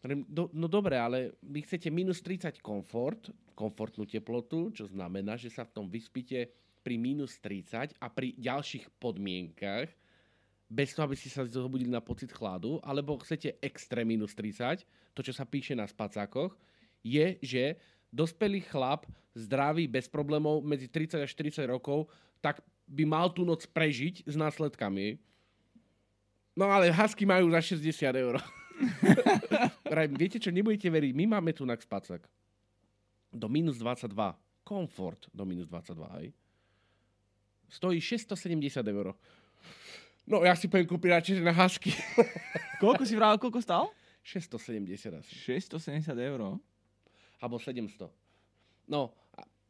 No 0.00 0.64
dobre, 0.64 0.96
ale 0.96 1.36
vy 1.44 1.60
chcete 1.60 1.92
minus 1.92 2.24
30 2.24 2.64
komfort, 2.64 3.28
komfortnú 3.52 4.08
teplotu, 4.08 4.72
čo 4.72 4.88
znamená, 4.88 5.36
že 5.36 5.52
sa 5.52 5.68
v 5.68 5.74
tom 5.76 5.86
vyspíte 5.92 6.48
pri 6.80 6.96
minus 6.96 7.36
30 7.44 8.00
a 8.00 8.06
pri 8.08 8.32
ďalších 8.40 8.88
podmienkach, 8.96 9.92
bez 10.70 10.96
toho, 10.96 11.04
aby 11.04 11.18
ste 11.18 11.28
sa 11.28 11.44
zobudili 11.44 11.92
na 11.92 12.00
pocit 12.00 12.32
chladu, 12.32 12.80
alebo 12.80 13.20
chcete 13.20 13.60
extré 13.60 14.06
minus 14.06 14.32
30, 14.32 14.86
to, 15.12 15.20
čo 15.20 15.36
sa 15.36 15.44
píše 15.44 15.76
na 15.76 15.84
spacákoch, 15.84 16.56
je, 17.04 17.36
že 17.44 17.76
dospelý 18.08 18.64
chlap, 18.64 19.04
zdravý, 19.36 19.84
bez 19.84 20.08
problémov, 20.08 20.64
medzi 20.64 20.88
30 20.88 21.20
a 21.20 21.28
40 21.28 21.68
rokov, 21.68 22.08
tak 22.40 22.64
by 22.88 23.04
mal 23.04 23.28
tú 23.28 23.44
noc 23.44 23.68
prežiť 23.68 24.24
s 24.24 24.34
následkami. 24.38 25.20
No 26.56 26.72
ale 26.72 26.88
hasky 26.88 27.28
majú 27.28 27.52
za 27.52 27.76
60 27.76 28.16
eur. 28.16 28.40
Viete 30.20 30.38
čo, 30.40 30.50
nebudete 30.50 30.88
veriť, 30.88 31.12
my 31.14 31.38
máme 31.38 31.52
tu 31.52 31.68
na 31.68 31.76
spacák. 31.76 32.24
Do 33.30 33.46
minus 33.46 33.78
22. 33.78 34.10
Komfort 34.66 35.30
do 35.30 35.44
minus 35.46 35.66
22, 35.68 36.02
aj. 36.06 36.26
Stojí 37.70 38.02
670 38.02 38.82
eur. 38.82 39.14
No, 40.26 40.42
ja 40.42 40.54
si 40.58 40.66
poviem 40.66 40.86
kúpiť 40.86 41.10
radšej 41.10 41.42
na 41.42 41.54
hasky. 41.54 41.94
koľko 42.82 43.02
si 43.06 43.14
vral, 43.14 43.38
koľko 43.38 43.62
stal? 43.62 43.90
670 44.22 45.22
asi. 45.22 45.32
670 45.58 46.14
eur? 46.18 46.58
Alebo 47.40 47.56
700. 47.56 48.10
No, 48.90 49.14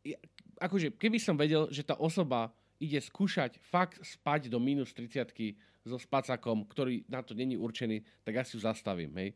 ja, 0.03 0.17
akože, 0.61 0.97
keby 0.97 1.21
som 1.21 1.37
vedel, 1.37 1.69
že 1.69 1.85
tá 1.85 1.97
osoba 1.97 2.53
ide 2.81 2.97
skúšať 2.97 3.61
fakt 3.61 4.01
spať 4.01 4.49
do 4.49 4.57
minus 4.57 4.97
30 4.97 5.37
so 5.85 5.97
spacákom, 5.97 6.69
ktorý 6.69 7.05
na 7.09 7.25
to 7.25 7.33
není 7.33 7.57
určený, 7.57 8.05
tak 8.25 8.45
asi 8.45 8.57
ju 8.57 8.61
zastavím, 8.61 9.13
hej. 9.17 9.33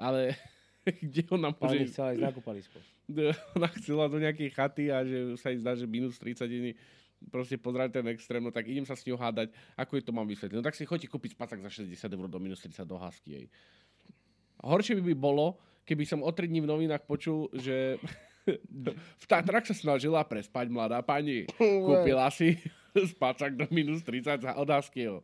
Ale 0.00 0.36
kde 1.04 1.28
ona 1.30 1.52
môže... 1.52 1.78
Pani 1.78 1.88
chcela 1.88 2.08
ísť 2.16 2.24
na 2.24 2.32
kúpalisko. 2.32 2.78
Ona 3.58 3.68
chcela 3.76 4.08
do 4.08 4.16
nejakej 4.16 4.50
chaty 4.56 4.88
a 4.88 5.04
že 5.04 5.36
sa 5.36 5.52
jej 5.52 5.60
zdá, 5.60 5.76
že 5.76 5.84
minus 5.84 6.16
30 6.16 6.48
dní 6.48 6.72
proste 7.28 7.54
pozerať 7.60 8.00
ten 8.00 8.06
extrém, 8.10 8.42
no 8.42 8.50
tak 8.50 8.66
idem 8.66 8.82
sa 8.82 8.98
s 8.98 9.04
ňou 9.06 9.14
hádať, 9.14 9.52
ako 9.78 9.92
je 10.00 10.02
to 10.02 10.12
mám 10.14 10.26
vysvetliť. 10.26 10.56
No 10.58 10.64
tak 10.64 10.74
si 10.74 10.88
chodí 10.88 11.06
kúpiť 11.06 11.38
spacák 11.38 11.60
za 11.62 11.70
60 11.82 12.08
eur 12.08 12.26
do 12.26 12.38
minus 12.42 12.64
30 12.64 12.82
do 12.82 12.96
hasky, 12.98 13.30
hej. 13.30 13.46
A 14.62 14.70
horšie 14.70 14.98
by 14.98 15.12
by 15.12 15.16
bolo, 15.18 15.58
keby 15.86 16.06
som 16.06 16.22
o 16.22 16.30
3 16.30 16.50
dní 16.50 16.62
v 16.62 16.70
novinách 16.70 17.04
počul, 17.06 17.50
že 17.54 17.98
v 19.22 19.26
Tatrach 19.26 19.66
sa 19.66 19.74
snažila 19.74 20.26
prespať 20.26 20.66
mladá 20.70 20.98
pani. 21.02 21.46
Kúpila 21.58 22.30
si 22.30 22.58
spacák 22.94 23.54
do 23.54 23.66
minus 23.70 24.02
30 24.02 24.42
za 24.42 24.52
od 24.58 24.68
Huskyho. 24.70 25.22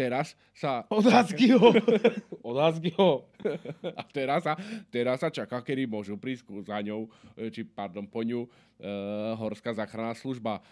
Teraz 0.00 0.32
sa... 0.56 0.88
Od 0.88 1.04
Huskyho. 1.04 1.76
od 2.48 2.56
Huskyho. 2.56 3.28
A 3.84 4.02
teraz 4.08 4.48
sa, 4.48 4.56
teraz 4.88 5.20
sa 5.20 5.28
čaká, 5.28 5.60
kedy 5.60 5.84
môžu 5.84 6.16
prísť 6.16 6.48
za 6.64 6.80
ňou, 6.80 7.04
e, 7.36 7.52
či 7.52 7.68
pardon, 7.68 8.08
po 8.08 8.24
ňu, 8.24 8.48
uh, 8.48 9.36
Horská 9.36 9.76
záchranná 9.76 10.16
služba. 10.16 10.64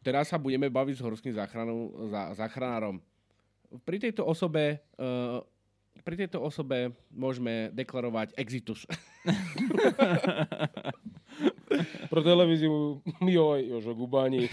Teraz 0.00 0.32
sa 0.32 0.40
budeme 0.40 0.72
baviť 0.72 0.96
s 0.96 1.04
Horským 1.04 1.36
záchranou, 1.36 1.92
za, 2.08 2.32
záchranárom. 2.40 3.04
Pri 3.84 4.00
tejto 4.00 4.24
osobe 4.24 4.80
uh, 4.96 5.44
pri 6.02 6.26
tejto 6.26 6.42
osobe 6.42 6.90
môžeme 7.14 7.70
deklarovať 7.70 8.34
exitus. 8.34 8.82
Pro 12.10 12.22
televíziu 12.22 13.02
joj, 13.20 13.68
Jožo 13.68 13.94
Gubáni. 13.94 14.48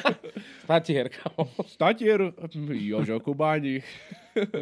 Statier, 0.64 1.08
kamo. 1.08 1.50
Statier, 1.66 2.32
Jožo 2.70 3.20
Kubáni. 3.20 3.82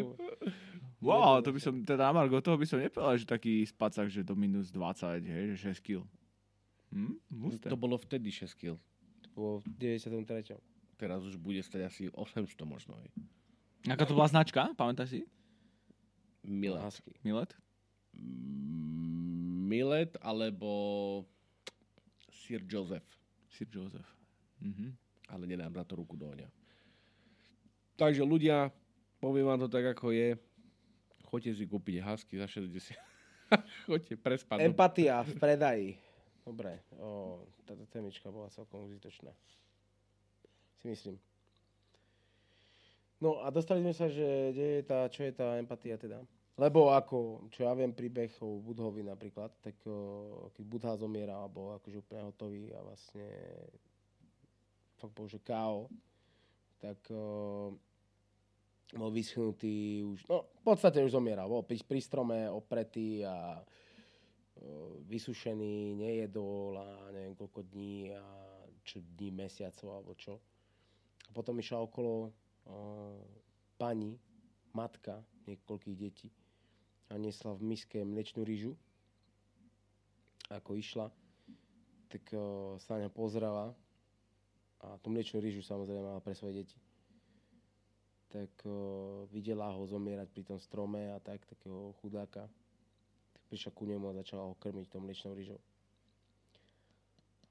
wow, 1.06 1.40
to 1.40 1.52
by 1.52 1.60
som, 1.60 1.84
teda 1.84 2.12
Margo, 2.12 2.40
toho 2.40 2.56
by 2.56 2.66
som 2.66 2.80
nepovedal, 2.80 3.16
že 3.16 3.26
taký 3.26 3.64
spacák, 3.66 4.08
že 4.08 4.24
do 4.24 4.36
minus 4.36 4.70
20, 4.70 5.24
hej, 5.24 5.44
že 5.56 5.74
6 5.76 5.86
kg. 5.86 5.98
Hm? 6.94 7.18
To 7.66 7.76
bolo 7.76 7.98
vtedy 7.98 8.30
6 8.30 8.54
kg. 8.54 8.78
To 9.26 9.28
bolo 9.34 9.52
v 9.64 9.98
93. 10.00 10.56
Teraz 10.94 11.20
už 11.26 11.36
bude 11.42 11.58
stať 11.58 11.90
asi 11.90 12.02
800 12.12 12.54
možno. 12.64 12.94
Hej. 13.02 13.10
Aká 13.90 14.06
to 14.06 14.14
bola 14.16 14.30
značka? 14.30 14.70
Pamätáš 14.78 15.18
si? 15.18 15.20
Milet. 16.44 17.02
Milet? 17.24 17.52
Milet 19.64 20.12
alebo 20.22 20.70
Sir 22.44 22.60
Joseph. 22.68 23.08
Sir 23.48 23.66
Joseph. 23.72 24.08
Mhm. 24.60 24.92
Ale 25.32 25.48
nedám 25.48 25.72
na 25.72 25.84
to 25.84 25.96
ruku 25.96 26.20
do 26.20 26.28
oňa. 26.28 26.52
Takže 27.96 28.20
ľudia, 28.20 28.68
poviem 29.16 29.48
vám 29.48 29.64
to 29.64 29.68
tak, 29.72 29.96
ako 29.96 30.12
je. 30.12 30.36
Choďte 31.24 31.52
si 31.56 31.64
kúpiť 31.64 32.04
hasky 32.04 32.36
za 32.36 32.44
60. 32.44 32.92
Choďte 33.88 34.14
prespať. 34.20 34.60
Empatia 34.60 35.24
v 35.24 35.32
predaji. 35.40 35.88
Dobre, 36.44 36.84
o, 37.00 37.40
táto 37.64 37.88
témička 37.88 38.28
bola 38.28 38.52
celkom 38.52 38.84
užitočná. 38.84 39.32
Si 40.76 40.84
myslím. 40.92 41.16
No 43.16 43.40
a 43.40 43.48
dostali 43.48 43.80
sme 43.80 43.96
sa, 43.96 44.12
že 44.12 44.52
kde 44.52 44.66
je 44.76 44.82
tá, 44.84 45.08
čo 45.08 45.24
je 45.24 45.32
tá 45.32 45.56
empatia 45.56 45.96
teda? 45.96 46.20
Lebo 46.54 46.94
ako, 46.94 47.50
čo 47.50 47.66
ja 47.66 47.74
viem, 47.74 47.90
príbeh 47.90 48.30
o 48.38 48.62
Budhovi 48.62 49.02
napríklad, 49.02 49.50
tak 49.58 49.74
o, 49.90 50.46
keď 50.54 50.64
Budha 50.70 50.92
zomiera, 50.94 51.34
alebo 51.34 51.74
akože 51.74 51.98
úplne 51.98 52.30
hotový 52.30 52.70
a 52.70 52.78
vlastne 52.78 53.26
fakt 54.94 55.14
bol, 55.18 55.26
že 55.26 55.42
KO, 55.42 55.90
tak 56.78 57.02
o, 57.10 57.74
bol 58.94 59.10
vyschnutý 59.10 60.06
už, 60.06 60.30
no 60.30 60.46
v 60.46 60.62
podstate 60.62 61.02
už 61.02 61.18
zomieral, 61.18 61.50
bol 61.50 61.66
pri, 61.66 61.82
pri 61.82 61.98
strome 61.98 62.46
opretý 62.46 63.26
a 63.26 63.58
o, 63.58 65.02
vysušený, 65.10 65.98
nejedol 65.98 66.78
a 66.78 67.10
neviem 67.10 67.34
koľko 67.34 67.66
dní 67.66 68.14
a 68.14 68.22
čo 68.86 69.02
dní, 69.02 69.34
mesiacov 69.34 69.90
alebo 69.90 70.14
čo. 70.14 70.38
A 71.26 71.34
potom 71.34 71.58
išla 71.58 71.82
okolo 71.82 72.30
o, 72.30 72.30
pani, 73.74 74.14
matka 74.70 75.18
niekoľkých 75.50 75.98
detí 75.98 76.30
a 77.10 77.18
nesla 77.20 77.52
v 77.52 77.62
miske 77.74 77.98
mliečnú 78.00 78.44
rýžu. 78.44 78.72
Ako 80.52 80.76
išla, 80.76 81.08
tak 82.12 82.24
sa 82.84 83.00
na 83.00 83.08
pozrela 83.08 83.72
a 84.84 85.00
tú 85.00 85.08
mliečnú 85.08 85.40
rýžu 85.40 85.64
samozrejme 85.64 86.04
mala 86.04 86.20
pre 86.20 86.36
svoje 86.36 86.64
deti. 86.64 86.78
Tak 88.28 88.66
videla 89.32 89.72
ho 89.72 89.82
zomierať 89.88 90.28
pri 90.28 90.42
tom 90.44 90.58
strome 90.60 91.12
a 91.14 91.18
tak, 91.22 91.46
takého 91.48 91.96
chudáka. 92.02 92.44
Tak 93.32 93.42
prišla 93.48 93.70
ku 93.72 93.88
nemu 93.88 94.10
a 94.10 94.18
začala 94.20 94.44
ho 94.44 94.58
krmiť 94.58 94.86
tou 94.92 95.00
mliečnou 95.00 95.32
rýžou. 95.32 95.60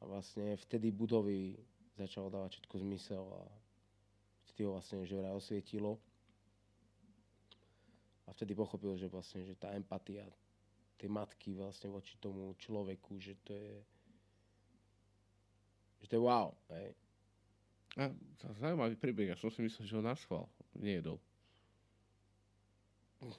A 0.03 0.05
vlastne 0.05 0.59
vtedy 0.59 0.91
budovi 0.91 1.55
začalo 1.95 2.27
dávať 2.29 2.59
všetko 2.59 2.75
zmysel 2.83 3.23
a 3.23 3.41
vtedy 4.45 4.67
ho 4.67 4.75
vlastne 4.75 5.01
že 5.07 5.15
vraj 5.15 5.33
osvietilo 5.33 5.97
a 8.27 8.29
vtedy 8.31 8.55
pochopil, 8.55 8.95
že 8.95 9.11
vlastne, 9.11 9.43
že 9.43 9.55
tá 9.59 9.75
empatia 9.75 10.23
tej 10.95 11.09
matky 11.11 11.51
vlastne 11.57 11.91
voči 11.91 12.15
tomu 12.21 12.55
človeku, 12.55 13.19
že 13.19 13.35
to 13.43 13.53
je 13.57 13.75
že 16.03 16.11
to 16.11 16.15
je 16.19 16.23
wow, 16.23 16.51
hej. 16.75 16.91
A 17.95 18.11
zaujímavý 18.59 18.97
príbeh, 18.99 19.31
ja 19.31 19.37
som 19.37 19.47
si 19.53 19.63
myslel, 19.63 19.85
že 19.85 19.95
ho 19.95 20.03
naschval, 20.03 20.49
nejedol. 20.75 21.21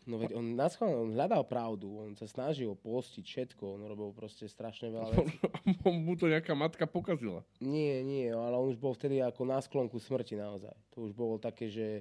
No 0.08 0.16
veď 0.16 0.32
on, 0.32 0.56
na 0.56 0.72
schválne, 0.72 0.96
on 0.96 1.10
hľadal 1.12 1.44
pravdu, 1.44 1.92
on 1.92 2.16
sa 2.16 2.24
snažil 2.24 2.72
postiť 2.72 3.24
všetko, 3.24 3.76
on 3.76 3.84
robil 3.84 4.16
proste 4.16 4.48
strašne 4.48 4.88
veľa 4.88 5.10
vecí. 5.12 5.36
mu 5.84 6.16
to 6.16 6.24
nejaká 6.24 6.56
matka 6.56 6.88
pokazila. 6.88 7.44
Nie, 7.60 8.00
nie, 8.00 8.32
ale 8.32 8.56
on 8.56 8.72
už 8.72 8.80
bol 8.80 8.96
vtedy 8.96 9.20
ako 9.20 9.44
na 9.44 9.60
sklonku 9.60 10.00
smrti 10.00 10.40
naozaj. 10.40 10.72
To 10.96 11.04
už 11.04 11.12
bolo 11.12 11.36
také, 11.36 11.68
že 11.68 12.00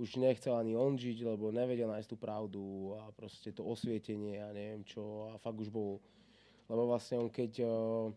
už 0.00 0.16
nechcel 0.16 0.56
ani 0.56 0.72
on 0.72 0.96
žiť, 0.96 1.28
lebo 1.28 1.52
nevedel 1.52 1.84
nájsť 1.92 2.08
tú 2.08 2.16
pravdu 2.16 2.96
a 2.96 3.12
proste 3.12 3.52
to 3.52 3.60
osvietenie 3.60 4.40
a 4.40 4.48
neviem 4.48 4.80
čo. 4.80 5.28
A 5.28 5.36
fakt 5.36 5.60
už 5.60 5.68
bol, 5.68 6.00
lebo 6.72 6.88
vlastne 6.88 7.20
on 7.20 7.28
keď, 7.28 7.60
uh, 7.60 8.08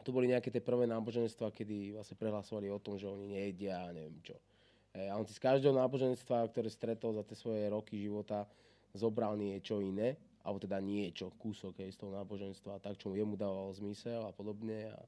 to 0.00 0.08
boli 0.08 0.32
nejaké 0.32 0.48
tie 0.48 0.64
prvé 0.64 0.88
náboženstva, 0.88 1.52
kedy 1.52 1.92
vlastne 1.92 2.16
prehlasovali 2.16 2.72
o 2.72 2.80
tom, 2.80 2.96
že 2.96 3.04
oni 3.04 3.36
nejedia 3.36 3.84
a 3.84 3.92
neviem 3.92 4.16
čo. 4.24 4.40
E, 4.96 5.12
a 5.12 5.20
on 5.20 5.28
si 5.28 5.36
z 5.36 5.44
každého 5.44 5.76
náboženstva, 5.76 6.48
ktoré 6.48 6.72
stretol 6.72 7.12
za 7.12 7.22
tie 7.28 7.36
svoje 7.36 7.68
roky 7.68 8.00
života, 8.00 8.48
zobral 8.96 9.36
niečo 9.36 9.84
iné, 9.84 10.16
alebo 10.40 10.56
teda 10.56 10.80
niečo, 10.80 11.36
kúsok 11.36 11.84
aj 11.84 11.92
z 11.92 11.98
toho 12.00 12.16
náboženstva, 12.16 12.80
tak 12.80 12.96
čo 12.96 13.12
jemu 13.12 13.36
dával 13.36 13.68
zmysel 13.76 14.24
a 14.24 14.32
podobne 14.32 14.88
a 14.88 14.98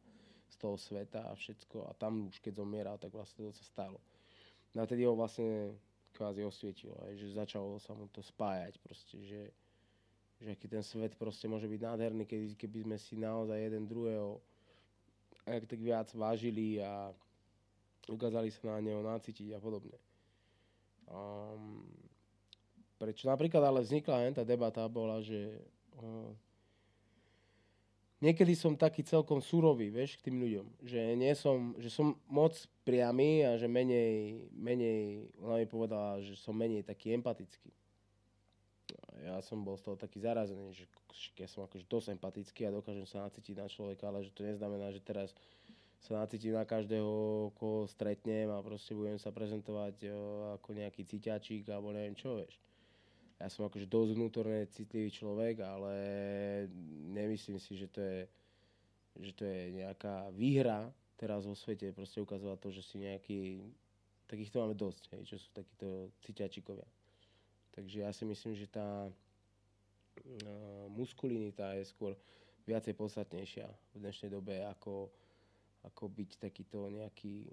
z 0.52 0.56
toho 0.60 0.76
sveta 0.76 1.24
a 1.26 1.32
všetko. 1.32 1.88
A 1.88 1.96
tam 1.96 2.28
už 2.28 2.38
keď 2.44 2.60
zomieral, 2.60 2.96
tak 3.00 3.16
vlastne 3.16 3.48
to 3.48 3.52
sa 3.56 3.64
stalo. 3.64 3.98
No 4.74 4.82
a 4.82 4.90
tedy 4.90 5.06
ho 5.06 5.14
vlastne 5.14 5.78
kvázi 6.14 6.42
osvietilo, 6.42 6.94
aj, 7.06 7.14
že 7.18 7.38
začalo 7.38 7.78
sa 7.78 7.94
mu 7.94 8.06
to 8.10 8.22
spájať 8.22 8.78
proste, 8.82 9.18
že, 9.22 9.42
že 10.38 10.54
aký 10.54 10.66
ten 10.66 10.82
svet 10.82 11.14
proste 11.18 11.46
môže 11.46 11.66
byť 11.66 11.80
nádherný, 11.82 12.26
keby, 12.26 12.46
keby 12.58 12.78
sme 12.86 12.96
si 12.98 13.14
naozaj 13.18 13.58
jeden 13.58 13.86
druhého 13.86 14.38
ak 15.44 15.68
tak 15.68 15.80
viac 15.80 16.08
vážili 16.16 16.80
a 16.80 17.12
ukázali 18.08 18.48
sa 18.48 18.76
na 18.76 18.80
neho 18.80 19.04
nacítiť 19.04 19.52
a 19.52 19.60
podobne. 19.60 19.96
Um, 21.04 21.84
prečo 22.96 23.28
napríklad 23.28 23.60
ale 23.60 23.84
vznikla 23.84 24.24
len 24.24 24.32
tá 24.32 24.40
debata 24.40 24.80
bola, 24.88 25.20
že 25.20 25.60
uh, 26.00 26.32
niekedy 28.24 28.56
som 28.56 28.72
taký 28.72 29.04
celkom 29.04 29.44
surový, 29.44 29.92
vieš, 29.92 30.16
k 30.16 30.32
tým 30.32 30.40
ľuďom. 30.40 30.66
Že 30.80 31.00
nie 31.20 31.32
som, 31.36 31.76
že 31.76 31.92
som 31.92 32.16
moc 32.24 32.56
priamy 32.88 33.44
a 33.44 33.60
že 33.60 33.68
menej, 33.68 34.48
menej, 34.56 35.28
ona 35.44 35.60
mi 35.60 35.68
povedala, 35.68 36.24
že 36.24 36.32
som 36.40 36.56
menej 36.56 36.80
taký 36.80 37.12
empatický. 37.12 37.68
Ja 39.24 39.44
som 39.44 39.60
bol 39.60 39.76
z 39.76 39.84
toho 39.84 39.96
taký 40.00 40.20
zarazený, 40.24 40.72
že 40.72 40.84
ja 41.36 41.48
som 41.48 41.68
akože 41.68 41.84
dosť 41.84 42.16
empatický 42.16 42.66
a 42.66 42.74
dokážem 42.74 43.04
sa 43.04 43.28
nacítiť 43.28 43.60
na 43.60 43.68
človeka, 43.68 44.08
ale 44.08 44.24
že 44.24 44.32
to 44.32 44.42
neznamená, 44.42 44.90
že 44.90 45.04
teraz 45.04 45.36
sa 46.04 46.20
nacítim 46.20 46.52
na 46.52 46.68
každého, 46.68 47.48
koho 47.56 47.88
stretnem 47.88 48.52
a 48.52 48.60
proste 48.60 48.92
budem 48.92 49.16
sa 49.16 49.32
prezentovať 49.32 50.04
ako 50.60 50.68
nejaký 50.76 51.08
cíťačík 51.08 51.64
alebo 51.72 51.96
neviem 51.96 52.12
čo, 52.12 52.36
vieš. 52.36 52.60
Ja 53.42 53.50
som 53.50 53.66
akože 53.66 53.90
dosť 53.90 54.10
vnútorne 54.14 54.70
citlivý 54.70 55.10
človek, 55.10 55.60
ale 55.60 55.94
nemyslím 57.10 57.58
si, 57.58 57.74
že 57.74 57.90
to 57.90 58.00
je, 58.00 58.20
že 59.20 59.32
to 59.34 59.42
je 59.42 59.84
nejaká 59.84 60.30
výhra 60.32 60.88
teraz 61.18 61.46
vo 61.46 61.54
svete, 61.54 61.90
proste 61.90 62.22
ukazovať 62.22 62.58
to, 62.62 62.68
že 62.70 62.82
si 62.82 62.96
nejaký, 63.02 63.38
takýchto 64.30 64.62
máme 64.62 64.74
dosť, 64.78 65.10
hej, 65.14 65.34
čo 65.34 65.36
sú 65.38 65.48
takíto 65.50 66.14
cíťačíkovia. 66.22 66.86
Takže 67.74 68.06
ja 68.06 68.10
si 68.14 68.22
myslím, 68.22 68.54
že 68.54 68.70
tá 68.70 69.10
uh, 69.10 70.86
muskulinita 70.94 71.74
je 71.74 71.90
skôr 71.90 72.14
viacej 72.64 72.94
podstatnejšia 72.94 73.66
v 73.66 73.96
dnešnej 73.98 74.30
dobe 74.30 74.62
ako 74.62 75.10
ako 75.84 76.08
byť 76.08 76.30
takýto 76.40 76.88
nejaký 76.88 77.44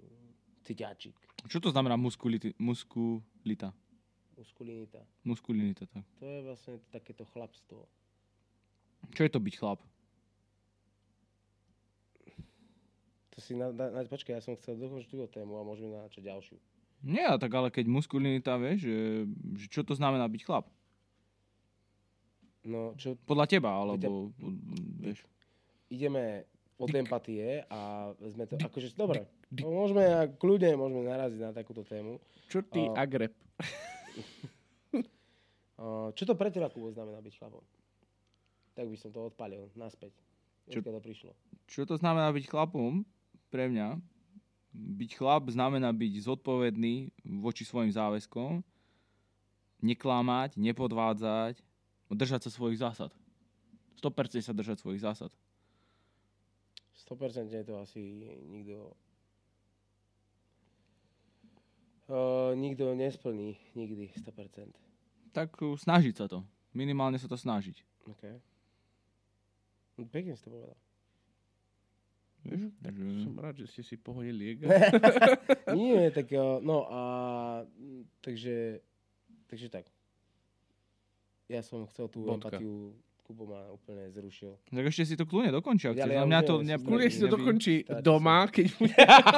ciťáčik. 0.64 1.14
Čo 1.44 1.58
to 1.60 1.68
znamená 1.68 2.00
muskuliti, 2.00 2.56
muskulita? 2.56 3.76
Muskulinita. 4.38 5.00
Muskulinita, 5.24 5.84
tak. 5.86 6.04
To 6.20 6.26
je 6.26 6.40
vlastne 6.42 6.74
takéto 6.88 7.24
chlapstvo. 7.30 7.84
Čo 9.12 9.22
je 9.26 9.30
to 9.32 9.40
byť 9.42 9.54
chlap? 9.58 9.80
To 13.32 13.38
si 13.40 13.56
na, 13.56 13.72
na, 13.72 13.88
na 13.88 14.00
počkaj, 14.04 14.38
ja 14.38 14.42
som 14.44 14.56
chcel 14.60 14.76
dokončiť 14.76 15.08
túto 15.08 15.26
tému 15.32 15.56
a 15.56 15.64
môžeme 15.64 15.96
načať 15.96 16.20
ďalšiu. 16.20 16.56
Nie, 17.02 17.34
tak 17.40 17.50
ale 17.50 17.72
keď 17.72 17.90
muskulinita, 17.90 18.60
vieš, 18.60 18.86
že, 18.86 18.98
že 19.58 19.66
čo 19.72 19.82
to 19.82 19.96
znamená 19.96 20.28
byť 20.28 20.42
chlap? 20.46 20.70
No, 22.62 22.94
čo... 22.94 23.18
Podľa 23.26 23.46
teba, 23.50 23.74
alebo, 23.74 24.30
vieš. 25.02 25.26
Ideme 25.90 26.46
od 26.78 26.94
empatie 26.94 27.66
a 27.66 28.10
sme 28.30 28.46
to, 28.46 28.54
akože, 28.54 28.94
dobre, 28.94 29.26
no, 29.50 29.82
môžeme, 29.82 30.30
kľudne 30.38 30.78
môžeme 30.78 31.10
naraziť 31.10 31.40
na 31.42 31.50
takúto 31.50 31.82
tému. 31.82 32.22
Čo 32.46 32.62
ty, 32.62 32.86
uh, 32.86 32.94
agrep? 32.94 33.34
Uh, 35.78 36.08
čo 36.16 36.22
to 36.28 36.34
pre 36.36 36.52
teba, 36.52 36.68
Kubo, 36.68 36.92
znamená 36.92 37.20
byť 37.20 37.34
chlapom? 37.38 37.64
Tak 38.72 38.86
by 38.88 38.96
som 38.96 39.10
to 39.12 39.28
odpalil 39.28 39.68
naspäť. 39.76 40.12
Čo, 40.70 40.80
to 40.80 41.02
prišlo. 41.02 41.32
Čo 41.66 41.82
to 41.84 41.98
znamená 41.98 42.30
byť 42.32 42.44
chlapom? 42.48 43.02
Pre 43.50 43.64
mňa. 43.68 43.98
Byť 44.72 45.10
chlap 45.20 45.52
znamená 45.52 45.92
byť 45.92 46.24
zodpovedný 46.24 47.12
voči 47.44 47.68
svojim 47.68 47.92
záväzkom, 47.92 48.64
neklamať, 49.84 50.56
nepodvádzať, 50.56 51.60
držať 52.08 52.48
sa 52.48 52.50
svojich 52.50 52.80
zásad. 52.80 53.12
100% 54.00 54.40
sa 54.40 54.56
držať 54.56 54.80
svojich 54.80 55.04
zásad. 55.04 55.28
100% 57.04 57.68
to 57.68 57.74
asi 57.76 58.32
nikto 58.48 58.96
uh, 62.12 62.52
nikto 62.52 62.92
nesplní 62.92 63.56
nikdy 63.74 64.12
100%. 64.20 64.76
Tak 65.32 65.56
uh, 65.64 65.74
snažiť 65.80 66.14
sa 66.14 66.28
to. 66.28 66.44
Minimálne 66.76 67.16
sa 67.16 67.28
to 67.28 67.40
snažiť. 67.40 67.80
OK. 68.08 68.24
No, 69.96 70.04
pekne 70.08 70.36
si 70.36 70.44
to 70.44 70.52
povedal. 70.52 70.76
Vieš, 72.42 72.74
tak 72.82 72.94
že... 72.98 73.22
som 73.22 73.34
rád, 73.38 73.54
že 73.62 73.66
ste 73.70 73.82
si 73.86 73.94
pohodili 73.94 74.58
Nie, 75.78 76.10
tak 76.10 76.34
no 76.58 76.90
a 76.90 77.00
takže, 78.18 78.82
takže 79.46 79.70
tak. 79.70 79.86
Ja 81.46 81.62
som 81.62 81.86
chcel 81.86 82.10
tú 82.10 82.26
Bodka. 82.26 82.58
empatiu 82.58 82.98
Kubo 83.22 83.46
ma 83.46 83.70
úplne 83.70 84.10
zrušil. 84.10 84.58
Tak 84.66 84.84
ešte 84.90 85.02
si 85.06 85.14
to 85.14 85.22
kľúne 85.22 85.54
dokončí. 85.54 85.86
Ak 85.86 85.94
ja, 85.94 86.10
ja 86.10 86.26
mňa 86.26 86.40
to 86.42 86.54
ne, 86.66 86.74
kľúne 86.74 87.06
si 87.06 87.22
to 87.22 87.30
dokončí 87.30 87.86
doma, 88.02 88.50
keď... 88.50 88.74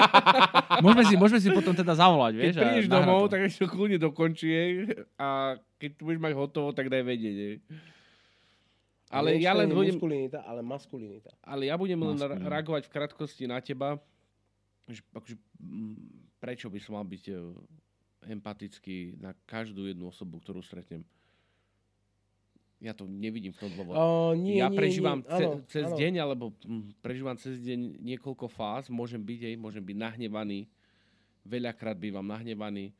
môžeme, 0.84 1.04
si, 1.04 1.14
môžeme 1.20 1.40
si 1.44 1.52
potom 1.52 1.76
teda 1.76 1.92
zavolať, 1.92 2.32
vieš? 2.32 2.56
Keď 2.56 2.64
prídeš 2.64 2.86
domov, 2.88 3.28
to. 3.28 3.36
tak 3.36 3.40
ešte 3.44 3.60
to 3.60 3.68
kľúne 3.68 4.00
dokončí 4.00 4.48
a 5.20 5.60
keď 5.76 5.90
tu 6.00 6.00
budeš 6.08 6.20
mať 6.24 6.32
hotovo, 6.32 6.72
tak 6.72 6.88
daj 6.88 7.04
vedieť. 7.04 7.36
Je. 7.36 7.50
Ale 9.12 9.36
ja 9.36 9.52
len 9.52 9.68
budem... 9.68 9.94
Muskulinita, 9.94 10.40
ale 10.42 10.60
maskulinita. 10.64 11.30
Ale 11.44 11.68
ja 11.68 11.76
budem 11.76 12.00
len 12.00 12.16
reagovať 12.24 12.88
v 12.88 12.92
krátkosti 12.98 13.44
na 13.44 13.60
teba, 13.60 14.00
že, 14.88 15.04
akože, 15.12 15.36
prečo 16.40 16.66
by 16.72 16.78
som 16.80 16.96
mal 16.96 17.06
byť 17.06 17.24
e, 17.30 17.34
empatický 18.32 19.20
na 19.20 19.36
každú 19.44 19.86
jednu 19.86 20.08
osobu, 20.08 20.40
ktorú 20.40 20.64
stretnem. 20.64 21.04
Ja 22.84 22.92
to 22.92 23.08
nevidím 23.08 23.56
v 23.56 23.64
tom 23.64 23.70
dôvod. 23.72 23.96
Uh, 23.96 24.36
nie, 24.36 24.60
ja 24.60 24.68
nie, 24.68 24.76
prežívam 24.76 25.24
nie. 25.24 25.32
Ce, 25.32 25.44
ano, 25.48 25.50
cez 25.64 25.86
ano. 25.88 25.96
deň, 25.96 26.12
alebo 26.20 26.44
hm, 26.60 27.00
prežívam 27.00 27.36
cez 27.40 27.56
deň 27.64 28.04
niekoľko 28.04 28.46
fáz. 28.52 28.92
Môžem 28.92 29.24
byť, 29.24 29.40
aj, 29.48 29.54
môžem 29.56 29.80
byť 29.80 29.96
nahnevaný. 29.96 30.68
Veľakrát 31.48 31.96
bývam 31.96 32.28
nahnevaný. 32.28 32.92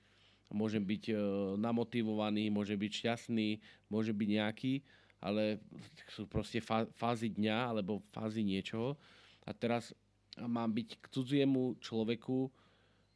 Môžem 0.49 0.81
byť 0.81 1.05
uh, 1.13 1.19
namotivovaný, 1.61 2.49
môžem 2.49 2.81
byť 2.81 2.93
šťastný, 3.05 3.61
môžem 3.93 4.17
byť 4.17 4.29
nejaký, 4.41 4.75
ale 5.21 5.61
sú 6.09 6.25
proste 6.25 6.65
fázy 6.97 7.29
dňa 7.33 7.77
alebo 7.77 8.01
fázy 8.13 8.41
niečoho. 8.41 8.97
A 9.45 9.53
teraz 9.53 9.93
mám 10.41 10.73
byť 10.73 10.89
k 11.01 11.05
cudziemu 11.13 11.77
človeku 11.81 12.49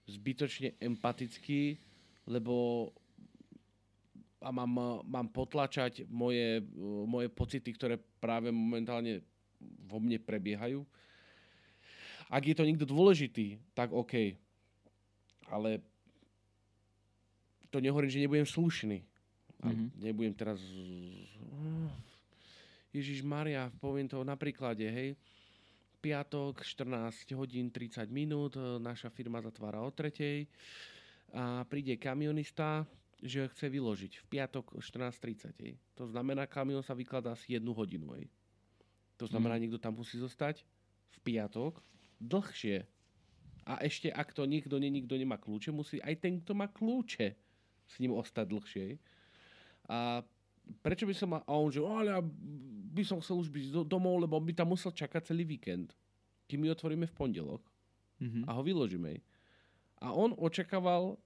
zbytočne 0.08 0.76
empatický, 0.80 1.76
lebo 2.28 2.88
a 4.38 4.48
mám, 4.54 5.02
mám 5.02 5.26
potlačať 5.30 6.06
moje, 6.06 6.62
moje 7.06 7.26
pocity, 7.30 7.70
ktoré 7.74 7.98
práve 8.22 8.54
momentálne 8.54 9.22
vo 9.86 9.98
mne 9.98 10.22
prebiehajú. 10.22 10.86
Ak 12.30 12.46
je 12.46 12.54
to 12.54 12.62
niekto 12.62 12.86
dôležitý, 12.86 13.58
tak 13.74 13.90
OK. 13.90 14.38
Ale 15.48 15.82
to 17.72 17.82
nehovorím, 17.82 18.12
že 18.12 18.22
nebudem 18.22 18.46
slušný. 18.46 19.02
Mm-hmm. 19.64 19.88
Nebudem 20.06 20.34
teraz... 20.36 20.60
Ježiš 22.88 23.20
Maria, 23.20 23.68
poviem 23.82 24.08
to 24.08 24.24
na 24.24 24.38
príklade, 24.38 24.86
hej. 24.86 25.12
Piatok, 25.98 26.62
14 26.62 27.34
hodín 27.34 27.74
30 27.74 28.06
minút, 28.08 28.54
naša 28.78 29.10
firma 29.10 29.42
zatvára 29.42 29.82
o 29.82 29.90
tretej 29.90 30.46
a 31.34 31.66
príde 31.68 31.98
kamionista, 32.00 32.86
že 33.22 33.50
chce 33.50 33.66
vyložiť 33.66 34.12
v 34.22 34.24
piatok 34.30 34.78
14.30. 34.78 35.74
To 35.98 36.04
znamená, 36.06 36.46
kamion 36.46 36.82
sa 36.82 36.94
vykladá 36.94 37.34
asi 37.34 37.58
jednu 37.58 37.74
hodinu. 37.74 38.14
Ej. 38.14 38.30
To 39.18 39.26
znamená, 39.26 39.58
mm. 39.58 39.62
niekto 39.66 39.78
tam 39.82 39.98
musí 39.98 40.18
zostať 40.18 40.62
v 41.10 41.18
piatok 41.26 41.82
dlhšie. 42.22 42.86
A 43.68 43.82
ešte, 43.84 44.08
ak 44.08 44.32
to 44.32 44.46
nikto, 44.46 44.78
nie, 44.78 44.88
nikto 44.88 45.18
nemá 45.18 45.36
kľúče, 45.36 45.74
musí 45.74 45.98
aj 46.00 46.14
ten, 46.22 46.40
kto 46.40 46.54
má 46.54 46.70
kľúče, 46.70 47.34
s 47.88 47.94
ním 47.98 48.14
ostať 48.14 48.46
dlhšie. 48.48 48.86
A 49.90 50.22
prečo 50.80 51.04
by 51.04 51.14
som 51.16 51.34
mal... 51.34 51.42
A 51.44 51.52
on 51.58 51.72
že, 51.72 51.82
ale 51.82 52.14
ja 52.14 52.22
by 52.94 53.02
som 53.04 53.18
chcel 53.20 53.42
už 53.42 53.50
byť 53.50 53.64
do, 53.74 53.82
domov, 53.84 54.22
lebo 54.22 54.38
on 54.38 54.46
by 54.46 54.54
tam 54.54 54.72
musel 54.72 54.94
čakať 54.94 55.34
celý 55.34 55.44
víkend. 55.44 55.92
Kým 56.48 56.64
my 56.64 56.72
otvoríme 56.72 57.04
v 57.04 57.16
pondelok 57.16 57.60
Mhm. 58.20 58.44
a 58.46 58.50
ho 58.52 58.62
vyložíme. 58.62 59.22
A 59.98 60.14
on 60.14 60.34
očakával 60.38 61.18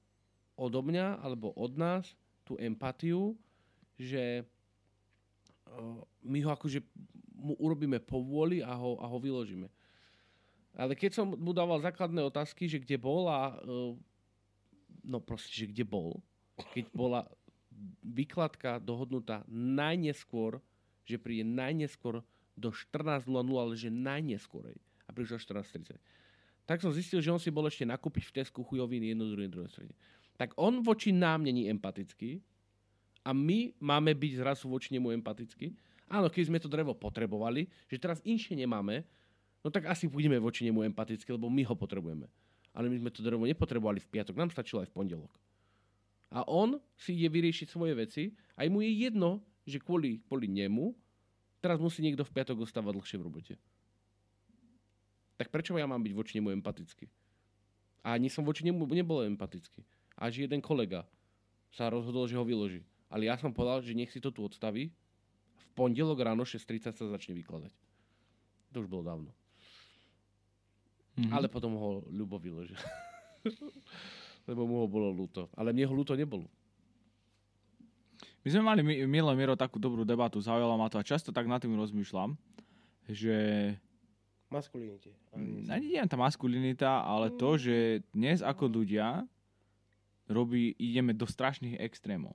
odo 0.62 0.78
mňa 0.78 1.18
alebo 1.18 1.50
od 1.58 1.74
nás 1.74 2.14
tú 2.46 2.54
empatiu, 2.62 3.34
že 3.98 4.46
uh, 5.66 5.98
my 6.22 6.38
ho 6.46 6.50
akože 6.54 6.78
mu 7.34 7.58
urobíme 7.58 7.98
povôli 7.98 8.62
a 8.62 8.70
ho, 8.78 9.02
a 9.02 9.06
ho 9.10 9.18
vyložíme. 9.18 9.66
Ale 10.78 10.94
keď 10.94 11.18
som 11.18 11.26
mu 11.34 11.50
dával 11.50 11.82
základné 11.82 12.22
otázky, 12.22 12.70
že 12.70 12.78
kde 12.78 12.96
bol 12.96 13.26
a 13.26 13.58
uh, 13.58 13.92
no 15.02 15.18
proste, 15.18 15.50
že 15.50 15.66
kde 15.66 15.82
bol, 15.82 16.22
keď 16.70 16.86
bola 16.94 17.26
výkladka 18.06 18.78
dohodnutá 18.78 19.42
najneskôr, 19.50 20.62
že 21.02 21.18
príde 21.18 21.42
najneskôr 21.42 22.22
do 22.54 22.70
14.00, 22.70 23.26
ale 23.34 23.74
že 23.74 23.90
najneskorej. 23.90 24.78
A 25.06 25.10
prišiel 25.10 25.42
14.30 25.42 25.98
tak 26.62 26.78
som 26.78 26.94
zistil, 26.94 27.18
že 27.18 27.28
on 27.28 27.42
si 27.42 27.50
bol 27.50 27.66
ešte 27.66 27.82
nakúpiť 27.82 28.22
v 28.30 28.34
Tesku 28.42 28.62
chujoviny 28.62 29.12
jedno 29.14 29.26
druhé 29.26 29.50
druhé 29.50 29.68
strede. 29.68 29.94
Tak 30.36 30.56
on 30.56 30.80
voči 30.80 31.12
nám 31.12 31.44
není 31.44 31.68
empatický 31.68 32.40
a 33.22 33.30
my 33.30 33.76
máme 33.78 34.16
byť 34.16 34.32
zrazu 34.42 34.66
voči 34.66 34.92
nemu 34.96 35.12
empatický. 35.22 35.76
Áno, 36.10 36.28
keď 36.28 36.42
sme 36.48 36.58
to 36.60 36.68
drevo 36.68 36.92
potrebovali, 36.92 37.68
že 37.88 38.00
teraz 38.00 38.20
inšie 38.24 38.58
nemáme, 38.58 39.06
no 39.62 39.68
tak 39.70 39.88
asi 39.88 40.10
budeme 40.10 40.36
voči 40.40 40.66
nemu 40.66 40.82
empaticky, 40.92 41.28
lebo 41.30 41.48
my 41.48 41.62
ho 41.64 41.74
potrebujeme. 41.76 42.26
Ale 42.72 42.88
my 42.88 42.96
sme 42.98 43.10
to 43.12 43.20
drevo 43.20 43.44
nepotrebovali 43.44 44.00
v 44.00 44.08
piatok, 44.08 44.36
nám 44.36 44.50
stačilo 44.50 44.80
aj 44.82 44.88
v 44.90 44.96
pondelok. 44.96 45.32
A 46.32 46.48
on 46.48 46.80
si 46.96 47.12
ide 47.12 47.28
vyriešiť 47.28 47.68
svoje 47.68 47.92
veci, 47.92 48.22
aj 48.56 48.66
mu 48.72 48.80
je 48.80 48.88
jedno, 48.88 49.44
že 49.68 49.76
kvôli, 49.76 50.24
kvôli 50.24 50.48
nemu 50.48 50.96
teraz 51.62 51.78
musí 51.78 52.02
niekto 52.02 52.24
v 52.24 52.34
piatok 52.34 52.64
ostávať 52.64 52.98
dlhšie 52.98 53.16
v 53.20 53.26
robote 53.28 53.54
tak 55.42 55.50
prečo 55.50 55.74
ja 55.74 55.90
mám 55.90 55.98
byť 55.98 56.14
voči 56.14 56.38
nemu 56.38 56.54
empatický? 56.62 57.10
A 58.06 58.14
ani 58.14 58.30
som 58.30 58.46
voči 58.46 58.62
nemu 58.62 58.86
nebol 58.86 59.26
empatický. 59.26 59.82
Až 60.22 60.46
jeden 60.46 60.62
kolega 60.62 61.02
sa 61.74 61.90
rozhodol, 61.90 62.30
že 62.30 62.38
ho 62.38 62.46
vyloží. 62.46 62.86
Ale 63.10 63.26
ja 63.26 63.34
som 63.34 63.50
povedal, 63.50 63.82
že 63.82 63.90
nech 63.98 64.14
si 64.14 64.22
to 64.22 64.30
tu 64.30 64.46
odstaví. 64.46 64.94
V 65.58 65.64
pondelok 65.74 66.22
ráno 66.22 66.46
6.30 66.46 66.94
sa 66.94 67.04
začne 67.10 67.34
vykladať. 67.34 67.74
To 68.70 68.86
už 68.86 68.88
bolo 68.88 69.02
dávno. 69.02 69.30
Mhm. 71.18 71.34
Ale 71.34 71.50
potom 71.50 71.74
ho 71.74 72.06
ľubo 72.06 72.38
vyložil. 72.38 72.78
Lebo 74.48 74.62
mu 74.64 74.80
ho 74.80 74.86
bolo 74.86 75.10
ľúto. 75.10 75.50
Ale 75.58 75.74
mne 75.74 75.90
ho 75.90 75.94
ľúto 75.98 76.14
nebolo. 76.14 76.46
My 78.42 78.48
sme 78.50 78.62
mali, 78.62 78.80
Mi- 78.82 79.06
Milo 79.06 79.30
Miro, 79.34 79.54
takú 79.54 79.78
dobrú 79.78 80.02
debatu, 80.02 80.42
zaujalo 80.42 80.74
ma 80.74 80.90
to 80.90 80.98
a 80.98 81.06
často 81.06 81.30
tak 81.30 81.46
nad 81.46 81.62
tým 81.62 81.78
rozmýšľam, 81.78 82.34
že 83.06 83.34
Maskulinite. 84.52 85.08
Ani 85.32 85.64
ani 85.72 85.86
nie 85.96 86.00
je 86.04 86.12
tá 86.12 86.18
maskulinita, 86.20 86.90
ale 87.08 87.32
to, 87.32 87.56
že 87.56 88.04
dnes 88.12 88.44
ako 88.44 88.68
ľudia 88.68 89.24
robí, 90.32 90.74
ideme 90.80 91.12
do 91.12 91.28
strašných 91.28 91.78
extrémov. 91.78 92.34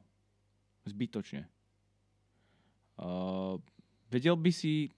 Zbytočne. 0.88 1.50
Uh, 2.98 3.60
vedel 4.10 4.34
by 4.40 4.50
si 4.50 4.90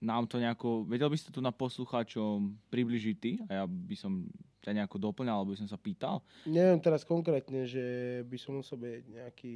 nám 0.00 0.24
to 0.26 0.40
nejako, 0.40 0.88
vedel 0.88 1.12
by 1.12 1.16
si 1.16 1.28
to 1.28 1.32
tu 1.36 1.40
na 1.44 1.52
poslucháčom 1.52 2.56
približiť 2.72 3.16
ty 3.20 3.32
a 3.48 3.62
ja 3.62 3.64
by 3.68 3.96
som 3.96 4.24
ťa 4.60 4.76
nejako 4.76 4.96
doplňal, 5.00 5.40
alebo 5.40 5.52
by 5.56 5.60
som 5.60 5.68
sa 5.68 5.80
pýtal. 5.80 6.20
Neviem 6.44 6.80
teraz 6.80 7.04
konkrétne, 7.04 7.64
že 7.64 7.84
by 8.28 8.36
som 8.36 8.60
musel 8.60 8.76
byť 8.76 9.04
nejaký 9.08 9.52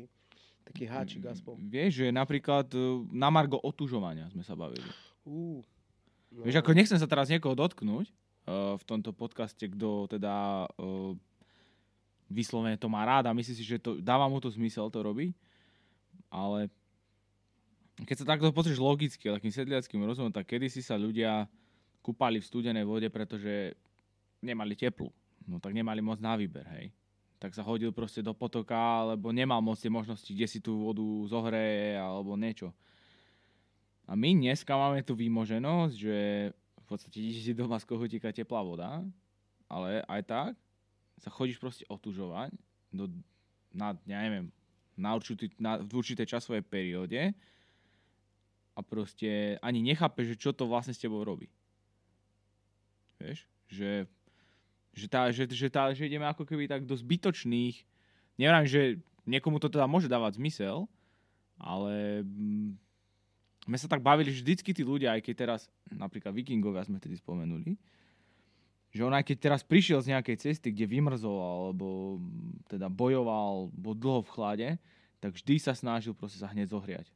taký 0.64 0.84
háčik 0.88 1.28
aspoň. 1.28 1.60
Vieš, 1.68 1.92
že 2.00 2.06
napríklad 2.08 2.64
uh, 2.72 3.04
na 3.12 3.28
Margo 3.28 3.60
otužovania 3.60 4.32
sme 4.32 4.40
sa 4.40 4.56
bavili. 4.56 4.88
Uh, 5.28 5.60
no. 6.32 6.44
Vieš, 6.44 6.64
ako 6.64 6.72
nechcem 6.72 6.96
sa 6.96 7.04
teraz 7.04 7.28
niekoho 7.28 7.52
dotknúť 7.52 8.08
uh, 8.08 8.80
v 8.80 8.84
tomto 8.88 9.12
podcaste, 9.12 9.60
kto 9.60 10.08
teda 10.08 10.64
uh, 10.80 11.12
vyslovene 12.34 12.74
to 12.74 12.90
má 12.90 13.06
rád 13.06 13.30
a 13.30 13.36
myslí 13.36 13.54
si, 13.54 13.62
že 13.62 13.78
to, 13.78 14.02
dáva 14.02 14.26
mu 14.26 14.42
to 14.42 14.50
zmysel 14.50 14.90
to 14.90 14.98
robiť, 14.98 15.30
ale 16.34 16.66
keď 18.02 18.16
sa 18.18 18.26
takto 18.34 18.50
pozrieš 18.50 18.82
logicky, 18.82 19.30
takým 19.30 19.54
sedliackým 19.54 20.02
rozumom, 20.02 20.34
tak 20.34 20.50
kedysi 20.50 20.82
sa 20.82 20.98
ľudia 20.98 21.46
kúpali 22.02 22.42
v 22.42 22.48
studenej 22.50 22.82
vode, 22.82 23.06
pretože 23.06 23.78
nemali 24.42 24.74
teplu. 24.74 25.14
No 25.46 25.62
tak 25.62 25.70
nemali 25.70 26.02
moc 26.02 26.18
na 26.18 26.34
výber, 26.34 26.66
hej. 26.74 26.90
Tak 27.38 27.54
sa 27.54 27.62
hodil 27.62 27.94
proste 27.94 28.18
do 28.18 28.34
potoka, 28.34 28.74
alebo 28.74 29.30
nemal 29.30 29.62
moc 29.62 29.78
tie 29.78 29.92
možnosti, 29.92 30.26
kde 30.26 30.46
si 30.50 30.58
tú 30.58 30.90
vodu 30.90 31.06
zohreje, 31.30 31.94
alebo 31.94 32.34
niečo. 32.34 32.74
A 34.04 34.18
my 34.18 34.36
dneska 34.36 34.74
máme 34.74 35.00
tú 35.06 35.14
výmoženosť, 35.14 35.94
že 35.94 36.18
v 36.52 36.84
podstate 36.84 37.22
ideš 37.22 37.48
si 37.48 37.52
doma 37.56 37.80
z 37.80 37.88
kohutíka 37.88 38.34
teplá 38.34 38.60
voda, 38.60 39.00
ale 39.70 40.04
aj 40.04 40.22
tak 40.26 40.52
sa 41.18 41.30
chodíš 41.30 41.58
proste 41.62 41.84
otužovať 41.86 42.50
do, 42.90 43.10
na, 43.74 43.94
ja 44.06 44.18
neviem, 44.22 44.50
na, 44.94 45.14
určitý, 45.18 45.50
na 45.58 45.82
v 45.82 45.92
určitej 45.94 46.26
časovej 46.26 46.62
perióde 46.62 47.34
a 48.74 48.80
proste 48.82 49.58
ani 49.62 49.82
nechápeš, 49.82 50.34
že 50.34 50.40
čo 50.48 50.50
to 50.50 50.66
vlastne 50.66 50.94
s 50.94 51.02
tebou 51.02 51.22
robí. 51.22 51.50
Vieš? 53.18 53.46
Že, 53.70 53.90
že, 54.94 55.06
tá, 55.06 55.30
že, 55.30 55.46
že, 55.50 55.68
tá, 55.70 55.90
že 55.94 56.06
ideme 56.06 56.26
ako 56.26 56.46
keby 56.46 56.66
tak 56.66 56.86
do 56.86 56.94
zbytočných, 56.94 57.82
neviem, 58.38 58.66
že 58.66 58.82
niekomu 59.26 59.58
to 59.58 59.70
teda 59.70 59.86
môže 59.86 60.10
dávať 60.10 60.38
zmysel, 60.38 60.86
ale 61.58 62.26
mm, 62.26 62.74
sme 63.64 63.76
sa 63.78 63.88
tak 63.88 64.04
bavili, 64.04 64.30
že 64.30 64.44
vždycky 64.44 64.70
tí 64.74 64.82
ľudia, 64.84 65.14
aj 65.16 65.22
keď 65.24 65.34
teraz, 65.34 65.60
napríklad 65.88 66.34
vikingovia 66.34 66.84
sme 66.84 67.00
tedy 67.00 67.16
spomenuli, 67.16 67.78
že 68.94 69.02
on 69.02 69.10
aj 69.10 69.26
keď 69.26 69.36
teraz 69.42 69.60
prišiel 69.66 69.98
z 69.98 70.14
nejakej 70.14 70.38
cesty, 70.38 70.70
kde 70.70 70.86
vymrzol, 70.86 71.34
alebo 71.34 72.22
teda 72.70 72.86
bojoval, 72.86 73.74
bol 73.74 73.94
dlho 73.98 74.22
v 74.22 74.32
chlade, 74.32 74.68
tak 75.18 75.34
vždy 75.34 75.58
sa 75.58 75.74
snažil 75.74 76.14
proste 76.14 76.38
sa 76.38 76.46
hneď 76.46 76.70
zohriať. 76.70 77.10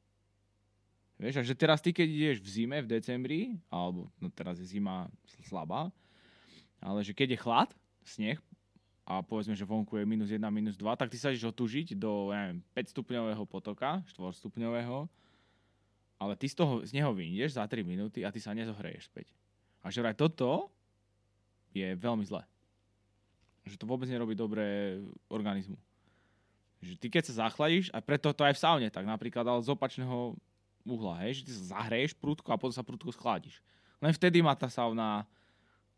Vieš, 1.23 1.39
a 1.39 1.43
že 1.47 1.55
teraz 1.55 1.79
ty, 1.79 1.95
keď 1.95 2.09
ideš 2.11 2.39
v 2.43 2.49
zime, 2.51 2.79
v 2.83 2.91
decembri, 2.91 3.41
alebo 3.71 4.11
no 4.19 4.27
teraz 4.31 4.59
je 4.59 4.67
zima 4.67 5.07
slabá, 5.47 5.91
ale 6.83 7.07
že 7.07 7.15
keď 7.15 7.35
je 7.35 7.43
chlad, 7.43 7.71
sneh, 8.03 8.39
a 9.09 9.23
povedzme, 9.23 9.57
že 9.57 9.65
vonku 9.65 9.97
je 9.97 10.05
minus 10.05 10.29
1, 10.29 10.43
minus 10.51 10.77
2, 10.77 10.85
tak 10.99 11.09
ty 11.09 11.17
sa 11.17 11.33
ideš 11.33 11.49
otužiť 11.55 11.97
do, 11.97 12.35
ja 12.35 12.51
neviem, 12.51 12.61
5 12.77 12.93
stupňového 12.93 13.43
potoka, 13.49 14.05
4 14.05 14.35
stupňového, 14.35 15.09
ale 16.19 16.33
ty 16.35 16.51
z 16.51 16.55
toho, 16.59 16.83
z 16.83 16.91
neho 16.93 17.15
vyjdeš 17.15 17.57
za 17.57 17.65
3 17.65 17.87
minúty 17.87 18.27
a 18.27 18.35
ty 18.35 18.43
sa 18.43 18.53
nezohreješ 18.53 19.09
späť. 19.09 19.31
A 19.81 19.89
že 19.89 20.03
vraj 20.03 20.19
toto 20.19 20.69
je 21.71 21.89
veľmi 21.95 22.25
zlé. 22.25 22.43
Že 23.65 23.77
to 23.77 23.85
vôbec 23.85 24.07
nerobí 24.07 24.33
dobré 24.33 24.99
organizmu. 25.27 25.77
Že 26.79 26.93
ty 26.97 27.07
keď 27.09 27.23
sa 27.27 27.45
zachladíš, 27.45 27.91
a 27.91 27.99
preto 27.99 28.31
to 28.31 28.43
aj 28.43 28.55
v 28.55 28.63
saune, 28.63 28.89
tak 28.89 29.03
napríklad 29.03 29.43
ale 29.43 29.61
z 29.61 29.69
opačného 29.69 30.39
uhla, 30.83 31.21
hej, 31.27 31.43
že 31.43 31.43
ty 31.45 31.53
sa 31.53 31.83
zahreješ 31.83 32.17
prúdko 32.17 32.49
a 32.49 32.57
potom 32.57 32.73
sa 32.73 32.81
prúdko 32.81 33.13
schladíš. 33.13 33.61
Len 33.99 34.15
vtedy 34.15 34.41
má 34.41 34.55
tá 34.55 34.71
sauna 34.71 35.27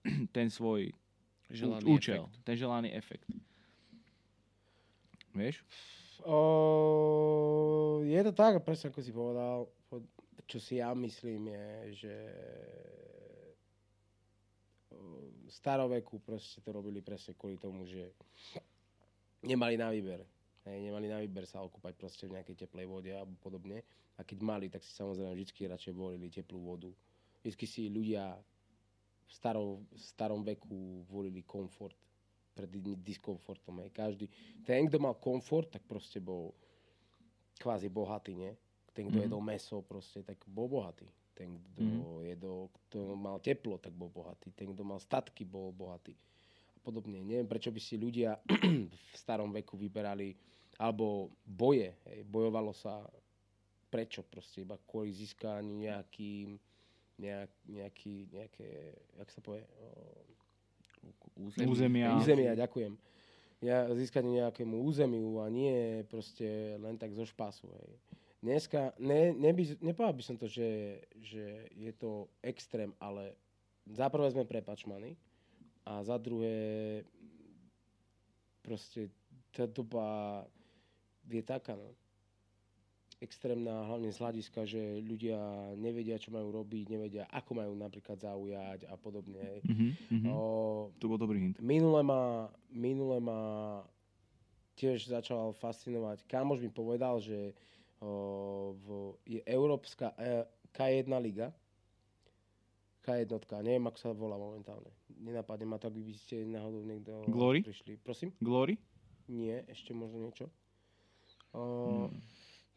ten 0.34 0.48
svoj 0.48 0.90
Želaný 1.50 1.84
účel, 1.84 2.22
efekt. 2.24 2.42
ten 2.42 2.54
želaný 2.54 2.88
efekt. 2.90 3.26
Vieš? 5.30 5.62
O, 6.22 6.38
je 8.02 8.20
to 8.22 8.32
tak, 8.32 8.58
presne 8.60 8.90
ako 8.90 9.00
si 9.00 9.10
povedal. 9.10 9.58
Po- 9.86 10.02
Čo 10.44 10.58
si 10.58 10.78
ja 10.78 10.90
myslím 10.92 11.48
je, 11.48 11.66
že 12.02 12.14
staroveku 15.50 16.22
proste 16.22 16.62
to 16.62 16.70
robili 16.70 17.02
presne 17.02 17.34
kvôli 17.34 17.58
tomu, 17.58 17.84
že 17.84 18.14
nemali 19.42 19.74
na 19.76 19.90
výber. 19.90 20.22
Hej, 20.64 20.78
nemali 20.86 21.08
na 21.08 21.18
výber 21.18 21.48
sa 21.48 21.64
okúpať 21.64 21.96
proste 21.96 22.24
v 22.28 22.36
nejakej 22.38 22.66
teplej 22.66 22.86
vode 22.86 23.10
alebo 23.10 23.34
podobne. 23.40 23.82
A 24.16 24.24
keď 24.24 24.38
mali, 24.44 24.66
tak 24.68 24.84
si 24.84 24.92
samozrejme 24.92 25.32
vždy 25.32 25.72
radšej 25.72 25.92
volili 25.96 26.28
teplú 26.28 26.60
vodu. 26.60 26.90
Vždy 27.40 27.66
si 27.66 27.88
ľudia 27.88 28.36
v 28.36 29.32
starom, 29.32 29.80
v 29.88 29.98
starom 29.98 30.40
veku 30.44 31.02
volili 31.08 31.40
komfort 31.40 31.96
pred 32.52 32.68
di- 32.68 33.00
diskomfortom. 33.00 33.80
Hej. 33.80 33.90
Každý, 33.96 34.26
ten, 34.62 34.84
kto 34.86 35.00
mal 35.00 35.16
komfort, 35.16 35.72
tak 35.72 35.82
proste 35.88 36.20
bol 36.20 36.52
kvázi 37.56 37.88
bohatý, 37.88 38.36
nie? 38.36 38.52
Ten, 39.00 39.08
kto 39.08 39.16
Mhm. 39.16 39.26
jedol 39.26 39.40
meso, 39.40 39.80
proste, 39.80 40.20
tak 40.20 40.36
bol 40.44 40.68
bohatý. 40.68 41.08
Ten, 41.32 41.56
kto 41.56 41.80
Mhm. 41.80 42.28
jedol, 42.28 42.60
kto 42.70 43.16
mal 43.16 43.40
teplo, 43.40 43.76
tak 43.76 43.90
bol 43.90 44.08
bohatý. 44.08 44.52
Ten, 44.52 44.68
kto 44.68 44.84
mal 44.84 45.00
statky, 45.00 45.42
bol 45.42 45.72
bohatý. 45.72 46.12
A 46.70 46.78
podobne. 46.78 47.18
Neviem, 47.18 47.46
prečo 47.46 47.68
by 47.68 47.78
si 47.78 47.96
ľudia 47.96 48.36
v 48.84 49.14
starom 49.14 49.48
veku 49.50 49.74
vyberali 49.74 50.36
alebo 50.76 51.28
boje. 51.42 51.96
Hej. 52.04 52.24
Bojovalo 52.24 52.72
sa 52.72 53.08
prečo? 53.86 54.20
Proste 54.22 54.60
iba 54.60 54.76
kvôli 54.78 55.10
získaniu 55.10 55.72
nejakým 55.74 56.60
nejak, 57.16 57.52
nejaký, 57.66 58.28
nejaké, 58.30 58.68
jak 59.14 59.28
sa 59.28 59.40
povie, 59.40 59.64
o, 59.76 59.88
Územia. 61.36 62.16
územia, 62.16 62.52
ďakujem. 62.54 62.96
ja, 63.60 63.84
získať 63.92 64.24
nejakému 64.24 64.72
územiu 64.78 65.36
a 65.36 65.48
nie 65.48 66.00
proste 66.06 66.44
len 66.76 66.96
tak 66.96 67.12
zo 67.12 67.24
špasu. 67.24 67.68
Hej. 67.68 67.92
Dneska, 68.40 68.96
ne, 68.96 69.36
neby, 69.36 69.76
nepovedal 69.84 70.16
by 70.16 70.24
som 70.24 70.36
to, 70.40 70.48
že, 70.48 70.96
že 71.20 71.68
je 71.76 71.92
to 71.92 72.24
extrém, 72.40 72.88
ale 72.96 73.36
za 73.84 74.08
prvé 74.08 74.32
sme 74.32 74.48
prepačmani 74.48 75.12
a 75.84 76.00
za 76.00 76.16
druhé 76.16 77.04
proste 78.64 79.12
tá 79.52 79.68
doba 79.68 80.40
je 81.28 81.44
taká, 81.44 81.76
no 81.76 81.92
extrémna, 83.20 83.84
hlavne 83.84 84.08
z 84.08 84.16
hľadiska, 84.16 84.64
že 84.64 84.80
ľudia 85.04 85.36
nevedia, 85.76 86.16
čo 86.16 86.32
majú 86.32 86.48
robiť, 86.56 86.88
nevedia, 86.88 87.28
ako 87.28 87.60
majú 87.60 87.76
napríklad 87.76 88.16
zaujať 88.16 88.88
a 88.88 88.96
podobne. 88.96 89.60
Mm-hmm. 89.60 90.32
O, 90.32 90.88
to 90.96 91.04
bol 91.04 91.20
dobrý 91.20 91.36
hint. 91.36 91.60
Minule 91.60 92.00
ma, 92.00 92.48
minule 92.72 93.20
ma 93.20 93.40
tiež 94.80 95.12
začal 95.12 95.52
fascinovať. 95.60 96.24
Kámoš 96.24 96.64
mi 96.64 96.72
povedal, 96.72 97.20
že 97.20 97.52
v, 98.00 98.86
je 99.24 99.40
Európska 99.44 100.12
e, 100.14 100.44
K1 100.70 101.10
liga, 101.20 101.52
K1, 103.00 103.28
neviem, 103.60 103.84
ako 103.86 103.98
sa 103.98 104.10
volá 104.12 104.36
momentálne. 104.36 104.88
Nenapadne 105.20 105.64
ma 105.64 105.76
to, 105.76 105.88
ak 105.88 105.96
by 105.96 106.12
ste 106.12 106.44
náhodou 106.44 106.84
niekto 106.84 107.24
Glory? 107.26 107.60
prišli. 107.60 107.96
Prosím? 107.96 108.32
Glory? 108.38 108.76
Nie, 109.26 109.64
ešte 109.66 109.92
možno 109.92 110.20
niečo. 110.20 110.48
O, 111.52 111.60
Hmm. 112.08 112.20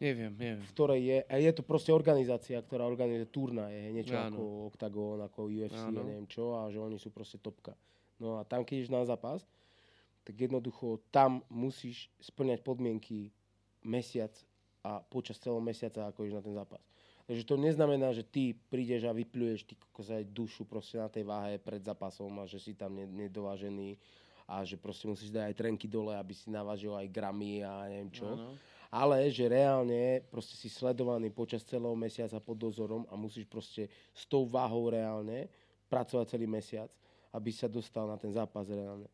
Neviem, 0.02 0.36
neviem. 0.36 0.60
v 0.60 0.72
ktorej 0.76 1.00
je, 1.00 1.18
a 1.24 1.36
je 1.40 1.52
to 1.54 1.64
proste 1.64 1.88
organizácia, 1.88 2.60
ktorá 2.60 2.84
organizuje 2.84 3.30
turnaje, 3.32 3.88
niečo 3.88 4.20
Áno. 4.20 4.36
ako 4.36 4.42
Octagon, 4.68 5.20
ako 5.24 5.48
UFC, 5.48 5.80
Áno. 5.80 5.96
ja 5.96 6.04
neviem 6.04 6.28
čo, 6.28 6.60
a 6.60 6.68
že 6.68 6.76
oni 6.76 7.00
sú 7.00 7.08
proste 7.08 7.40
topka. 7.40 7.72
No 8.20 8.36
a 8.36 8.44
tam, 8.44 8.68
keď 8.68 8.84
ideš 8.84 8.92
na 8.92 9.08
zápas, 9.08 9.48
tak 10.24 10.36
jednoducho 10.36 11.00
tam 11.08 11.40
musíš 11.48 12.12
splňať 12.20 12.60
podmienky 12.64 13.32
mesiac 13.80 14.34
a 14.84 15.00
počas 15.00 15.40
celého 15.40 15.64
mesiaca, 15.64 16.12
ako 16.12 16.28
na 16.28 16.44
ten 16.44 16.52
zápas. 16.52 16.84
Takže 17.24 17.48
to 17.48 17.56
neznamená, 17.56 18.12
že 18.12 18.28
ty 18.28 18.52
prídeš 18.52 19.08
a 19.08 19.16
vypluješ 19.16 19.64
ty 19.64 19.80
kokos 19.80 20.12
aj 20.12 20.28
dušu 20.28 20.68
proste 20.68 21.00
na 21.00 21.08
tej 21.08 21.24
váhe 21.24 21.56
pred 21.56 21.80
zápasom 21.80 22.44
a 22.44 22.44
že 22.44 22.60
si 22.60 22.76
tam 22.76 22.92
ne- 22.92 23.08
nedovážený 23.08 23.96
a 24.44 24.60
že 24.68 24.76
proste 24.76 25.08
musíš 25.08 25.32
dať 25.32 25.44
aj 25.48 25.56
trenky 25.56 25.88
dole, 25.88 26.12
aby 26.12 26.36
si 26.36 26.52
navážil 26.52 26.92
aj 26.92 27.08
gramy 27.08 27.64
a 27.64 27.88
neviem 27.88 28.12
čo 28.12 28.28
Áno. 28.28 28.60
ale 28.92 29.32
že 29.32 29.48
reálne 29.48 30.20
proste 30.28 30.60
si 30.60 30.68
sledovaný 30.68 31.32
počas 31.32 31.64
celého 31.64 31.96
mesiaca 31.96 32.44
pod 32.44 32.60
dozorom 32.60 33.08
a 33.08 33.16
musíš 33.16 33.48
proste 33.48 33.88
s 34.12 34.28
tou 34.28 34.44
váhou 34.44 34.92
reálne 34.92 35.48
pracovať 35.88 36.36
celý 36.36 36.44
mesiac, 36.44 36.92
aby 37.32 37.56
sa 37.56 37.72
dostal 37.72 38.04
na 38.04 38.20
ten 38.20 38.36
zápas 38.36 38.68
reálne. 38.68 39.08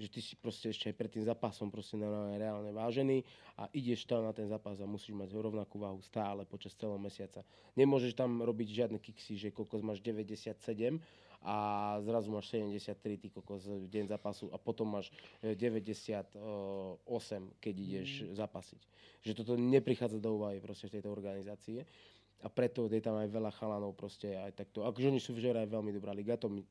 Že 0.00 0.08
ty 0.08 0.20
si 0.24 0.32
proste 0.40 0.72
ešte 0.72 0.88
aj 0.88 0.96
pred 0.96 1.12
tým 1.12 1.28
zápasom 1.28 1.68
proste 1.68 2.00
normálne 2.00 2.40
reálne 2.40 2.72
vážený 2.72 3.20
a 3.60 3.68
ideš 3.76 4.08
tam 4.08 4.24
na 4.24 4.32
ten 4.32 4.48
zápas 4.48 4.80
a 4.80 4.88
musíš 4.88 5.12
mať 5.12 5.36
rovnakú 5.36 5.76
váhu 5.76 6.00
stále 6.00 6.48
počas 6.48 6.72
celého 6.72 6.96
mesiaca. 6.96 7.44
Nemôžeš 7.76 8.16
tam 8.16 8.40
robiť 8.40 8.80
žiadne 8.80 8.96
kiksy, 8.96 9.36
že 9.36 9.52
kokos 9.52 9.84
máš 9.84 10.00
97 10.00 10.56
a 11.40 11.56
zrazu 12.04 12.28
máš 12.32 12.52
73 12.52 13.16
ty 13.16 13.28
kokos 13.32 13.64
v 13.64 13.88
deň 13.88 14.12
zápasu 14.12 14.48
a 14.52 14.60
potom 14.60 14.88
máš 14.88 15.08
e, 15.40 15.56
98, 15.56 16.36
keď 17.60 17.74
ideš 17.76 18.28
zapasiť. 18.36 18.80
Že 19.24 19.32
toto 19.40 19.52
neprichádza 19.56 20.20
do 20.20 20.36
úvahy 20.36 20.60
proste 20.60 20.88
v 20.88 21.00
tejto 21.00 21.08
organizácie. 21.12 21.84
A 22.40 22.48
preto 22.48 22.88
je 22.88 23.04
tam 23.04 23.20
aj 23.20 23.28
veľa 23.28 23.52
chalanov 23.52 23.92
proste 23.92 24.32
aj 24.32 24.64
takto. 24.64 24.84
Akože 24.84 25.12
oni 25.12 25.20
sú 25.20 25.36
v 25.36 25.44
Žere 25.44 25.60
aj 25.60 25.68
veľmi 25.76 25.92
dobrá 25.92 26.16
liga, 26.16 26.40
to 26.40 26.48
mi, 26.48 26.64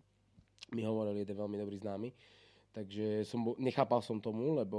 mi 0.74 0.82
hovoril 0.82 1.14
jeden 1.14 1.38
veľmi 1.38 1.58
dobrý 1.62 1.78
známy. 1.78 2.10
Takže 2.70 3.26
som 3.26 3.42
bol, 3.42 3.56
nechápal 3.58 4.00
som 4.06 4.22
tomu, 4.22 4.54
lebo 4.54 4.78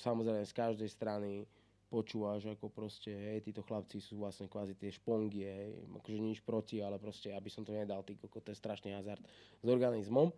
samozrejme 0.00 0.40
z 0.44 0.54
každej 0.56 0.88
strany 0.88 1.44
počúvaš, 1.92 2.48
ako 2.48 2.72
proste, 2.72 3.12
hej, 3.12 3.44
títo 3.44 3.62
chlapci 3.62 4.00
sú 4.02 4.18
vlastne 4.18 4.48
kvázi 4.50 4.74
tie 4.74 4.90
špongie, 4.90 5.46
hej, 5.46 5.70
akože 6.00 6.18
nič 6.18 6.38
proti, 6.42 6.80
ale 6.80 6.98
proste, 6.98 7.30
aby 7.30 7.46
som 7.52 7.62
to 7.62 7.70
nedal, 7.70 8.02
ty 8.02 8.16
koko, 8.18 8.40
to 8.40 8.50
je 8.50 8.58
strašný 8.58 8.96
hazard 8.96 9.22
s 9.62 9.66
organizmom. 9.68 10.32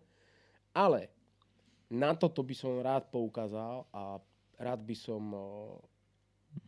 Ale 0.75 1.09
na 1.89 2.13
toto 2.13 2.43
by 2.43 2.53
som 2.53 2.83
rád 2.83 3.09
poukázal 3.09 3.87
a 3.95 4.19
rád 4.59 4.81
by 4.83 4.95
som, 4.95 5.23
o, 5.33 5.47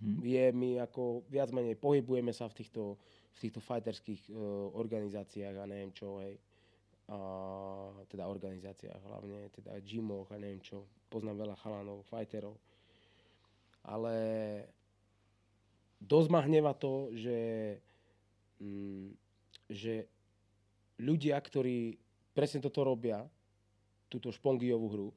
Mhm. 0.02 0.22
je 0.22 0.46
mi 0.54 0.78
ako 0.78 1.26
viac 1.32 1.50
menej 1.50 1.80
pohybujeme 1.80 2.30
sa 2.36 2.46
v 2.46 2.62
týchto, 2.62 3.00
v 3.34 3.38
týchto 3.40 3.60
fighterských 3.64 4.30
o, 4.30 4.70
organizáciách 4.78 5.56
a 5.56 5.70
neviem 5.70 5.92
čo, 5.96 6.20
hej. 6.22 6.38
A, 7.10 7.18
teda 8.06 8.30
organizáciách 8.30 9.02
hlavne, 9.02 9.50
teda 9.50 9.74
gymoch 9.82 10.30
a 10.30 10.38
neviem 10.38 10.62
čo. 10.62 10.86
Poznám 11.10 11.42
veľa 11.42 11.56
chalanov, 11.58 12.06
fighterov. 12.06 12.54
Ale 13.90 14.16
dosť 15.98 16.28
ma 16.30 16.46
hneva 16.46 16.78
to, 16.78 17.10
že, 17.18 17.40
mm, 18.62 19.10
že 19.74 20.06
ľudia, 21.02 21.34
ktorí 21.42 21.98
presne 22.38 22.62
toto 22.62 22.86
robia, 22.86 23.26
túto 24.06 24.30
špongiovú 24.30 24.88
hru, 24.90 25.10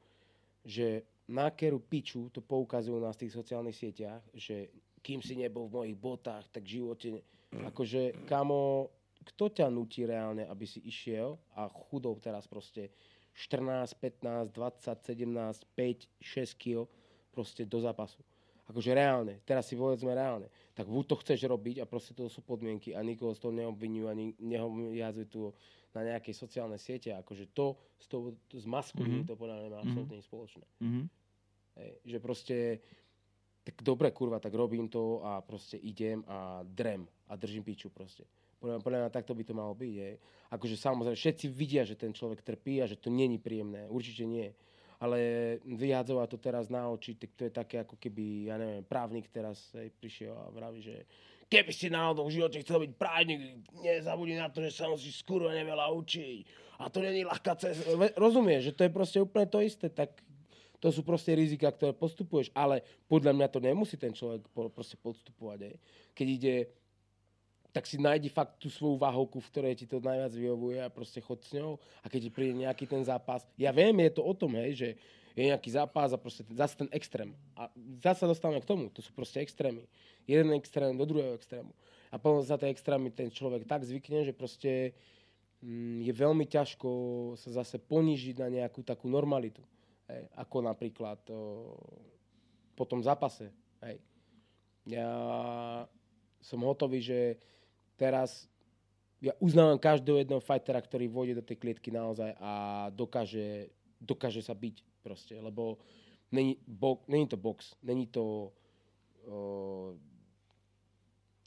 že 0.65 1.05
na 1.29 1.49
keru 1.53 1.81
piču 1.81 2.29
to 2.29 2.41
poukazujú 2.45 3.01
na 3.01 3.13
tých 3.13 3.33
sociálnych 3.33 3.77
sieťach, 3.77 4.21
že 4.37 4.69
kým 5.03 5.19
si 5.21 5.35
nebol 5.35 5.67
v 5.67 5.75
mojich 5.77 5.99
botách, 5.99 6.47
tak 6.49 6.65
v 6.65 6.81
živote... 6.81 7.09
Ne... 7.13 7.21
Akože, 7.69 8.25
kamo, 8.25 8.89
kto 9.25 9.49
ťa 9.49 9.67
nutí 9.69 10.03
reálne, 10.03 10.45
aby 10.45 10.67
si 10.67 10.83
išiel 10.83 11.39
a 11.55 11.67
chudol 11.69 12.19
teraz 12.19 12.47
proste 12.47 12.91
14, 13.35 13.95
15, 13.97 14.53
20, 14.53 14.99
17, 15.01 15.65
5, 15.73 16.09
6 16.21 16.63
kg 16.63 16.85
proste 17.33 17.65
do 17.65 17.81
zápasu. 17.81 18.21
Akože 18.63 18.95
reálne, 18.95 19.43
teraz 19.43 19.67
si 19.67 19.75
povedzme 19.75 20.15
reálne. 20.15 20.47
Tak 20.73 20.87
buď 20.87 21.05
to 21.05 21.17
chceš 21.19 21.41
robiť 21.45 21.83
a 21.83 21.89
proste 21.89 22.15
to 22.15 22.31
sú 22.31 22.41
podmienky 22.41 22.95
a 22.95 23.03
nikoho 23.03 23.35
z 23.35 23.41
toho 23.43 23.53
neobvinujú 23.53 24.07
ani 24.07 24.25
nehoviazujú 24.39 25.27
tu 25.29 25.41
na 25.93 26.07
nejakej 26.07 26.33
sociálnej 26.33 26.79
siete. 26.79 27.11
Akože 27.13 27.51
to, 27.53 27.75
s 27.99 28.07
to, 28.07 28.33
s 28.55 28.65
maskulím 28.65 29.25
Mhm. 29.25 29.29
to 29.29 29.35
podľa 29.35 29.55
mňa 29.59 29.65
nemá 29.67 29.79
Mhm. 29.81 29.87
absolútne 29.89 30.17
nič 30.17 30.27
spoločné. 30.31 30.65
Mhm. 30.81 31.03
Hej, 31.73 31.91
že 32.05 32.19
proste, 32.21 32.57
tak 33.65 33.77
dobre 33.83 34.13
kurva, 34.13 34.39
tak 34.39 34.53
robím 34.55 34.87
to 34.89 35.21
a 35.25 35.41
proste 35.41 35.77
idem 35.77 36.23
a 36.29 36.63
drem 36.63 37.03
a 37.29 37.37
držím 37.37 37.65
piču 37.65 37.91
proste. 37.91 38.25
Podľa, 38.63 38.79
podľa 38.79 38.99
mňa 39.03 39.11
takto 39.11 39.35
by 39.35 39.43
to 39.43 39.55
malo 39.59 39.75
byť. 39.75 39.95
Hej. 39.99 40.15
Akože 40.55 40.77
samozrejme, 40.79 41.19
všetci 41.19 41.47
vidia, 41.51 41.83
že 41.83 41.99
ten 41.99 42.15
človek 42.15 42.47
trpí 42.47 42.79
a 42.79 42.87
že 42.87 42.95
to 42.95 43.11
není 43.11 43.43
príjemné. 43.43 43.91
Určite 43.91 44.23
nie. 44.23 44.55
Ale 45.03 45.19
vyhadzovať 45.67 46.29
to 46.31 46.39
teraz 46.39 46.71
na 46.71 46.87
oči, 46.87 47.19
tak 47.19 47.35
to 47.35 47.51
je 47.51 47.53
také 47.53 47.83
ako 47.83 47.99
keby, 47.99 48.47
ja 48.47 48.55
neviem, 48.55 48.87
právnik 48.87 49.27
teraz 49.35 49.75
hej, 49.75 49.91
prišiel 49.99 50.31
a 50.31 50.47
vraví, 50.55 50.79
že 50.79 51.03
keby 51.51 51.75
si 51.75 51.91
náhodou 51.91 52.31
v 52.31 52.39
živote 52.39 52.63
chcel 52.63 52.87
byť 52.87 52.93
právnik, 52.95 53.67
nezabudni 53.83 54.39
na 54.39 54.47
to, 54.47 54.63
že 54.63 54.79
sa 54.79 54.87
musíš 54.87 55.27
skurvene 55.27 55.67
veľa 55.67 55.91
učiť. 55.91 56.43
A 56.79 56.87
to 56.87 57.03
není 57.03 57.27
ľahká 57.27 57.59
cesta. 57.59 57.83
Rozumieš, 58.15 58.71
že 58.71 58.77
to 58.79 58.87
je 58.87 58.95
proste 58.95 59.19
úplne 59.19 59.51
to 59.51 59.59
isté, 59.59 59.91
tak 59.91 60.23
to 60.83 60.91
sú 60.91 61.07
proste 61.07 61.31
rizika, 61.39 61.71
ktoré 61.71 61.95
postupuješ, 61.95 62.51
ale 62.59 62.83
podľa 63.07 63.39
mňa 63.39 63.47
to 63.55 63.63
nemusí 63.63 63.95
ten 63.95 64.11
človek 64.11 64.51
proste 64.51 64.99
podstupovať. 64.99 65.59
Aj. 65.71 65.75
Keď 66.11 66.27
ide, 66.27 66.55
tak 67.73 67.89
si 67.89 67.97
nájdi 67.97 68.29
fakt 68.29 68.61
tú 68.61 68.69
svoju 68.69 69.01
váhovku, 69.01 69.41
v 69.41 69.49
ktorej 69.49 69.75
ti 69.81 69.87
to 69.89 69.97
najviac 69.97 70.33
vyhovuje 70.37 70.79
a 70.85 70.93
proste 70.93 71.25
chod 71.25 71.41
s 71.41 71.57
ňou. 71.57 71.81
A 72.05 72.07
keď 72.13 72.29
ti 72.29 72.31
príde 72.31 72.55
nejaký 72.61 72.85
ten 72.85 73.01
zápas, 73.01 73.49
ja 73.57 73.73
viem, 73.73 73.97
je 74.05 74.13
to 74.13 74.23
o 74.23 74.33
tom, 74.37 74.53
hej, 74.61 74.71
že 74.77 74.89
je 75.33 75.49
nejaký 75.49 75.73
zápas 75.73 76.13
a 76.13 76.21
proste 76.21 76.45
ten, 76.45 76.53
zase 76.53 76.77
ten 76.77 76.89
extrém. 76.93 77.33
A 77.57 77.73
zase 78.05 78.25
sa 78.25 78.29
dostávame 78.29 78.61
k 78.61 78.69
tomu, 78.69 78.93
to 78.93 79.01
sú 79.01 79.17
proste 79.17 79.41
extrémy. 79.41 79.89
Jeden 80.29 80.53
extrém 80.53 80.93
do 80.93 81.09
druhého 81.09 81.33
extrému. 81.33 81.73
A 82.13 82.21
potom 82.21 82.45
za 82.45 82.61
tie 82.61 82.69
extrémy 82.69 83.09
ten 83.09 83.33
človek 83.33 83.65
tak 83.65 83.89
zvykne, 83.89 84.29
že 84.29 84.37
proste 84.37 84.93
mm, 85.65 86.05
je 86.05 86.13
veľmi 86.13 86.45
ťažko 86.45 86.89
sa 87.41 87.65
zase 87.65 87.81
ponížiť 87.81 88.45
na 88.45 88.53
nejakú 88.53 88.85
takú 88.85 89.09
normalitu. 89.09 89.65
Hej, 90.13 90.29
ako 90.37 90.57
napríklad 90.61 91.25
o, 91.33 91.73
po 92.77 92.85
tom 92.85 93.01
zápase. 93.01 93.49
Hej. 93.81 93.97
Ja 94.85 95.09
som 96.45 96.61
hotový, 96.69 97.01
že 97.01 97.41
teraz 97.97 98.49
ja 99.23 99.33
uznávam 99.39 99.79
každého 99.79 100.19
jedného 100.19 100.43
fightera, 100.43 100.83
ktorý 100.83 101.07
vôjde 101.07 101.39
do 101.39 101.47
tej 101.47 101.57
klietky 101.63 101.95
naozaj 101.95 102.35
a 102.43 102.53
dokáže, 102.91 103.71
dokáže 104.03 104.43
sa 104.43 104.51
byť 104.51 104.83
proste, 104.99 105.39
lebo 105.39 105.79
není, 106.35 106.59
bo, 106.67 107.07
není 107.07 107.31
to 107.31 107.39
box, 107.39 107.79
není 107.87 108.11
to 108.11 108.51
o, 109.31 109.95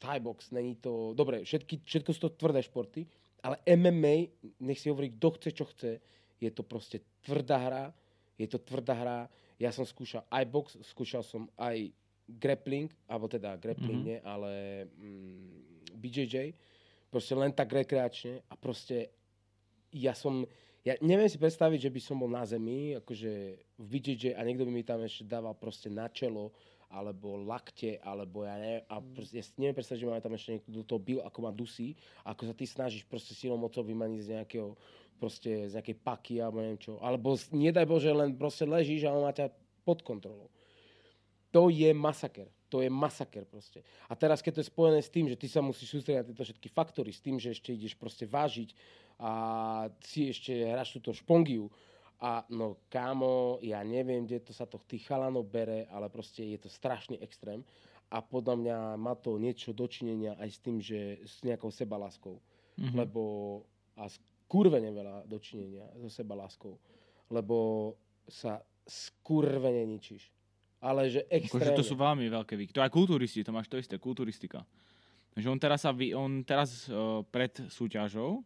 Thai 0.00 0.20
box, 0.20 0.52
není 0.52 0.76
to... 0.76 1.12
Dobre, 1.16 1.40
všetky, 1.44 1.80
všetko 1.84 2.10
sú 2.12 2.20
to 2.28 2.36
tvrdé 2.36 2.60
športy, 2.64 3.08
ale 3.40 3.60
MMA, 3.64 4.28
nech 4.60 4.80
si 4.80 4.88
hovorí, 4.92 5.12
kto 5.16 5.36
chce, 5.36 5.48
čo 5.52 5.64
chce, 5.68 6.00
je 6.40 6.50
to 6.52 6.60
proste 6.64 7.00
tvrdá 7.24 7.56
hra, 7.56 7.84
je 8.36 8.44
to 8.48 8.60
tvrdá 8.60 8.92
hra. 8.92 9.18
Ja 9.56 9.72
som 9.72 9.88
skúšal 9.88 10.24
aj 10.28 10.44
box, 10.52 10.66
skúšal 10.92 11.24
som 11.24 11.48
aj 11.56 11.92
grappling, 12.28 12.92
alebo 13.08 13.24
teda 13.24 13.56
grappling 13.56 14.04
Mhm. 14.04 14.08
nie, 14.08 14.18
ale 14.20 14.52
mm, 15.00 15.75
BJJ, 15.96 16.52
proste 17.08 17.32
len 17.32 17.50
tak 17.56 17.72
rekreačne 17.72 18.44
a 18.46 18.54
proste 18.54 19.10
ja 19.88 20.12
som, 20.12 20.44
ja 20.84 20.94
neviem 21.00 21.26
si 21.26 21.40
predstaviť, 21.40 21.88
že 21.88 21.94
by 21.94 22.00
som 22.04 22.16
bol 22.20 22.28
na 22.28 22.44
zemi, 22.44 22.94
akože 23.00 23.32
vidieť, 23.80 24.16
že 24.20 24.30
a 24.36 24.44
niekto 24.44 24.68
by 24.68 24.72
mi 24.72 24.84
tam 24.84 25.00
ešte 25.00 25.24
dával 25.24 25.56
proste 25.56 25.88
na 25.88 26.06
čelo, 26.12 26.52
alebo 26.86 27.34
lakte, 27.34 27.98
alebo 27.98 28.46
ja 28.46 28.56
neviem, 28.60 28.84
a 28.86 29.02
proste, 29.02 29.42
ja 29.42 29.44
si 29.44 29.58
neviem 29.58 29.74
predstaviť, 29.74 30.00
že 30.00 30.06
ma 30.06 30.22
tam 30.22 30.36
ešte 30.38 30.52
niekto 30.54 30.70
do 30.70 30.84
toho 30.86 31.00
bil, 31.02 31.18
ako 31.24 31.38
ma 31.42 31.50
dusí, 31.50 31.98
ako 32.22 32.42
sa 32.46 32.54
ty 32.54 32.64
snažíš 32.68 33.02
proste 33.10 33.34
silou 33.34 33.58
mocou 33.58 33.82
vymaniť 33.82 34.20
z 34.22 34.28
nejakého, 34.38 34.68
proste 35.18 35.66
z 35.66 35.72
nejakej 35.74 35.96
paky, 35.98 36.34
alebo 36.38 36.62
neviem 36.62 36.78
čo. 36.78 37.00
Alebo 37.02 37.34
nedaj 37.50 37.86
Bože, 37.90 38.12
len 38.14 38.38
proste 38.38 38.68
ležíš 38.68 39.08
a 39.08 39.14
on 39.16 39.26
má 39.26 39.34
ťa 39.34 39.50
pod 39.82 40.06
kontrolou. 40.06 40.46
To 41.50 41.72
je 41.72 41.90
masaker. 41.90 42.46
To 42.66 42.82
je 42.82 42.90
masaker 42.90 43.46
proste. 43.46 43.86
A 44.10 44.18
teraz, 44.18 44.42
keď 44.42 44.58
to 44.58 44.62
je 44.62 44.72
spojené 44.72 45.00
s 45.02 45.10
tým, 45.12 45.30
že 45.30 45.38
ty 45.38 45.46
sa 45.46 45.62
musíš 45.62 45.94
sústrediť 45.94 46.18
na 46.18 46.26
tieto 46.26 46.42
všetky 46.42 46.68
faktory, 46.74 47.14
s 47.14 47.22
tým, 47.22 47.38
že 47.38 47.54
ešte 47.54 47.70
ideš 47.70 47.94
proste 47.94 48.26
vážiť 48.26 48.74
a 49.22 49.32
si 50.02 50.28
ešte 50.28 50.66
hráš 50.66 50.98
túto 50.98 51.14
špongiu, 51.14 51.70
a 52.16 52.40
no 52.48 52.80
kámo, 52.88 53.60
ja 53.60 53.84
neviem, 53.84 54.24
kde 54.24 54.40
to 54.40 54.52
sa 54.56 54.64
to 54.64 54.80
tých 54.88 55.04
chalanov 55.04 55.44
bere, 55.52 55.84
ale 55.92 56.08
proste 56.08 56.48
je 56.48 56.56
to 56.56 56.72
strašný 56.72 57.20
extrém. 57.20 57.60
A 58.08 58.24
podľa 58.24 58.56
mňa 58.56 58.76
má 58.96 59.12
to 59.18 59.36
niečo 59.36 59.76
dočinenia 59.76 60.38
aj 60.40 60.48
s 60.48 60.58
tým, 60.62 60.76
že 60.80 61.20
s 61.26 61.44
nejakou 61.44 61.68
sebaláskou. 61.68 62.40
Mhm. 62.80 62.96
Lebo 62.96 63.22
a 63.96 64.08
skurvene 64.08 64.92
veľa 64.92 65.24
dočinenia 65.28 65.88
so 66.00 66.08
sebaláskou. 66.08 66.76
Lebo 67.32 67.92
sa 68.28 68.60
skurvene 68.86 69.84
ničíš. 69.84 70.35
Ale 70.80 71.08
že 71.08 71.24
Akože 71.24 71.36
extrémne. 71.40 71.78
to 71.78 71.84
sú 71.84 71.94
veľmi 71.96 72.26
veľké 72.28 72.54
výky. 72.54 72.72
To 72.76 72.84
aj 72.84 72.92
kulturisti, 72.92 73.40
to 73.42 73.52
máš 73.52 73.66
to 73.66 73.80
isté, 73.80 73.96
kulturistika. 73.96 74.62
Že 75.36 75.52
on 75.52 75.58
teraz, 75.60 75.84
sa 75.84 75.92
vy, 75.92 76.16
on 76.16 76.44
teraz 76.44 76.88
uh, 76.88 77.20
pred 77.28 77.52
súťažou, 77.68 78.40